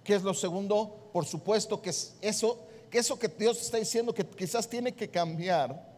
¿Qué 0.05 0.15
es 0.15 0.23
lo 0.23 0.33
segundo? 0.33 1.11
Por 1.13 1.27
supuesto 1.27 1.83
que 1.83 1.91
es 1.91 2.15
eso 2.21 2.70
eso 2.99 3.19
que 3.19 3.29
Dios 3.29 3.61
está 3.61 3.77
diciendo 3.77 4.13
que 4.13 4.27
quizás 4.27 4.69
tiene 4.69 4.93
que 4.93 5.09
cambiar, 5.09 5.89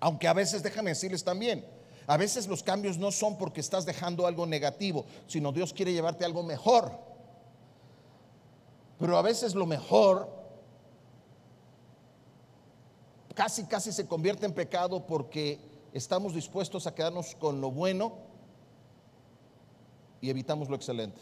aunque 0.00 0.28
a 0.28 0.32
veces 0.32 0.62
déjame 0.62 0.90
decirles 0.90 1.24
también, 1.24 1.64
a 2.06 2.16
veces 2.16 2.46
los 2.46 2.62
cambios 2.62 2.98
no 2.98 3.10
son 3.10 3.36
porque 3.36 3.60
estás 3.60 3.84
dejando 3.84 4.26
algo 4.26 4.46
negativo, 4.46 5.06
sino 5.26 5.52
Dios 5.52 5.72
quiere 5.72 5.92
llevarte 5.92 6.24
algo 6.24 6.42
mejor. 6.42 6.92
Pero 8.98 9.18
a 9.18 9.22
veces 9.22 9.54
lo 9.54 9.66
mejor 9.66 10.30
casi, 13.34 13.64
casi 13.64 13.92
se 13.92 14.06
convierte 14.06 14.46
en 14.46 14.52
pecado 14.52 15.06
porque 15.06 15.58
estamos 15.92 16.34
dispuestos 16.34 16.86
a 16.86 16.94
quedarnos 16.94 17.34
con 17.34 17.60
lo 17.60 17.70
bueno 17.70 18.14
y 20.20 20.30
evitamos 20.30 20.68
lo 20.68 20.76
excelente. 20.76 21.20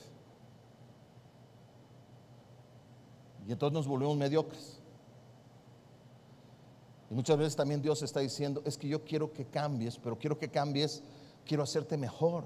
Y 3.46 3.52
entonces 3.52 3.74
nos 3.74 3.86
volvemos 3.86 4.16
mediocres. 4.16 4.78
Y 7.10 7.14
muchas 7.14 7.36
veces 7.36 7.56
también 7.56 7.82
Dios 7.82 8.02
está 8.02 8.20
diciendo, 8.20 8.62
es 8.64 8.78
que 8.78 8.88
yo 8.88 9.04
quiero 9.04 9.32
que 9.32 9.44
cambies, 9.44 9.98
pero 9.98 10.18
quiero 10.18 10.38
que 10.38 10.48
cambies, 10.48 11.02
quiero 11.44 11.62
hacerte 11.62 11.96
mejor. 11.96 12.44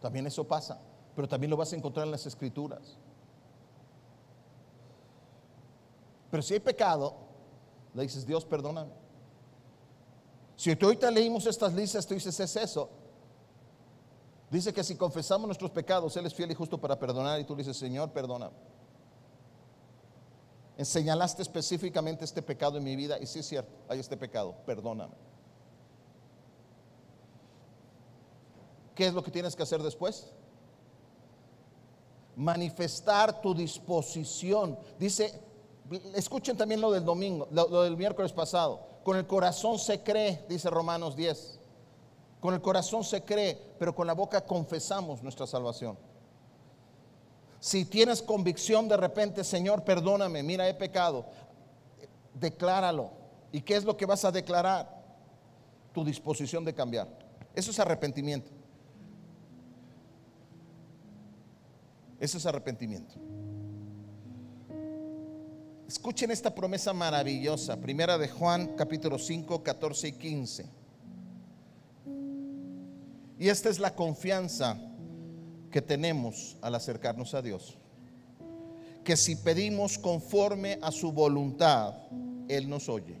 También 0.00 0.26
eso 0.26 0.44
pasa, 0.44 0.80
pero 1.14 1.28
también 1.28 1.50
lo 1.50 1.56
vas 1.56 1.72
a 1.72 1.76
encontrar 1.76 2.06
en 2.06 2.12
las 2.12 2.26
escrituras. 2.26 2.96
Pero 6.30 6.42
si 6.42 6.54
hay 6.54 6.60
pecado, 6.60 7.14
le 7.94 8.02
dices, 8.02 8.26
Dios, 8.26 8.44
perdóname. 8.44 8.90
Si 10.56 10.70
ahorita 10.70 11.10
leímos 11.10 11.46
estas 11.46 11.74
listas, 11.74 12.06
tú 12.06 12.14
dices, 12.14 12.38
es 12.40 12.56
eso. 12.56 12.88
Dice 14.52 14.70
que 14.74 14.84
si 14.84 14.96
confesamos 14.96 15.46
nuestros 15.46 15.70
pecados, 15.70 16.14
Él 16.18 16.26
es 16.26 16.34
fiel 16.34 16.50
y 16.50 16.54
justo 16.54 16.76
para 16.76 16.98
perdonar 16.98 17.40
y 17.40 17.44
tú 17.44 17.56
le 17.56 17.62
dices, 17.62 17.74
Señor, 17.74 18.10
perdona. 18.10 18.50
señalaste 20.76 21.40
específicamente 21.40 22.26
este 22.26 22.42
pecado 22.42 22.76
en 22.76 22.84
mi 22.84 22.94
vida 22.94 23.18
y 23.18 23.24
sí 23.24 23.38
es 23.38 23.48
cierto, 23.48 23.72
hay 23.88 23.98
este 23.98 24.14
pecado, 24.14 24.54
perdóname. 24.66 25.14
¿Qué 28.94 29.06
es 29.06 29.14
lo 29.14 29.22
que 29.22 29.30
tienes 29.30 29.56
que 29.56 29.62
hacer 29.62 29.82
después? 29.82 30.34
Manifestar 32.36 33.40
tu 33.40 33.54
disposición. 33.54 34.78
Dice, 34.98 35.40
escuchen 36.14 36.58
también 36.58 36.82
lo 36.82 36.92
del 36.92 37.06
domingo, 37.06 37.48
lo, 37.52 37.84
del 37.84 37.96
miércoles 37.96 38.34
pasado. 38.34 38.86
Con 39.02 39.16
el 39.16 39.26
corazón 39.26 39.78
se 39.78 40.02
cree, 40.02 40.44
dice 40.46 40.68
Romanos 40.68 41.16
10. 41.16 41.61
Con 42.42 42.54
el 42.54 42.60
corazón 42.60 43.04
se 43.04 43.22
cree, 43.22 43.56
pero 43.78 43.94
con 43.94 44.04
la 44.04 44.14
boca 44.14 44.44
confesamos 44.44 45.22
nuestra 45.22 45.46
salvación. 45.46 45.96
Si 47.60 47.84
tienes 47.84 48.20
convicción 48.20 48.88
de 48.88 48.96
repente, 48.96 49.44
Señor, 49.44 49.84
perdóname, 49.84 50.42
mira, 50.42 50.68
he 50.68 50.74
pecado, 50.74 51.24
decláralo. 52.34 53.12
¿Y 53.52 53.60
qué 53.60 53.76
es 53.76 53.84
lo 53.84 53.96
que 53.96 54.06
vas 54.06 54.24
a 54.24 54.32
declarar? 54.32 55.04
Tu 55.94 56.04
disposición 56.04 56.64
de 56.64 56.74
cambiar. 56.74 57.06
Eso 57.54 57.70
es 57.70 57.78
arrepentimiento. 57.78 58.50
Eso 62.18 62.38
es 62.38 62.46
arrepentimiento. 62.46 63.14
Escuchen 65.86 66.32
esta 66.32 66.52
promesa 66.52 66.92
maravillosa, 66.92 67.76
primera 67.76 68.18
de 68.18 68.26
Juan 68.26 68.74
capítulo 68.76 69.16
5, 69.16 69.62
14 69.62 70.08
y 70.08 70.12
15. 70.14 70.81
Y 73.42 73.48
esta 73.48 73.68
es 73.70 73.80
la 73.80 73.96
confianza 73.96 74.78
que 75.72 75.82
tenemos 75.82 76.56
al 76.60 76.76
acercarnos 76.76 77.34
a 77.34 77.42
Dios. 77.42 77.76
Que 79.02 79.16
si 79.16 79.34
pedimos 79.34 79.98
conforme 79.98 80.78
a 80.80 80.92
su 80.92 81.10
voluntad, 81.10 81.92
Él 82.46 82.70
nos 82.70 82.88
oye. 82.88 83.18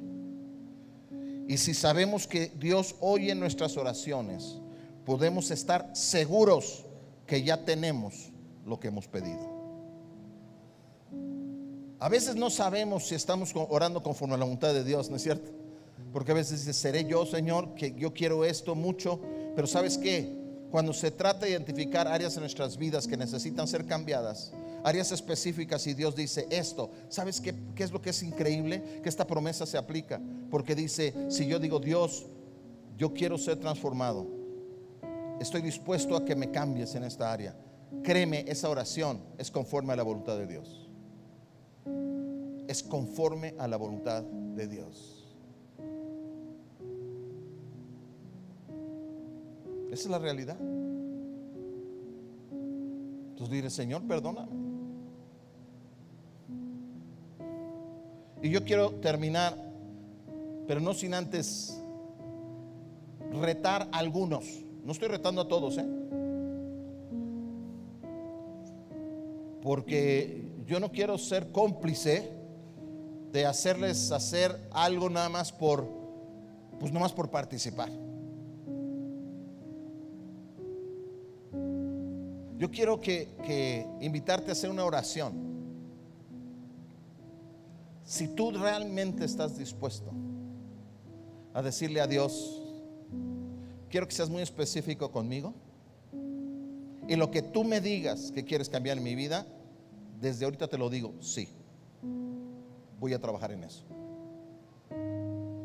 Y 1.48 1.58
si 1.58 1.74
sabemos 1.74 2.28
que 2.28 2.52
Dios 2.56 2.94
oye 3.00 3.34
nuestras 3.34 3.76
oraciones, 3.76 4.60
podemos 5.04 5.50
estar 5.50 5.90
seguros 5.92 6.84
que 7.26 7.42
ya 7.42 7.64
tenemos 7.64 8.30
lo 8.64 8.78
que 8.78 8.86
hemos 8.86 9.08
pedido. 9.08 9.50
A 11.98 12.08
veces 12.08 12.36
no 12.36 12.48
sabemos 12.48 13.08
si 13.08 13.16
estamos 13.16 13.52
orando 13.56 14.04
conforme 14.04 14.36
a 14.36 14.38
la 14.38 14.44
voluntad 14.44 14.72
de 14.72 14.84
Dios, 14.84 15.10
¿no 15.10 15.16
es 15.16 15.22
cierto? 15.24 15.50
Porque 16.12 16.30
a 16.30 16.36
veces 16.36 16.60
dice, 16.60 16.74
seré 16.74 17.06
yo, 17.06 17.26
Señor, 17.26 17.74
que 17.74 17.92
yo 17.96 18.14
quiero 18.14 18.44
esto 18.44 18.76
mucho, 18.76 19.20
pero 19.54 19.66
¿sabes 19.66 19.98
qué? 19.98 20.42
Cuando 20.70 20.92
se 20.92 21.10
trata 21.10 21.44
de 21.44 21.52
identificar 21.52 22.08
áreas 22.08 22.34
en 22.36 22.40
nuestras 22.40 22.78
vidas 22.78 23.06
que 23.06 23.16
necesitan 23.16 23.68
ser 23.68 23.84
cambiadas, 23.84 24.52
áreas 24.82 25.12
específicas 25.12 25.86
y 25.86 25.94
Dios 25.94 26.16
dice 26.16 26.46
esto, 26.50 26.90
¿sabes 27.08 27.40
qué, 27.40 27.54
qué, 27.74 27.84
es 27.84 27.92
lo 27.92 28.00
que 28.00 28.10
es 28.10 28.22
increíble? 28.22 29.00
Que 29.02 29.08
esta 29.08 29.26
promesa 29.26 29.66
se 29.66 29.76
aplica, 29.76 30.20
porque 30.50 30.74
dice, 30.74 31.14
si 31.28 31.46
yo 31.46 31.58
digo 31.58 31.78
Dios, 31.78 32.24
yo 32.96 33.12
quiero 33.12 33.36
ser 33.36 33.58
transformado, 33.58 34.26
estoy 35.40 35.60
dispuesto 35.60 36.16
a 36.16 36.24
que 36.24 36.34
me 36.34 36.50
cambies 36.50 36.94
en 36.94 37.04
esta 37.04 37.32
área. 37.32 37.54
Créeme, 38.02 38.44
esa 38.48 38.68
oración 38.68 39.20
es 39.38 39.50
conforme 39.50 39.92
a 39.92 39.96
la 39.96 40.02
voluntad 40.02 40.38
de 40.38 40.46
Dios. 40.46 40.88
Es 42.66 42.82
conforme 42.82 43.54
a 43.58 43.68
la 43.68 43.76
voluntad 43.76 44.22
de 44.22 44.66
Dios. 44.66 45.21
Esa 49.92 50.04
es 50.04 50.10
la 50.10 50.18
realidad. 50.18 50.56
Entonces 53.30 53.50
diré, 53.50 53.68
Señor, 53.68 54.02
perdóname. 54.08 54.48
Y 58.40 58.48
yo 58.48 58.64
quiero 58.64 58.92
terminar, 58.92 59.54
pero 60.66 60.80
no 60.80 60.94
sin 60.94 61.12
antes 61.12 61.78
retar 63.32 63.86
a 63.92 63.98
algunos. 63.98 64.64
No 64.82 64.92
estoy 64.92 65.08
retando 65.08 65.42
a 65.42 65.48
todos, 65.48 65.76
¿eh? 65.76 65.86
Porque 69.62 70.54
yo 70.66 70.80
no 70.80 70.90
quiero 70.90 71.18
ser 71.18 71.52
cómplice 71.52 72.32
de 73.30 73.44
hacerles 73.44 74.10
hacer 74.10 74.58
algo 74.70 75.10
nada 75.10 75.28
más 75.28 75.52
por, 75.52 75.86
pues 76.80 76.90
nada 76.92 77.04
más 77.04 77.12
por 77.12 77.28
participar. 77.28 77.90
Yo 82.62 82.70
quiero 82.70 83.00
que, 83.00 83.88
invitarte 84.00 84.50
a 84.50 84.52
hacer 84.52 84.70
una 84.70 84.84
oración. 84.84 85.32
Si 88.04 88.28
tú 88.28 88.52
realmente 88.52 89.24
estás 89.24 89.58
dispuesto 89.58 90.12
a 91.52 91.60
decirle 91.60 92.00
a 92.00 92.06
Dios, 92.06 92.62
quiero 93.90 94.06
que 94.06 94.14
seas 94.14 94.30
muy 94.30 94.42
específico 94.42 95.10
conmigo. 95.10 95.54
Y 97.08 97.16
lo 97.16 97.32
que 97.32 97.42
tú 97.42 97.64
me 97.64 97.80
digas 97.80 98.30
que 98.30 98.44
quieres 98.44 98.68
cambiar 98.68 98.96
en 98.96 99.02
mi 99.02 99.16
vida, 99.16 99.44
desde 100.20 100.44
ahorita 100.44 100.68
te 100.68 100.78
lo 100.78 100.88
digo, 100.88 101.14
sí. 101.20 101.48
Voy 103.00 103.12
a 103.12 103.20
trabajar 103.20 103.50
en 103.50 103.64
eso. 103.64 103.82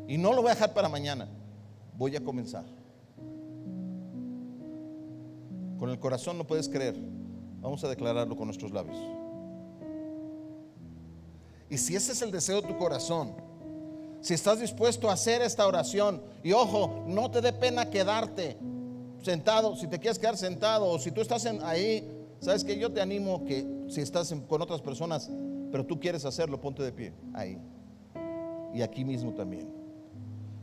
Y 0.08 0.18
no 0.18 0.32
lo 0.32 0.42
voy 0.42 0.50
a 0.50 0.54
dejar 0.54 0.74
para 0.74 0.88
mañana. 0.88 1.28
Voy 1.96 2.16
a 2.16 2.24
comenzar. 2.24 2.77
Con 5.78 5.90
el 5.90 5.98
corazón 5.98 6.38
no 6.38 6.46
puedes 6.46 6.68
creer. 6.68 6.96
Vamos 7.60 7.82
a 7.84 7.88
declararlo 7.88 8.36
con 8.36 8.46
nuestros 8.46 8.72
labios. 8.72 8.96
Y 11.70 11.76
si 11.78 11.94
ese 11.94 12.12
es 12.12 12.22
el 12.22 12.30
deseo 12.30 12.62
de 12.62 12.68
tu 12.68 12.76
corazón, 12.78 13.32
si 14.20 14.34
estás 14.34 14.60
dispuesto 14.60 15.08
a 15.08 15.12
hacer 15.12 15.42
esta 15.42 15.66
oración, 15.66 16.20
y 16.42 16.52
ojo, 16.52 17.04
no 17.06 17.30
te 17.30 17.40
dé 17.40 17.52
pena 17.52 17.90
quedarte 17.90 18.56
sentado, 19.22 19.76
si 19.76 19.86
te 19.86 19.98
quieres 19.98 20.18
quedar 20.18 20.36
sentado, 20.36 20.86
o 20.86 20.98
si 20.98 21.10
tú 21.10 21.20
estás 21.20 21.44
ahí, 21.62 22.08
sabes 22.40 22.64
que 22.64 22.78
yo 22.78 22.90
te 22.90 23.00
animo 23.00 23.44
que 23.44 23.66
si 23.88 24.00
estás 24.00 24.34
con 24.48 24.62
otras 24.62 24.80
personas, 24.80 25.30
pero 25.70 25.84
tú 25.84 26.00
quieres 26.00 26.24
hacerlo, 26.24 26.60
ponte 26.60 26.82
de 26.82 26.92
pie 26.92 27.12
ahí. 27.34 27.58
Y 28.74 28.82
aquí 28.82 29.04
mismo 29.04 29.32
también. 29.32 29.68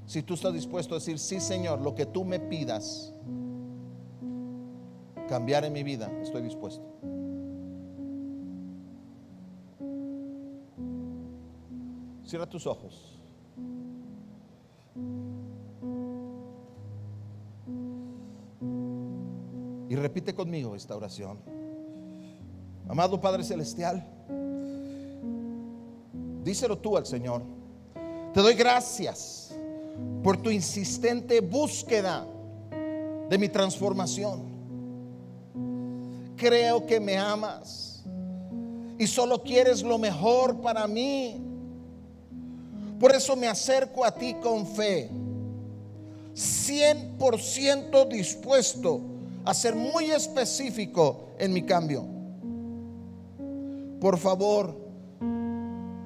Si 0.06 0.22
tú 0.22 0.36
estás 0.36 0.54
dispuesto 0.54 0.96
a 0.96 1.00
decir, 1.00 1.20
sí 1.20 1.40
Señor, 1.40 1.82
lo 1.82 1.96
que 1.96 2.06
tú 2.06 2.24
me 2.24 2.40
pidas, 2.40 3.14
cambiar 5.28 5.66
en 5.66 5.74
mi 5.74 5.84
vida, 5.84 6.12
estoy 6.22 6.42
dispuesto. 6.42 6.84
Cierra 12.26 12.48
tus 12.48 12.66
ojos. 12.66 13.20
Y 19.88 19.96
repite 19.96 20.34
conmigo 20.34 20.76
esta 20.76 20.96
oración. 20.96 21.38
Amado 22.88 23.20
Padre 23.20 23.44
Celestial, 23.44 24.06
díselo 26.44 26.78
tú 26.78 26.98
al 26.98 27.06
Señor. 27.06 27.42
Te 28.34 28.42
doy 28.42 28.56
gracias 28.56 29.56
por 30.24 30.38
tu 30.38 30.50
insistente 30.50 31.40
búsqueda 31.42 32.28
de 33.30 33.38
mi 33.38 33.50
transformación 33.50 34.55
creo 36.46 36.86
que 36.86 37.00
me 37.00 37.18
amas 37.18 38.04
y 39.00 39.08
solo 39.08 39.42
quieres 39.42 39.82
lo 39.82 39.98
mejor 39.98 40.62
para 40.62 40.86
mí. 40.86 41.42
Por 43.00 43.16
eso 43.16 43.36
me 43.36 43.48
acerco 43.48 44.06
a 44.06 44.12
ti 44.12 44.36
con 44.36 44.68
fe, 44.68 45.10
100% 46.36 48.08
dispuesto 48.08 49.02
a 49.44 49.56
ser 49.56 49.74
muy 49.74 50.12
específico 50.12 51.30
en 51.40 51.52
mi 51.52 51.64
cambio. 51.64 52.06
Por 54.00 54.20
favor, 54.20 54.78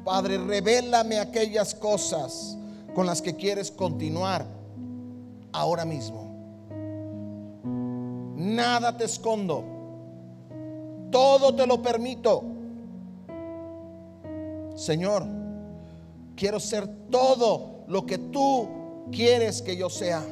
Padre, 0.06 0.38
revélame 0.38 1.20
aquellas 1.20 1.76
cosas 1.76 2.58
con 2.96 3.06
las 3.06 3.22
que 3.22 3.36
quieres 3.36 3.70
continuar 3.70 4.48
ahora 5.52 5.84
mismo. 5.84 6.30
Nada 8.38 8.96
te 8.96 9.04
escondo 9.04 9.79
todo 11.12 11.56
te 11.56 11.66
lo 11.66 11.82
permito. 11.82 12.44
Señor, 14.76 15.26
quiero 16.36 16.60
ser 16.60 16.88
todo 17.10 17.84
lo 17.88 18.06
que 18.06 18.18
tú 18.18 18.68
quieres 19.12 19.62
que 19.62 19.76
yo 19.76 19.90
sea. 19.90 20.24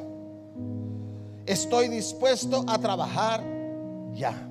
Estoy 1.46 1.88
dispuesto 1.88 2.64
a 2.66 2.78
trabajar 2.78 3.42
ya. 4.14 4.48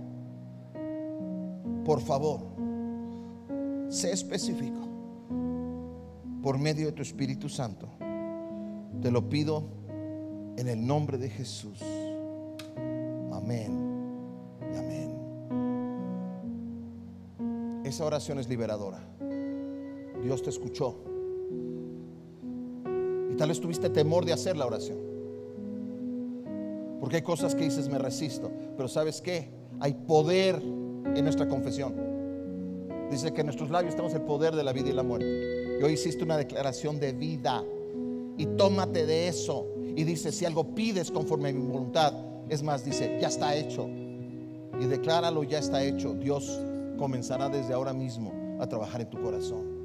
Por 1.85 2.01
favor, 2.01 2.41
sé 3.89 4.11
específico. 4.11 4.87
Por 6.43 6.57
medio 6.57 6.87
de 6.87 6.91
tu 6.91 7.01
Espíritu 7.01 7.49
Santo. 7.49 7.87
Te 9.01 9.11
lo 9.11 9.27
pido 9.29 9.63
en 10.57 10.67
el 10.67 10.85
nombre 10.85 11.17
de 11.17 11.29
Jesús. 11.29 11.79
Amén. 13.31 13.86
Esa 17.87 18.03
oración 18.03 18.37
es 18.37 18.49
liberadora. 18.49 18.99
Dios 20.21 20.43
te 20.43 20.49
escuchó. 20.49 20.93
Y 23.31 23.35
tal 23.35 23.47
vez 23.47 23.61
tuviste 23.61 23.89
temor 23.89 24.25
de 24.25 24.33
hacer 24.33 24.57
la 24.57 24.65
oración. 24.65 24.97
Porque 26.99 27.15
hay 27.15 27.21
cosas 27.21 27.55
que 27.55 27.63
dices, 27.63 27.87
me 27.87 27.97
resisto. 27.97 28.51
Pero 28.75 28.89
¿sabes 28.89 29.21
qué? 29.21 29.49
Hay 29.79 29.93
poder 29.93 30.55
en 30.55 31.23
nuestra 31.23 31.47
confesión. 31.47 31.95
Dice 33.09 33.31
que 33.31 33.39
en 33.39 33.47
nuestros 33.47 33.69
labios 33.69 33.95
tenemos 33.95 34.13
el 34.15 34.23
poder 34.23 34.53
de 34.53 34.65
la 34.65 34.73
vida 34.73 34.89
y 34.89 34.93
la 34.93 35.03
muerte. 35.03 35.77
Y 35.79 35.83
hoy 35.83 35.93
hiciste 35.93 36.25
una 36.25 36.35
declaración 36.35 36.99
de 36.99 37.13
vida. 37.13 37.63
Y 38.37 38.47
tómate 38.57 39.05
de 39.05 39.29
eso. 39.29 39.65
Y 39.95 40.03
dice, 40.03 40.33
si 40.33 40.43
algo 40.43 40.75
pides 40.75 41.09
conforme 41.09 41.49
a 41.49 41.53
mi 41.53 41.65
voluntad, 41.65 42.13
es 42.49 42.63
más, 42.63 42.83
dice, 42.83 43.17
ya 43.21 43.29
está 43.29 43.55
hecho. 43.55 43.87
Y 43.87 44.85
decláralo, 44.87 45.43
ya 45.43 45.59
está 45.59 45.81
hecho. 45.81 46.13
Dios 46.15 46.59
comenzará 46.97 47.47
desde 47.47 47.73
ahora 47.73 47.93
mismo 47.93 48.57
a 48.59 48.67
trabajar 48.67 49.01
en 49.01 49.09
tu 49.09 49.21
corazón. 49.21 49.77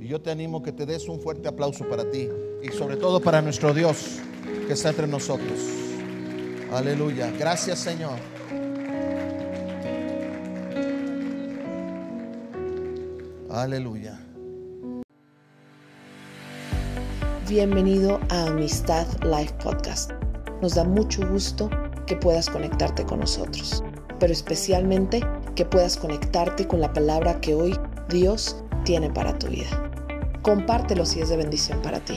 Y 0.00 0.08
yo 0.08 0.20
te 0.20 0.30
animo 0.30 0.62
que 0.62 0.72
te 0.72 0.86
des 0.86 1.08
un 1.08 1.20
fuerte 1.20 1.48
aplauso 1.48 1.88
para 1.88 2.10
ti 2.10 2.28
y 2.62 2.68
sobre 2.68 2.96
todo 2.96 3.20
para 3.20 3.42
nuestro 3.42 3.74
Dios 3.74 4.18
que 4.66 4.72
está 4.72 4.90
entre 4.90 5.06
nosotros. 5.06 5.58
Aleluya. 6.72 7.30
Gracias 7.38 7.78
Señor. 7.78 8.18
Aleluya. 13.50 14.20
Bienvenido 17.48 18.20
a 18.28 18.46
Amistad 18.46 19.06
Life 19.24 19.54
Podcast. 19.62 20.12
Nos 20.60 20.74
da 20.74 20.84
mucho 20.84 21.26
gusto 21.28 21.70
que 22.06 22.14
puedas 22.14 22.48
conectarte 22.50 23.04
con 23.04 23.20
nosotros, 23.20 23.82
pero 24.20 24.32
especialmente 24.32 25.22
que 25.58 25.64
puedas 25.64 25.96
conectarte 25.96 26.68
con 26.68 26.80
la 26.80 26.92
palabra 26.92 27.40
que 27.40 27.52
hoy 27.52 27.76
Dios 28.08 28.62
tiene 28.84 29.10
para 29.10 29.36
tu 29.40 29.48
vida. 29.48 29.90
Compártelo 30.42 31.04
si 31.04 31.20
es 31.20 31.30
de 31.30 31.36
bendición 31.36 31.82
para 31.82 31.98
ti. 31.98 32.16